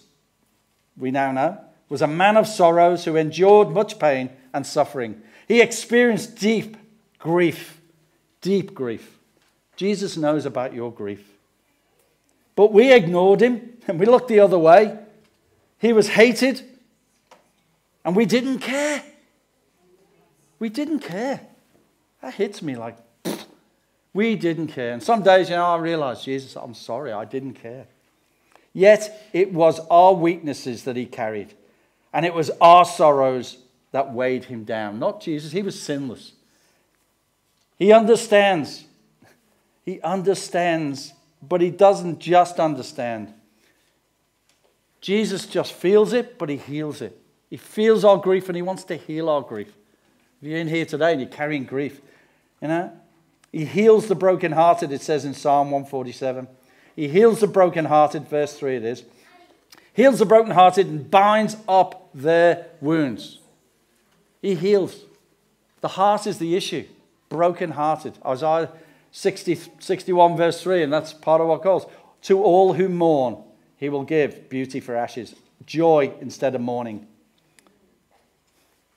we 0.98 1.12
now 1.12 1.32
know, 1.32 1.60
was 1.90 2.02
a 2.02 2.08
man 2.08 2.38
of 2.38 2.48
sorrows 2.48 3.06
who 3.06 3.16
endured 3.16 3.70
much 3.70 4.00
pain 4.00 4.30
and 4.54 4.66
suffering. 4.66 5.22
He 5.48 5.62
experienced 5.62 6.38
deep 6.38 6.78
grief, 7.20 7.80
deep 8.42 8.74
grief. 8.74 9.20
Jesus 9.76 10.18
knows 10.18 10.46
about 10.46 10.74
your 10.74 10.92
grief. 10.92 11.35
But 12.56 12.72
we 12.74 12.94
ignored 12.94 13.42
him 13.42 13.78
and 13.88 14.00
we 14.00 14.06
looked 14.06 14.30
the 14.30 14.40
other 14.40 14.58
way. 14.58 14.98
He 15.78 15.94
was 15.94 16.10
hated 16.10 16.64
and 18.04 18.16
we 18.16 18.26
didn't 18.26 18.60
care. 18.60 19.04
We 20.60 20.70
didn't 20.70 21.00
care. 21.00 21.42
That 22.22 22.34
hits 22.36 22.62
me 22.62 22.76
like, 22.76 22.98
we 24.14 24.36
didn't 24.36 24.68
care. 24.68 24.94
And 24.94 25.04
some 25.04 25.24
days, 25.24 25.50
you 25.50 25.58
know, 25.58 25.66
I 25.66 25.78
realize, 25.78 26.24
Jesus, 26.24 26.56
I'm 26.56 26.74
sorry, 26.74 27.12
I 27.12 27.26
didn't 27.26 27.56
care. 27.56 27.88
Yet 28.72 29.30
it 29.34 29.54
was 29.54 29.80
our 29.92 30.14
weaknesses 30.14 30.84
that 30.86 30.96
he 30.96 31.06
carried, 31.06 31.54
and 32.14 32.26
it 32.26 32.34
was 32.34 32.50
our 32.62 32.86
sorrows 32.86 33.58
that 33.92 34.14
weighed 34.14 34.46
him 34.46 34.64
down, 34.64 35.00
not 35.00 35.22
Jesus. 35.22 35.52
He 35.52 35.62
was 35.62 35.82
sinless. 35.82 36.32
He 37.78 37.92
understands. 37.92 38.86
He 39.84 40.02
understands, 40.02 41.14
but 41.48 41.62
he 41.62 41.70
doesn't 41.70 42.20
just 42.20 42.60
understand. 42.60 43.34
Jesus 45.02 45.46
just 45.46 45.74
feels 45.74 46.14
it, 46.14 46.38
but 46.38 46.50
he 46.50 46.58
heals 46.58 47.02
it. 47.02 47.20
He 47.50 47.58
feels 47.58 48.04
our 48.04 48.18
grief 48.18 48.50
and 48.50 48.56
he 48.56 48.62
wants 48.62 48.84
to 48.86 48.96
heal 48.96 49.30
our 49.30 49.42
grief. 49.42 49.74
If 50.42 50.48
you're 50.48 50.60
in 50.60 50.68
here 50.68 50.86
today 50.86 51.12
and 51.12 51.22
you're 51.22 51.30
carrying 51.30 51.66
grief, 51.66 52.02
you 52.62 52.68
know, 52.68 52.92
he 53.52 53.66
heals 53.66 54.08
the 54.08 54.16
brokenhearted, 54.16 54.92
it 54.92 55.02
says 55.02 55.24
in 55.24 55.34
Psalm 55.34 55.72
147. 55.72 56.48
He 56.96 57.08
heals 57.08 57.40
the 57.40 57.48
brokenhearted, 57.48 58.28
verse 58.28 58.58
3 58.58 58.78
it 58.78 58.84
is. 58.84 59.04
Heals 59.94 60.20
the 60.20 60.26
brokenhearted 60.26 60.88
and 60.88 61.10
binds 61.10 61.56
up 61.68 62.10
their 62.14 62.68
wounds. 62.82 63.40
He 64.42 64.56
heals. 64.56 65.06
The 65.82 65.88
heart 65.90 66.28
is 66.28 66.38
the 66.38 66.56
issue. 66.56 66.86
Brokenhearted. 67.30 68.16
Isaiah 68.26 68.70
60, 69.16 69.58
61, 69.80 70.36
verse 70.36 70.62
3, 70.62 70.84
and 70.84 70.92
that's 70.92 71.14
part 71.14 71.40
of 71.40 71.48
what 71.48 71.64
calls. 71.64 71.86
To 72.24 72.44
all 72.44 72.74
who 72.74 72.90
mourn, 72.90 73.38
he 73.78 73.88
will 73.88 74.04
give 74.04 74.50
beauty 74.50 74.82
for 74.82 74.94
ashes, 74.94 75.34
joy 75.66 76.12
instead 76.20 76.54
of 76.54 76.60
mourning, 76.60 77.08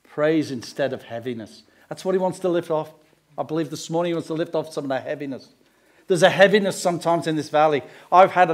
praise 0.03 0.51
instead 0.51 0.93
of 0.93 1.05
heaviness. 1.05 1.63
That's 1.89 2.05
what 2.05 2.17
he 2.17 2.19
wants 2.19 2.41
to 2.41 2.49
lift 2.49 2.69
off. 2.69 2.91
I 3.39 3.45
believe 3.45 3.71
this 3.71 3.89
morning 3.91 4.11
he 4.11 4.15
wants 4.15 4.27
to 4.27 4.35
lift 4.35 4.57
off 4.57 4.73
some 4.73 4.87
of 4.87 4.89
that 4.89 5.05
heaviness. 5.05 5.51
There's 6.09 6.25
a 6.25 6.31
heaviness 6.31 6.83
sometimes 6.83 7.29
in 7.29 7.37
this 7.37 7.49
valley. 7.49 7.85
I've 8.11 8.33
had, 8.33 8.51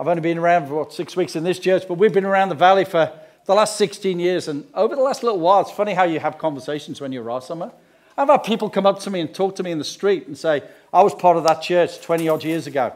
I've 0.00 0.08
only 0.08 0.22
been 0.22 0.38
around 0.38 0.68
for 0.68 0.76
what, 0.76 0.94
six 0.94 1.14
weeks 1.14 1.36
in 1.36 1.44
this 1.44 1.58
church, 1.58 1.82
but 1.86 1.98
we've 1.98 2.14
been 2.14 2.24
around 2.24 2.48
the 2.48 2.54
valley 2.54 2.86
for 2.86 3.12
the 3.44 3.54
last 3.54 3.76
16 3.76 4.18
years. 4.18 4.48
And 4.48 4.66
over 4.72 4.96
the 4.96 5.02
last 5.02 5.22
little 5.22 5.40
while, 5.40 5.60
it's 5.60 5.72
funny 5.72 5.92
how 5.92 6.04
you 6.04 6.20
have 6.20 6.38
conversations 6.38 7.02
when 7.02 7.12
you 7.12 7.20
arrive 7.20 7.44
somewhere. 7.44 7.72
I've 8.16 8.28
had 8.28 8.38
people 8.38 8.68
come 8.68 8.86
up 8.86 9.00
to 9.00 9.10
me 9.10 9.20
and 9.20 9.34
talk 9.34 9.56
to 9.56 9.62
me 9.62 9.70
in 9.70 9.78
the 9.78 9.84
street 9.84 10.26
and 10.26 10.36
say, 10.36 10.62
I 10.92 11.02
was 11.02 11.14
part 11.14 11.36
of 11.36 11.44
that 11.44 11.62
church 11.62 12.00
20 12.00 12.28
odd 12.28 12.44
years 12.44 12.66
ago, 12.66 12.92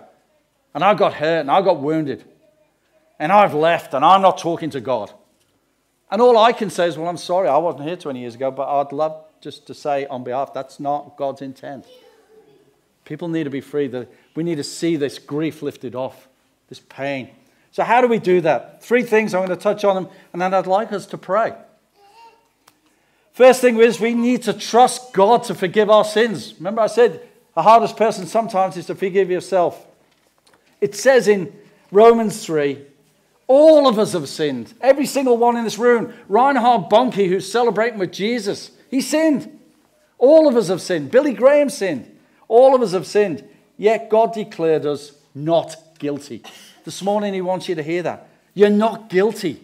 and 0.74 0.84
I 0.84 0.94
got 0.94 1.14
hurt 1.14 1.40
and 1.40 1.50
I 1.50 1.62
got 1.62 1.80
wounded, 1.80 2.24
and 3.18 3.32
I've 3.32 3.54
left 3.54 3.94
and 3.94 4.04
I'm 4.04 4.22
not 4.22 4.38
talking 4.38 4.70
to 4.70 4.80
God. 4.80 5.12
And 6.10 6.22
all 6.22 6.38
I 6.38 6.52
can 6.52 6.70
say 6.70 6.86
is, 6.86 6.96
Well, 6.96 7.08
I'm 7.08 7.16
sorry, 7.16 7.48
I 7.48 7.56
wasn't 7.56 7.84
here 7.84 7.96
20 7.96 8.20
years 8.20 8.34
ago, 8.34 8.50
but 8.50 8.68
I'd 8.68 8.92
love 8.92 9.24
just 9.40 9.66
to 9.66 9.74
say 9.74 10.06
on 10.06 10.24
behalf, 10.24 10.52
that's 10.52 10.78
not 10.78 11.16
God's 11.16 11.42
intent. 11.42 11.86
People 13.04 13.28
need 13.28 13.44
to 13.44 13.50
be 13.50 13.60
free. 13.60 13.90
We 14.34 14.42
need 14.42 14.56
to 14.56 14.64
see 14.64 14.96
this 14.96 15.18
grief 15.18 15.62
lifted 15.62 15.94
off, 15.94 16.28
this 16.68 16.80
pain. 16.80 17.30
So, 17.70 17.84
how 17.84 18.00
do 18.00 18.08
we 18.08 18.18
do 18.18 18.40
that? 18.40 18.82
Three 18.82 19.02
things 19.02 19.34
I'm 19.34 19.46
going 19.46 19.56
to 19.56 19.62
touch 19.62 19.84
on 19.84 19.94
them, 19.94 20.08
and 20.32 20.42
then 20.42 20.52
I'd 20.52 20.66
like 20.66 20.92
us 20.92 21.06
to 21.06 21.18
pray. 21.18 21.54
First 23.36 23.60
thing 23.60 23.78
is 23.78 24.00
we 24.00 24.14
need 24.14 24.44
to 24.44 24.54
trust 24.54 25.12
God 25.12 25.44
to 25.44 25.54
forgive 25.54 25.90
our 25.90 26.06
sins. 26.06 26.54
Remember, 26.56 26.80
I 26.80 26.86
said 26.86 27.20
the 27.54 27.60
hardest 27.60 27.94
person 27.98 28.26
sometimes 28.26 28.78
is 28.78 28.86
to 28.86 28.94
forgive 28.94 29.30
yourself. 29.30 29.86
It 30.80 30.94
says 30.94 31.28
in 31.28 31.52
Romans 31.92 32.42
3 32.46 32.82
all 33.46 33.86
of 33.86 33.98
us 33.98 34.14
have 34.14 34.30
sinned. 34.30 34.72
Every 34.80 35.04
single 35.04 35.36
one 35.36 35.58
in 35.58 35.64
this 35.64 35.76
room. 35.76 36.14
Reinhard 36.30 36.88
Bonnke, 36.88 37.28
who's 37.28 37.52
celebrating 37.52 37.98
with 37.98 38.10
Jesus, 38.10 38.70
he 38.90 39.02
sinned. 39.02 39.60
All 40.16 40.48
of 40.48 40.56
us 40.56 40.68
have 40.68 40.80
sinned. 40.80 41.10
Billy 41.10 41.34
Graham 41.34 41.68
sinned. 41.68 42.10
All 42.48 42.74
of 42.74 42.80
us 42.80 42.92
have 42.92 43.06
sinned. 43.06 43.46
Yet 43.76 44.08
God 44.08 44.32
declared 44.32 44.86
us 44.86 45.12
not 45.34 45.76
guilty. 45.98 46.42
This 46.84 47.02
morning, 47.02 47.34
He 47.34 47.42
wants 47.42 47.68
you 47.68 47.74
to 47.74 47.82
hear 47.82 48.02
that. 48.02 48.30
You're 48.54 48.70
not 48.70 49.10
guilty 49.10 49.60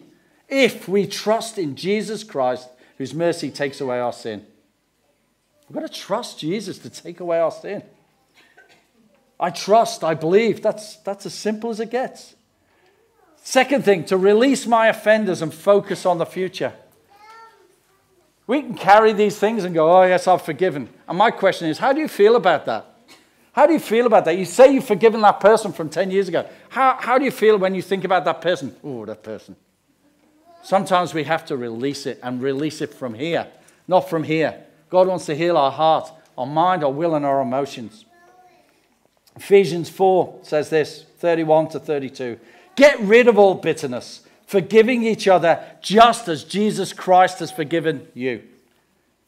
if 0.47 0.87
we 0.87 1.07
trust 1.07 1.57
in 1.57 1.75
Jesus 1.75 2.23
Christ, 2.23 2.69
whose 3.03 3.13
mercy 3.13 3.51
takes 3.51 3.81
away 3.81 3.99
our 3.99 4.13
sin. 4.13 4.45
We've 5.67 5.77
got 5.77 5.91
to 5.91 5.99
trust 5.99 6.39
Jesus 6.39 6.77
to 6.77 6.89
take 6.89 7.19
away 7.19 7.37
our 7.37 7.51
sin. 7.51 7.83
I 9.37 9.49
trust, 9.49 10.05
I 10.05 10.13
believe. 10.13 10.61
That's, 10.61 10.95
that's 10.97 11.25
as 11.25 11.33
simple 11.33 11.69
as 11.69 11.81
it 11.81 11.91
gets. 11.91 12.33
Second 13.43 13.83
thing, 13.83 14.05
to 14.05 14.15
release 14.15 14.65
my 14.65 14.87
offenders 14.87 15.41
and 15.41 15.53
focus 15.53 16.05
on 16.05 16.17
the 16.17 16.25
future. 16.25 16.71
We 18.47 18.61
can 18.61 18.75
carry 18.75 19.11
these 19.11 19.37
things 19.37 19.65
and 19.65 19.75
go, 19.75 19.91
oh, 19.91 20.03
yes, 20.03 20.25
I've 20.25 20.41
forgiven. 20.41 20.87
And 21.05 21.17
my 21.17 21.29
question 21.29 21.67
is, 21.67 21.79
how 21.79 21.91
do 21.91 21.99
you 21.99 22.07
feel 22.07 22.37
about 22.37 22.65
that? 22.67 22.85
How 23.51 23.67
do 23.67 23.73
you 23.73 23.81
feel 23.81 24.05
about 24.05 24.23
that? 24.23 24.37
You 24.37 24.45
say 24.45 24.73
you've 24.73 24.87
forgiven 24.87 25.19
that 25.23 25.41
person 25.41 25.73
from 25.73 25.89
10 25.89 26.09
years 26.09 26.29
ago. 26.29 26.47
How, 26.69 26.95
how 27.01 27.17
do 27.17 27.25
you 27.25 27.31
feel 27.31 27.57
when 27.57 27.75
you 27.75 27.81
think 27.81 28.05
about 28.05 28.23
that 28.23 28.39
person? 28.39 28.73
Oh, 28.81 29.05
that 29.05 29.23
person. 29.23 29.57
Sometimes 30.63 31.13
we 31.13 31.25
have 31.25 31.45
to 31.45 31.57
release 31.57 32.05
it 32.05 32.19
and 32.23 32.41
release 32.41 32.81
it 32.81 32.93
from 32.93 33.13
here, 33.13 33.47
not 33.87 34.09
from 34.09 34.23
here. 34.23 34.63
God 34.89 35.07
wants 35.07 35.25
to 35.27 35.35
heal 35.35 35.57
our 35.57 35.71
heart, 35.71 36.11
our 36.37 36.45
mind, 36.45 36.83
our 36.83 36.91
will, 36.91 37.15
and 37.15 37.25
our 37.25 37.41
emotions. 37.41 38.05
Ephesians 39.35 39.89
4 39.89 40.39
says 40.43 40.69
this 40.69 41.03
31 41.17 41.69
to 41.69 41.79
32. 41.79 42.39
Get 42.75 42.99
rid 43.01 43.27
of 43.27 43.37
all 43.37 43.55
bitterness 43.55 44.21
forgiving 44.45 45.03
each 45.03 45.27
other 45.27 45.63
just 45.81 46.27
as 46.27 46.43
Jesus 46.43 46.93
Christ 46.93 47.39
has 47.39 47.51
forgiven 47.51 48.07
you. 48.13 48.43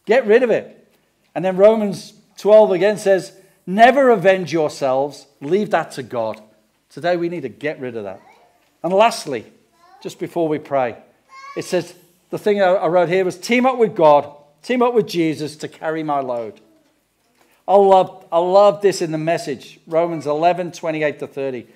Get 0.05 0.27
rid 0.27 0.43
of 0.43 0.51
it. 0.51 0.87
And 1.33 1.43
then 1.43 1.57
Romans 1.57 2.13
12 2.37 2.71
again 2.71 2.97
says, 2.97 3.33
Never 3.65 4.11
avenge 4.11 4.53
yourselves, 4.53 5.25
leave 5.41 5.71
that 5.71 5.91
to 5.93 6.03
God. 6.03 6.39
Today 6.89 7.17
we 7.17 7.29
need 7.29 7.41
to 7.41 7.49
get 7.49 7.79
rid 7.79 7.97
of 7.97 8.03
that. 8.03 8.21
And 8.83 8.93
lastly, 8.93 9.51
just 10.03 10.19
before 10.19 10.47
we 10.47 10.59
pray, 10.59 10.97
it 11.55 11.65
says, 11.65 11.95
the 12.29 12.37
thing 12.37 12.61
I 12.61 12.87
wrote 12.87 13.09
here 13.09 13.23
was 13.23 13.37
team 13.37 13.65
up 13.65 13.77
with 13.77 13.95
God, 13.95 14.31
team 14.63 14.81
up 14.81 14.93
with 14.93 15.07
Jesus 15.07 15.55
to 15.57 15.67
carry 15.67 16.03
my 16.03 16.19
load. 16.19 16.59
I 17.67 17.75
love, 17.75 18.25
I 18.31 18.39
love 18.39 18.81
this 18.81 19.01
in 19.01 19.11
the 19.11 19.17
message, 19.17 19.79
Romans 19.87 20.27
11, 20.27 20.73
28 20.73 21.19
to 21.19 21.27
30. 21.27 21.67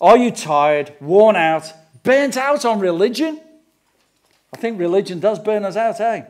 Are 0.00 0.18
you 0.18 0.30
tired, 0.30 0.92
worn 1.00 1.36
out, 1.36 1.72
burnt 2.04 2.36
out 2.36 2.64
on 2.64 2.78
religion. 2.78 3.40
I 4.52 4.56
think 4.56 4.78
religion 4.78 5.18
does 5.18 5.40
burn 5.40 5.64
us 5.64 5.76
out, 5.76 6.00
eh? 6.00 6.22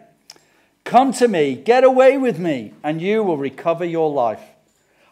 Come 0.84 1.12
to 1.14 1.28
me, 1.28 1.56
get 1.56 1.84
away 1.84 2.16
with 2.16 2.38
me, 2.38 2.72
and 2.82 3.02
you 3.02 3.22
will 3.22 3.36
recover 3.36 3.84
your 3.84 4.10
life. 4.10 4.42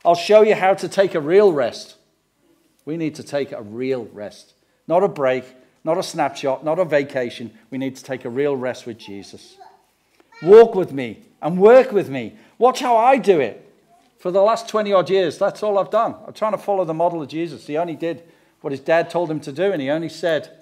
I'll 0.04 0.14
show 0.14 0.42
you 0.42 0.54
how 0.54 0.74
to 0.74 0.88
take 0.88 1.14
a 1.14 1.20
real 1.20 1.52
rest. 1.52 1.96
We 2.84 2.96
need 2.96 3.14
to 3.16 3.22
take 3.22 3.52
a 3.52 3.62
real 3.62 4.08
rest, 4.12 4.54
not 4.88 5.02
a 5.02 5.08
break, 5.08 5.44
not 5.84 5.98
a 5.98 6.02
snapshot, 6.02 6.64
not 6.64 6.78
a 6.78 6.84
vacation. 6.84 7.50
We 7.70 7.78
need 7.78 7.96
to 7.96 8.04
take 8.04 8.24
a 8.24 8.30
real 8.30 8.56
rest 8.56 8.86
with 8.86 8.98
Jesus. 8.98 9.56
Walk 10.42 10.74
with 10.74 10.92
me 10.92 11.22
and 11.40 11.58
work 11.58 11.92
with 11.92 12.08
me. 12.08 12.36
Watch 12.58 12.80
how 12.80 12.96
I 12.96 13.16
do 13.18 13.40
it. 13.40 13.68
For 14.18 14.30
the 14.30 14.42
last 14.42 14.68
20 14.68 14.92
odd 14.92 15.10
years, 15.10 15.38
that's 15.38 15.62
all 15.62 15.78
I've 15.78 15.90
done. 15.90 16.14
I'm 16.26 16.32
trying 16.32 16.52
to 16.52 16.58
follow 16.58 16.84
the 16.84 16.94
model 16.94 17.22
of 17.22 17.28
Jesus. 17.28 17.66
He 17.66 17.76
only 17.76 17.96
did 17.96 18.22
what 18.60 18.70
his 18.70 18.80
dad 18.80 19.10
told 19.10 19.30
him 19.30 19.40
to 19.40 19.50
do, 19.50 19.72
and 19.72 19.82
he 19.82 19.90
only 19.90 20.08
said 20.08 20.56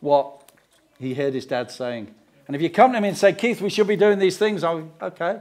what 0.00 0.50
he 0.98 1.14
heard 1.14 1.32
his 1.32 1.46
dad 1.46 1.70
saying. 1.70 2.14
And 2.46 2.54
if 2.54 2.60
you 2.60 2.68
come 2.68 2.92
to 2.92 3.00
me 3.00 3.08
and 3.08 3.16
say, 3.16 3.32
Keith, 3.32 3.62
we 3.62 3.70
should 3.70 3.86
be 3.86 3.96
doing 3.96 4.18
these 4.18 4.36
things, 4.36 4.62
I'm 4.62 4.90
okay, 5.00 5.40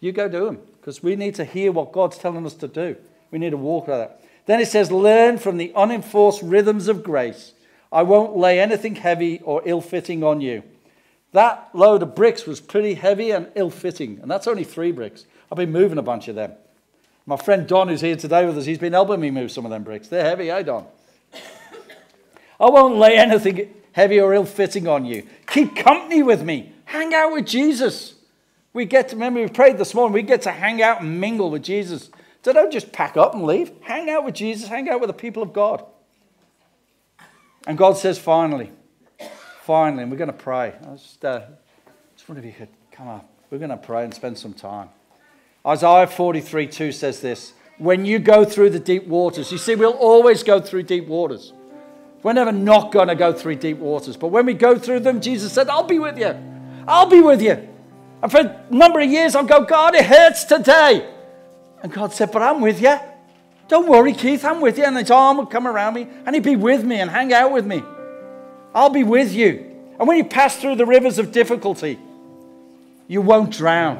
you 0.00 0.12
go 0.12 0.28
do 0.28 0.44
them 0.44 0.60
because 0.78 1.02
we 1.02 1.16
need 1.16 1.34
to 1.36 1.44
hear 1.44 1.72
what 1.72 1.90
God's 1.90 2.18
telling 2.18 2.46
us 2.46 2.54
to 2.54 2.68
do. 2.68 2.94
We 3.32 3.38
need 3.40 3.50
to 3.50 3.56
walk 3.56 3.88
like 3.88 3.98
that. 3.98 4.20
Then 4.46 4.60
it 4.60 4.68
says, 4.68 4.92
learn 4.92 5.38
from 5.38 5.56
the 5.56 5.72
unenforced 5.74 6.42
rhythms 6.42 6.86
of 6.86 7.02
grace. 7.02 7.52
I 7.92 8.02
won't 8.02 8.36
lay 8.36 8.60
anything 8.60 8.96
heavy 8.96 9.40
or 9.40 9.62
ill 9.64 9.80
fitting 9.80 10.22
on 10.24 10.40
you. 10.40 10.62
That 11.32 11.68
load 11.72 12.02
of 12.02 12.14
bricks 12.14 12.46
was 12.46 12.60
pretty 12.60 12.94
heavy 12.94 13.30
and 13.30 13.48
ill 13.54 13.70
fitting, 13.70 14.18
and 14.22 14.30
that's 14.30 14.46
only 14.46 14.64
three 14.64 14.92
bricks. 14.92 15.26
I've 15.50 15.58
been 15.58 15.72
moving 15.72 15.98
a 15.98 16.02
bunch 16.02 16.28
of 16.28 16.34
them. 16.34 16.52
My 17.26 17.36
friend 17.36 17.66
Don, 17.66 17.88
who's 17.88 18.00
here 18.00 18.16
today 18.16 18.46
with 18.46 18.56
us, 18.56 18.66
he's 18.66 18.78
been 18.78 18.92
helping 18.92 19.20
me 19.20 19.30
move 19.30 19.50
some 19.50 19.64
of 19.64 19.70
them 19.70 19.82
bricks. 19.82 20.08
They're 20.08 20.24
heavy, 20.24 20.50
eh, 20.50 20.62
Don? 20.62 20.86
I 22.60 22.70
won't 22.70 22.96
lay 22.96 23.16
anything 23.16 23.74
heavy 23.92 24.20
or 24.20 24.32
ill 24.32 24.44
fitting 24.44 24.86
on 24.86 25.04
you. 25.04 25.26
Keep 25.46 25.76
company 25.76 26.22
with 26.22 26.42
me. 26.42 26.72
Hang 26.84 27.12
out 27.14 27.32
with 27.32 27.46
Jesus. 27.46 28.14
We 28.72 28.84
get 28.84 29.08
to, 29.08 29.16
remember, 29.16 29.40
we 29.40 29.48
prayed 29.48 29.78
this 29.78 29.94
morning, 29.94 30.12
we 30.12 30.22
get 30.22 30.42
to 30.42 30.52
hang 30.52 30.82
out 30.82 31.00
and 31.00 31.20
mingle 31.20 31.50
with 31.50 31.62
Jesus. 31.62 32.10
So 32.42 32.52
don't 32.52 32.72
just 32.72 32.92
pack 32.92 33.16
up 33.16 33.34
and 33.34 33.44
leave. 33.44 33.72
Hang 33.80 34.08
out 34.08 34.24
with 34.24 34.34
Jesus, 34.34 34.68
hang 34.68 34.88
out 34.88 35.00
with 35.00 35.08
the 35.08 35.14
people 35.14 35.42
of 35.42 35.52
God. 35.52 35.84
And 37.66 37.76
God 37.76 37.96
says, 37.96 38.18
finally, 38.18 38.70
finally, 39.62 40.04
and 40.04 40.12
we're 40.12 40.18
going 40.18 40.30
to 40.30 40.32
pray. 40.32 40.74
I 40.80 40.94
just, 40.94 41.24
uh, 41.24 41.42
just 42.14 42.28
wonder 42.28 42.40
if 42.40 42.46
you 42.46 42.52
could 42.52 42.68
come 42.92 43.08
up. 43.08 43.28
We're 43.50 43.58
going 43.58 43.70
to 43.70 43.76
pray 43.76 44.04
and 44.04 44.14
spend 44.14 44.38
some 44.38 44.54
time. 44.54 44.88
Isaiah 45.66 46.06
43 46.06 46.68
2 46.68 46.92
says 46.92 47.20
this 47.20 47.54
When 47.78 48.04
you 48.04 48.20
go 48.20 48.44
through 48.44 48.70
the 48.70 48.78
deep 48.78 49.06
waters, 49.06 49.50
you 49.50 49.58
see, 49.58 49.74
we'll 49.74 49.92
always 49.92 50.44
go 50.44 50.60
through 50.60 50.84
deep 50.84 51.08
waters. 51.08 51.52
We're 52.22 52.32
never 52.32 52.52
not 52.52 52.92
going 52.92 53.08
to 53.08 53.14
go 53.14 53.32
through 53.32 53.56
deep 53.56 53.78
waters. 53.78 54.16
But 54.16 54.28
when 54.28 54.46
we 54.46 54.54
go 54.54 54.78
through 54.78 55.00
them, 55.00 55.20
Jesus 55.20 55.52
said, 55.52 55.68
I'll 55.68 55.82
be 55.86 55.98
with 55.98 56.18
you. 56.18 56.34
I'll 56.86 57.06
be 57.06 57.20
with 57.20 57.42
you. 57.42 57.68
And 58.22 58.32
for 58.32 58.38
a 58.38 58.64
number 58.70 59.00
of 59.00 59.10
years, 59.10 59.34
I'll 59.34 59.44
go, 59.44 59.64
God, 59.64 59.94
it 59.94 60.06
hurts 60.06 60.44
today. 60.44 61.12
And 61.82 61.92
God 61.92 62.12
said, 62.12 62.32
But 62.32 62.42
I'm 62.42 62.60
with 62.60 62.80
you. 62.80 62.98
Don't 63.68 63.88
worry, 63.88 64.12
Keith, 64.12 64.44
I'm 64.44 64.60
with 64.60 64.78
you. 64.78 64.84
And 64.84 64.96
his 64.96 65.10
arm 65.10 65.38
would 65.38 65.50
come 65.50 65.66
around 65.66 65.94
me 65.94 66.06
and 66.24 66.34
he'd 66.34 66.44
be 66.44 66.56
with 66.56 66.84
me 66.84 67.00
and 67.00 67.10
hang 67.10 67.32
out 67.32 67.52
with 67.52 67.66
me. 67.66 67.82
I'll 68.74 68.90
be 68.90 69.04
with 69.04 69.32
you. 69.32 69.72
And 69.98 70.06
when 70.06 70.18
you 70.18 70.24
pass 70.24 70.56
through 70.56 70.76
the 70.76 70.86
rivers 70.86 71.18
of 71.18 71.32
difficulty, 71.32 71.98
you 73.08 73.22
won't 73.22 73.50
drown. 73.50 73.98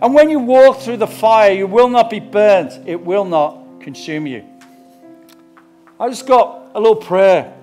And 0.00 0.14
when 0.14 0.30
you 0.30 0.38
walk 0.38 0.80
through 0.80 0.96
the 0.96 1.06
fire, 1.06 1.52
you 1.52 1.66
will 1.66 1.88
not 1.88 2.10
be 2.10 2.20
burnt, 2.20 2.88
it 2.88 3.00
will 3.00 3.24
not 3.24 3.80
consume 3.80 4.26
you. 4.26 4.44
I 6.00 6.08
just 6.08 6.26
got 6.26 6.70
a 6.74 6.80
little 6.80 6.96
prayer. 6.96 7.54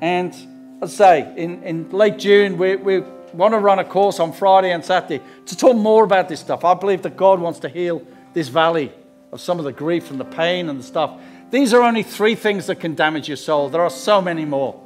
And 0.00 0.34
I 0.82 0.86
say, 0.86 1.32
in, 1.36 1.62
in 1.62 1.90
late 1.90 2.18
June, 2.18 2.58
we, 2.58 2.76
we 2.76 3.00
want 3.32 3.54
to 3.54 3.58
run 3.58 3.78
a 3.78 3.84
course 3.84 4.20
on 4.20 4.32
Friday 4.32 4.72
and 4.72 4.84
Saturday 4.84 5.24
to 5.46 5.56
talk 5.56 5.76
more 5.76 6.04
about 6.04 6.28
this 6.28 6.40
stuff. 6.40 6.64
I 6.64 6.74
believe 6.74 7.02
that 7.02 7.16
God 7.16 7.40
wants 7.40 7.60
to 7.60 7.68
heal 7.68 8.02
this 8.34 8.48
valley 8.48 8.92
of 9.32 9.40
some 9.40 9.58
of 9.58 9.64
the 9.64 9.72
grief 9.72 10.10
and 10.10 10.20
the 10.20 10.24
pain 10.24 10.68
and 10.68 10.78
the 10.78 10.84
stuff. 10.84 11.20
These 11.50 11.72
are 11.74 11.82
only 11.82 12.02
three 12.02 12.34
things 12.34 12.66
that 12.66 12.80
can 12.80 12.94
damage 12.94 13.28
your 13.28 13.36
soul. 13.36 13.68
There 13.68 13.82
are 13.82 13.90
so 13.90 14.20
many 14.20 14.44
more. 14.44 14.80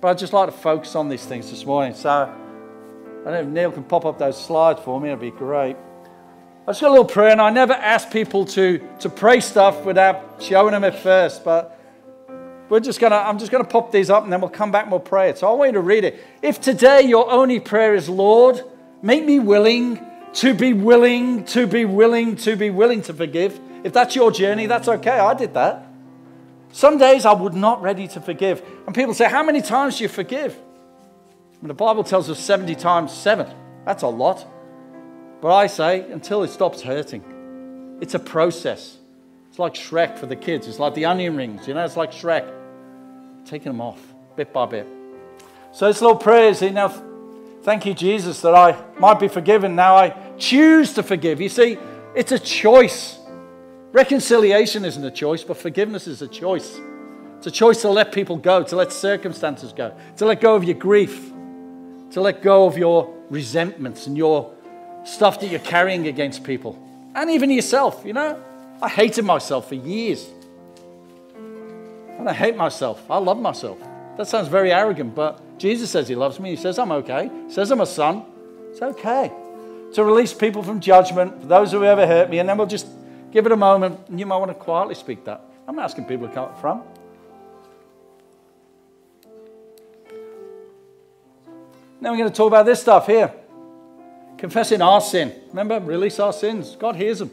But 0.00 0.08
I'd 0.08 0.18
just 0.18 0.32
like 0.32 0.46
to 0.50 0.56
focus 0.56 0.94
on 0.94 1.08
these 1.08 1.24
things 1.24 1.50
this 1.50 1.64
morning. 1.64 1.94
So 1.94 2.10
I 2.10 3.24
don't 3.24 3.32
know 3.32 3.40
if 3.40 3.46
Neil 3.46 3.72
can 3.72 3.84
pop 3.84 4.04
up 4.04 4.18
those 4.18 4.42
slides 4.42 4.80
for 4.80 5.00
me, 5.00 5.08
it'd 5.08 5.20
be 5.20 5.30
great. 5.30 5.76
I 6.66 6.72
just 6.72 6.80
got 6.80 6.88
a 6.88 6.90
little 6.90 7.04
prayer, 7.04 7.30
and 7.30 7.40
I 7.40 7.50
never 7.50 7.72
ask 7.72 8.10
people 8.10 8.44
to, 8.46 8.86
to 9.00 9.08
pray 9.08 9.40
stuff 9.40 9.84
without 9.84 10.36
showing 10.40 10.72
them 10.72 10.84
it 10.84 10.94
first, 10.94 11.44
but 11.44 11.78
we're 12.68 12.80
just 12.80 13.00
gonna, 13.00 13.16
I'm 13.16 13.38
just 13.38 13.50
gonna 13.50 13.64
pop 13.64 13.90
these 13.90 14.10
up 14.10 14.22
and 14.22 14.32
then 14.32 14.40
we'll 14.40 14.50
come 14.50 14.70
back 14.70 14.84
and 14.84 14.92
we'll 14.92 15.00
pray 15.00 15.28
it. 15.30 15.38
So 15.38 15.50
I 15.50 15.54
want 15.54 15.70
you 15.70 15.72
to 15.74 15.80
read 15.80 16.04
it. 16.04 16.24
If 16.40 16.60
today 16.60 17.02
your 17.02 17.30
only 17.30 17.58
prayer 17.58 17.94
is, 17.94 18.08
Lord, 18.08 18.62
make 19.02 19.24
me 19.24 19.40
willing 19.40 19.98
to 20.34 20.54
be 20.54 20.72
willing, 20.72 21.44
to 21.46 21.66
be 21.66 21.84
willing, 21.84 22.36
to 22.36 22.56
be 22.56 22.70
willing 22.70 23.02
to 23.02 23.14
forgive. 23.14 23.58
If 23.84 23.92
that's 23.92 24.14
your 24.14 24.30
journey, 24.30 24.66
that's 24.66 24.88
okay. 24.88 25.18
I 25.18 25.34
did 25.34 25.54
that. 25.54 25.86
Some 26.72 26.98
days 26.98 27.26
I 27.26 27.32
would 27.32 27.54
not 27.54 27.82
ready 27.82 28.06
to 28.08 28.20
forgive. 28.20 28.62
And 28.86 28.94
people 28.94 29.14
say, 29.14 29.28
How 29.28 29.42
many 29.42 29.60
times 29.60 29.98
do 29.98 30.04
you 30.04 30.08
forgive? 30.08 30.56
And 31.60 31.68
the 31.68 31.74
Bible 31.74 32.04
tells 32.04 32.30
us 32.30 32.38
70 32.38 32.74
times 32.76 33.12
7. 33.12 33.46
That's 33.84 34.02
a 34.02 34.08
lot. 34.08 34.46
But 35.40 35.54
I 35.54 35.66
say, 35.66 36.10
until 36.10 36.42
it 36.42 36.48
stops 36.48 36.82
hurting. 36.82 37.98
It's 38.00 38.14
a 38.14 38.18
process. 38.18 38.96
It's 39.48 39.58
like 39.58 39.74
Shrek 39.74 40.18
for 40.18 40.26
the 40.26 40.36
kids. 40.36 40.68
It's 40.68 40.78
like 40.78 40.94
the 40.94 41.06
onion 41.06 41.36
rings, 41.36 41.66
you 41.66 41.74
know, 41.74 41.84
it's 41.84 41.96
like 41.96 42.12
Shrek. 42.12 42.50
Taking 43.44 43.72
them 43.72 43.80
off 43.80 44.00
bit 44.36 44.52
by 44.52 44.66
bit. 44.66 44.86
So 45.72 45.86
this 45.86 46.00
little 46.00 46.16
prayer 46.16 46.48
is, 46.48 46.62
know, 46.62 46.88
thank 47.62 47.86
you, 47.86 47.94
Jesus, 47.94 48.40
that 48.42 48.54
I 48.54 48.82
might 48.98 49.20
be 49.20 49.28
forgiven. 49.28 49.74
Now 49.74 49.96
I 49.96 50.14
choose 50.38 50.94
to 50.94 51.02
forgive. 51.02 51.40
You 51.40 51.48
see, 51.48 51.78
it's 52.14 52.32
a 52.32 52.38
choice. 52.38 53.18
Reconciliation 53.92 54.84
isn't 54.84 55.04
a 55.04 55.10
choice, 55.10 55.42
but 55.44 55.56
forgiveness 55.56 56.06
is 56.06 56.22
a 56.22 56.28
choice. 56.28 56.78
It's 57.38 57.46
a 57.46 57.50
choice 57.50 57.82
to 57.82 57.88
let 57.88 58.12
people 58.12 58.36
go, 58.36 58.62
to 58.62 58.76
let 58.76 58.92
circumstances 58.92 59.72
go, 59.72 59.94
to 60.18 60.26
let 60.26 60.40
go 60.40 60.54
of 60.54 60.64
your 60.64 60.76
grief, 60.76 61.32
to 62.12 62.20
let 62.20 62.42
go 62.42 62.66
of 62.66 62.76
your 62.76 63.14
resentments 63.30 64.06
and 64.06 64.16
your 64.16 64.52
stuff 65.04 65.40
that 65.40 65.50
you're 65.50 65.60
carrying 65.60 66.06
against 66.06 66.44
people, 66.44 66.78
and 67.14 67.30
even 67.30 67.50
yourself. 67.50 68.02
You 68.04 68.12
know, 68.12 68.42
I 68.82 68.88
hated 68.88 69.24
myself 69.24 69.68
for 69.68 69.74
years. 69.74 70.28
And 71.34 72.28
I 72.28 72.34
hate 72.34 72.56
myself. 72.56 73.10
I 73.10 73.16
love 73.16 73.38
myself. 73.38 73.78
That 74.20 74.26
sounds 74.26 74.48
very 74.48 74.70
arrogant, 74.70 75.14
but 75.14 75.58
Jesus 75.58 75.90
says 75.90 76.06
He 76.06 76.14
loves 76.14 76.38
me. 76.38 76.50
He 76.50 76.56
says 76.56 76.78
I'm 76.78 76.92
okay. 76.92 77.30
He 77.46 77.50
says 77.50 77.70
I'm 77.70 77.80
a 77.80 77.86
son. 77.86 78.26
It's 78.70 78.82
okay. 78.82 79.32
To 79.94 80.04
release 80.04 80.34
people 80.34 80.62
from 80.62 80.78
judgment, 80.78 81.40
for 81.40 81.46
those 81.46 81.72
who 81.72 81.82
ever 81.84 82.06
hurt 82.06 82.28
me, 82.28 82.38
and 82.38 82.46
then 82.46 82.58
we'll 82.58 82.66
just 82.66 82.86
give 83.32 83.46
it 83.46 83.52
a 83.52 83.56
moment, 83.56 83.98
and 84.10 84.20
you 84.20 84.26
might 84.26 84.36
want 84.36 84.50
to 84.50 84.54
quietly 84.54 84.94
speak 84.94 85.24
that. 85.24 85.42
I'm 85.66 85.78
asking 85.78 86.04
people 86.04 86.28
to 86.28 86.34
come 86.34 86.44
up 86.50 86.60
front. 86.60 86.82
Now 92.02 92.10
we're 92.10 92.18
going 92.18 92.28
to 92.28 92.36
talk 92.36 92.48
about 92.48 92.66
this 92.66 92.82
stuff 92.82 93.06
here. 93.06 93.32
Confessing 94.36 94.82
our 94.82 95.00
sin. 95.00 95.34
Remember, 95.48 95.80
release 95.80 96.20
our 96.20 96.34
sins. 96.34 96.76
God 96.76 96.96
hears 96.96 97.20
them. 97.20 97.30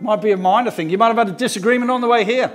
Might 0.00 0.22
be 0.22 0.32
a 0.32 0.36
minor 0.36 0.72
thing. 0.72 0.90
You 0.90 0.98
might 0.98 1.14
have 1.14 1.18
had 1.18 1.28
a 1.28 1.38
disagreement 1.38 1.88
on 1.92 2.00
the 2.00 2.08
way 2.08 2.24
here. 2.24 2.50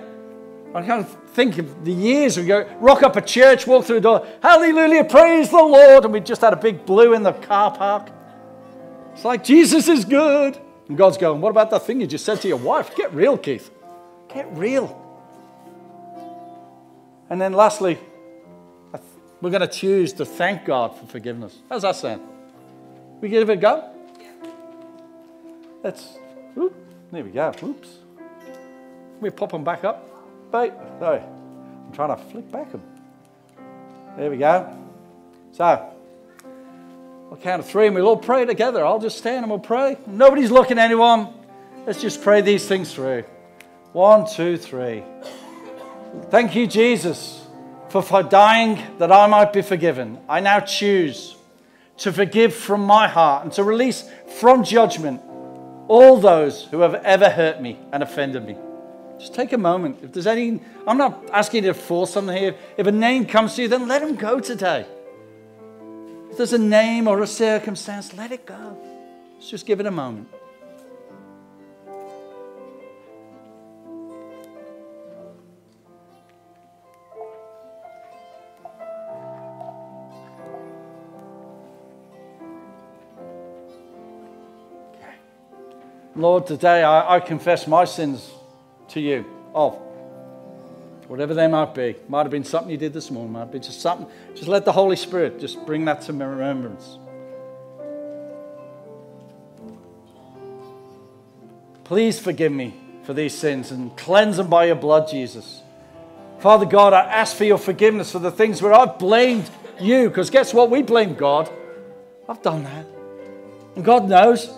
I 0.74 0.82
can't 0.84 1.08
think 1.30 1.58
of 1.58 1.86
the 1.86 1.94
years 1.94 2.38
we 2.38 2.46
go, 2.46 2.68
rock 2.80 3.04
up 3.04 3.16
a 3.16 3.22
church, 3.22 3.66
walk 3.66 3.86
through 3.86 3.96
the 3.96 4.02
door, 4.02 4.28
hallelujah, 4.42 5.06
praise 5.06 5.50
the 5.50 5.58
Lord, 5.58 6.04
and 6.04 6.14
we 6.14 6.20
just 6.20 6.42
had 6.42 6.54
a 6.54 6.58
big 6.58 6.86
blue 6.86 7.14
in 7.14 7.24
the 7.24 7.34
car 7.34 7.76
park. 7.76 8.10
It's 9.14 9.26
like, 9.26 9.44
Jesus 9.44 9.88
is 9.88 10.06
good. 10.06 10.60
And 10.88 10.98
God's 10.98 11.18
going, 11.18 11.42
what 11.42 11.50
about 11.50 11.70
that 11.72 11.86
thing 11.86 12.00
you 12.00 12.08
just 12.08 12.24
said 12.24 12.40
to 12.42 12.48
your 12.48 12.58
wife? 12.58 12.96
Get 12.96 13.14
real, 13.14 13.38
Keith. 13.38 13.72
Get 14.34 14.48
real. 14.56 15.04
And 17.30 17.42
then 17.42 17.54
lastly, 17.54 17.98
we're 19.42 19.50
going 19.50 19.62
to 19.62 19.68
choose 19.68 20.14
to 20.14 20.26
thank 20.26 20.66
God 20.66 20.96
for 20.96 21.06
forgiveness. 21.06 21.58
How's 21.70 21.82
that 21.82 21.96
sound? 21.96 22.22
We 23.20 23.30
give 23.30 23.50
it 23.50 23.54
a 23.54 23.56
go? 23.58 23.92
Let's, 25.84 26.18
whoop, 26.56 26.76
there 27.12 27.24
we 27.24 27.32
go. 27.32 27.54
Oops. 27.64 27.90
Me 29.22 29.30
pop 29.30 29.52
them 29.52 29.64
back 29.64 29.84
up. 29.84 30.07
Sorry. 30.52 31.22
I'm 31.22 31.94
trying 31.94 32.16
to 32.16 32.24
flick 32.24 32.52
back 32.52 32.72
them. 32.72 32.82
There 34.18 34.30
we 34.30 34.38
go. 34.38 34.76
So, 35.52 35.64
I'll 35.64 37.38
count 37.38 37.60
of 37.60 37.68
three 37.68 37.88
and 37.88 37.96
we'll 37.96 38.08
all 38.08 38.18
pray 38.18 38.46
together. 38.46 38.86
I'll 38.86 39.00
just 39.00 39.18
stand 39.18 39.44
and 39.44 39.50
we'll 39.50 39.60
pray. 39.60 39.98
Nobody's 40.08 40.52
looking 40.52 40.80
at 40.80 40.86
anyone. 40.86 41.34
Let's 41.86 42.02
just 42.02 42.22
pray 42.22 42.42
these 42.42 42.68
things 42.68 42.94
through. 42.94 43.24
One, 43.94 44.28
two, 44.28 44.58
three. 44.58 45.04
Thank 46.30 46.56
you, 46.56 46.68
Jesus, 46.68 47.46
for, 47.90 48.02
for 48.02 48.24
dying 48.24 48.82
that 48.98 49.12
I 49.12 49.28
might 49.28 49.54
be 49.54 49.62
forgiven. 49.62 50.20
I 50.28 50.40
now 50.40 50.60
choose 50.60 51.36
to 51.98 52.14
forgive 52.14 52.54
from 52.54 52.82
my 52.82 53.08
heart 53.08 53.44
and 53.44 53.54
to 53.54 53.64
release 53.64 54.10
from 54.40 54.64
judgment 54.64 55.22
all 55.88 56.18
those 56.18 56.66
who 56.66 56.82
have 56.82 56.96
ever 56.96 57.30
hurt 57.30 57.62
me 57.62 57.80
and 57.92 58.04
offended 58.04 58.46
me. 58.46 58.58
Just 59.20 59.34
take 59.34 59.52
a 59.54 59.58
moment. 59.58 60.00
If 60.04 60.14
there's 60.14 60.28
any, 60.28 60.62
I'm 60.86 60.98
not 60.98 61.30
asking 61.32 61.64
you 61.64 61.74
to 61.74 61.80
force 61.80 62.14
something 62.14 62.36
here. 62.36 62.56
If 62.78 62.86
a 62.86 62.92
name 62.92 63.26
comes 63.26 63.56
to 63.56 63.64
you, 63.64 63.68
then 63.68 63.88
let 63.88 64.02
him 64.02 64.16
go 64.16 64.40
today. 64.40 64.86
If 66.30 66.38
there's 66.38 66.54
a 66.54 66.60
name 66.60 67.08
or 67.08 67.22
a 67.22 67.28
circumstance, 67.28 68.14
let 68.14 68.32
it 68.32 68.46
go. 68.46 68.78
Let's 69.36 69.50
just 69.50 69.66
give 69.66 69.80
it 69.80 69.86
a 69.86 69.92
moment. 69.92 70.28
Lord, 86.16 86.48
today 86.48 86.84
I, 86.84 87.18
I 87.18 87.20
confess 87.20 87.68
my 87.68 87.86
sins 87.86 88.37
to 88.98 89.02
you. 89.02 89.26
Oh, 89.56 89.88
Whatever 91.08 91.34
they 91.34 91.48
might 91.48 91.74
be. 91.74 91.96
Might 92.10 92.24
have 92.24 92.32
been 92.32 92.44
something 92.44 92.70
you 92.70 92.78
did 92.78 92.94
this 92.94 93.10
morning, 93.10 93.32
might 93.32 93.52
be 93.52 93.60
just 93.60 93.82
something. 93.82 94.08
Just 94.36 94.48
let 94.48 94.66
the 94.66 94.74
Holy 94.74 94.98
Spirit 94.98 95.40
just 95.40 95.66
bring 95.66 95.86
that 95.86 96.02
to 96.04 96.14
remembrance. 96.14 97.00
Please 101.86 102.20
forgive 102.20 102.52
me 102.52 102.76
for 103.04 103.14
these 103.14 103.34
sins 103.34 103.72
and 103.72 103.96
cleanse 103.96 104.36
them 104.36 104.50
by 104.50 104.66
your 104.66 104.76
blood, 104.76 105.10
Jesus. 105.10 105.62
Father 106.40 106.66
God, 106.66 106.92
I 106.92 107.04
ask 107.04 107.38
for 107.38 107.46
your 107.46 107.58
forgiveness 107.58 108.12
for 108.12 108.20
the 108.20 108.32
things 108.32 108.62
where 108.62 108.74
I've 108.74 109.00
blamed 109.00 109.50
you, 109.80 110.10
because 110.10 110.30
guess 110.30 110.54
what? 110.54 110.70
We 110.70 110.82
blame 110.82 111.16
God. 111.16 111.50
I've 112.28 112.42
done 112.42 112.66
that. 112.66 112.86
And 113.78 113.86
God 113.86 114.10
knows, 114.10 114.52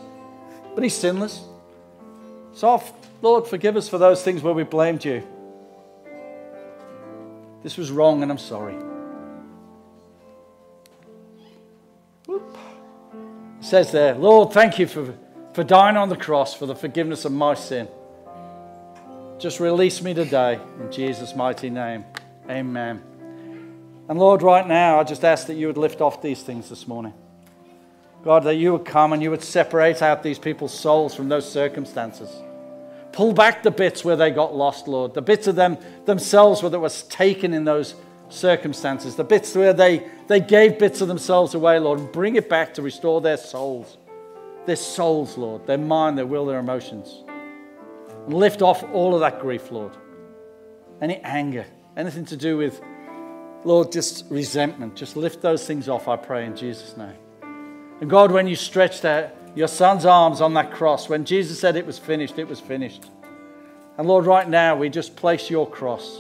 but 0.74 0.84
He's 0.84 0.96
sinless. 0.96 1.44
So, 2.56 2.82
Lord, 3.22 3.48
forgive 3.48 3.76
us 3.76 3.90
for 3.90 3.98
those 3.98 4.24
things 4.24 4.42
where 4.42 4.54
we 4.54 4.64
blamed 4.64 5.04
you. 5.04 5.24
This 7.64 7.78
was 7.78 7.92
wrong, 7.92 8.24
and 8.24 8.32
I'm 8.32 8.38
sorry. 8.38 8.76
Whoop. 12.26 12.58
It 13.60 13.66
says 13.66 13.92
there, 13.92 14.16
Lord, 14.16 14.54
thank 14.54 14.80
you 14.80 14.88
for, 14.88 15.14
for 15.54 15.64
dying 15.64 15.98
on 15.98 16.08
the 16.08 16.16
cross 16.16 16.54
for 16.54 16.66
the 16.66 16.76
forgiveness 16.76 17.26
of 17.26 17.34
my 17.34 17.56
sin. 17.56 17.90
Just 19.38 19.60
release 19.60 20.02
me 20.02 20.14
today 20.14 20.60
in 20.80 20.92
Jesus' 20.92 21.36
mighty 21.36 21.70
name. 21.70 22.06
Amen. 22.50 23.02
And 24.08 24.18
Lord, 24.18 24.42
right 24.42 24.66
now, 24.66 25.00
I 25.00 25.04
just 25.04 25.24
ask 25.24 25.48
that 25.48 25.56
you 25.56 25.68
would 25.68 25.78
lift 25.78 26.02
off 26.02 26.22
these 26.22 26.42
things 26.42 26.70
this 26.70 26.88
morning. 26.88 27.14
God, 28.24 28.44
that 28.44 28.56
you 28.56 28.74
would 28.74 28.86
come 28.86 29.14
and 29.14 29.22
you 29.22 29.30
would 29.32 29.44
separate 29.44 30.02
out 30.02 30.24
these 30.24 30.40
people's 30.40 30.78
souls 30.78 31.16
from 31.16 31.30
those 31.30 31.50
circumstances. 31.50 32.30
Pull 33.12 33.34
back 33.34 33.64
the 33.64 33.72
bits 33.72 34.06
where 34.06 34.16
they 34.16 34.32
got 34.32 34.56
lost, 34.56 34.88
Lord, 34.88 35.14
the 35.14 35.22
bits 35.22 35.48
of 35.48 35.56
them 35.56 35.78
themselves 36.06 36.62
where 36.62 36.70
that 36.70 36.80
was 36.80 37.04
taken 37.04 37.54
in 37.54 37.66
those 37.66 37.96
circumstances, 38.30 39.16
the 39.16 39.24
bits 39.24 39.56
where 39.56 39.74
they, 39.74 40.08
they 40.28 40.40
gave 40.40 40.78
bits 40.78 41.02
of 41.02 41.08
themselves 41.08 41.56
away, 41.56 41.80
Lord, 41.80 42.00
and 42.00 42.12
bring 42.12 42.36
it 42.36 42.48
back 42.50 42.76
to 42.76 42.82
restore 42.82 43.22
their 43.22 43.38
souls. 43.38 43.98
Their 44.66 44.76
souls, 44.76 45.38
Lord, 45.38 45.66
their 45.66 45.78
mind, 45.78 46.18
their 46.18 46.28
will, 46.28 46.46
their 46.46 46.60
emotions. 46.60 47.24
And 48.26 48.34
lift 48.34 48.62
off 48.62 48.84
all 48.94 49.16
of 49.16 49.22
that 49.22 49.40
grief, 49.40 49.72
Lord. 49.72 49.94
Any 51.02 51.18
anger, 51.18 51.66
anything 51.98 52.26
to 52.26 52.38
do 52.38 52.58
with, 52.58 52.80
Lord, 53.64 53.92
just 53.92 54.26
resentment. 54.30 54.96
Just 54.96 55.16
lift 55.16 55.42
those 55.42 55.66
things 55.66 55.90
off, 55.90 56.08
I 56.08 56.16
pray, 56.16 56.46
in 56.46 56.56
Jesus' 56.56 56.96
name. 56.96 57.16
And 58.02 58.10
God, 58.10 58.32
when 58.32 58.48
you 58.48 58.56
stretched 58.56 59.04
out 59.06 59.32
your 59.56 59.68
son's 59.68 60.06
arms 60.06 60.42
on 60.42 60.54
that 60.54 60.72
cross, 60.72 61.10
when 61.10 61.26
Jesus 61.26 61.60
said 61.60 61.76
it 61.76 61.86
was 61.86 61.98
finished, 61.98 62.38
it 62.38 62.48
was 62.48 62.60
finished. 62.60 63.06
And 63.98 64.08
Lord, 64.08 64.26
right 64.26 64.48
now, 64.48 64.76
we 64.76 64.90
just 64.90 65.16
place 65.16 65.50
your 65.50 65.70
cross 65.70 66.20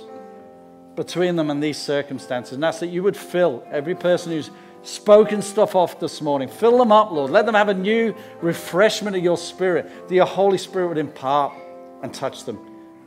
between 0.95 1.35
them 1.37 1.49
and 1.49 1.63
these 1.63 1.77
circumstances. 1.77 2.53
And 2.53 2.63
that's 2.63 2.79
that 2.81 2.87
you 2.87 3.03
would 3.03 3.15
fill 3.15 3.63
every 3.71 3.95
person 3.95 4.33
who's 4.33 4.51
spoken 4.83 5.41
stuff 5.41 5.75
off 5.75 5.99
this 5.99 6.21
morning. 6.21 6.49
Fill 6.49 6.77
them 6.77 6.91
up, 6.91 7.11
Lord. 7.11 7.31
Let 7.31 7.45
them 7.45 7.55
have 7.55 7.69
a 7.69 7.73
new 7.73 8.15
refreshment 8.41 9.15
of 9.15 9.23
your 9.23 9.37
spirit, 9.37 10.09
that 10.09 10.13
your 10.13 10.25
Holy 10.25 10.57
Spirit 10.57 10.89
would 10.89 10.97
impart 10.97 11.53
and 12.01 12.13
touch 12.13 12.43
them. 12.43 12.59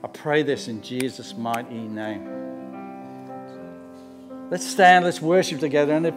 I 0.03 0.09
pray 0.09 0.43
this 0.43 0.69
in 0.69 0.83
Jesus' 0.83 1.37
mighty 1.37 1.75
name. 1.75 2.29
Let's 4.51 4.67
stand, 4.67 5.05
let's 5.05 5.23
worship 5.23 5.61
together. 5.61 5.95
And 5.95 6.07
if, 6.07 6.15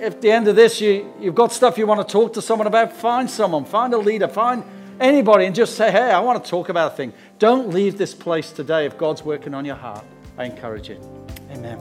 if 0.00 0.14
at 0.14 0.20
the 0.20 0.30
end 0.30 0.48
of 0.48 0.56
this 0.56 0.80
you, 0.80 1.12
you've 1.20 1.34
got 1.34 1.52
stuff 1.52 1.78
you 1.78 1.86
want 1.86 2.06
to 2.06 2.12
talk 2.12 2.32
to 2.34 2.42
someone 2.42 2.66
about, 2.66 2.92
find 2.92 3.30
someone, 3.30 3.64
find 3.64 3.94
a 3.94 3.98
leader, 3.98 4.28
find 4.28 4.64
anybody, 5.00 5.46
and 5.46 5.54
just 5.54 5.76
say, 5.76 5.90
hey, 5.90 6.10
I 6.10 6.20
want 6.20 6.44
to 6.44 6.50
talk 6.50 6.68
about 6.68 6.92
a 6.92 6.96
thing. 6.96 7.12
Don't 7.38 7.70
leave 7.70 7.98
this 7.98 8.14
place 8.14 8.52
today 8.52 8.86
if 8.86 8.96
God's 8.98 9.24
working 9.24 9.54
on 9.54 9.64
your 9.64 9.76
heart. 9.76 10.04
I 10.36 10.44
encourage 10.44 10.88
you. 10.88 11.00
Amen. 11.50 11.78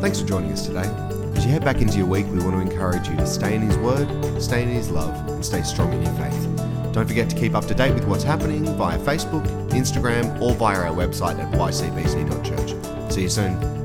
Thanks 0.00 0.20
for 0.20 0.26
joining 0.26 0.52
us 0.52 0.66
today. 0.66 0.88
As 1.36 1.44
you 1.44 1.52
head 1.52 1.64
back 1.64 1.82
into 1.82 1.98
your 1.98 2.06
week, 2.06 2.26
we 2.26 2.38
want 2.38 2.52
to 2.52 2.60
encourage 2.60 3.08
you 3.08 3.16
to 3.16 3.26
stay 3.26 3.54
in 3.54 3.62
His 3.62 3.76
Word, 3.78 4.08
stay 4.42 4.62
in 4.62 4.68
His 4.68 4.90
love, 4.90 5.14
and 5.28 5.44
stay 5.44 5.62
strong 5.62 5.92
in 5.92 6.02
your 6.02 6.12
faith. 6.14 6.79
Don't 6.92 7.06
forget 7.06 7.30
to 7.30 7.36
keep 7.36 7.54
up 7.54 7.66
to 7.66 7.74
date 7.74 7.94
with 7.94 8.04
what's 8.04 8.24
happening 8.24 8.64
via 8.76 8.98
Facebook, 8.98 9.46
Instagram, 9.70 10.40
or 10.40 10.54
via 10.54 10.78
our 10.78 10.94
website 10.94 11.38
at 11.38 11.52
ycbc.church. 11.52 13.12
See 13.12 13.22
you 13.22 13.28
soon. 13.28 13.79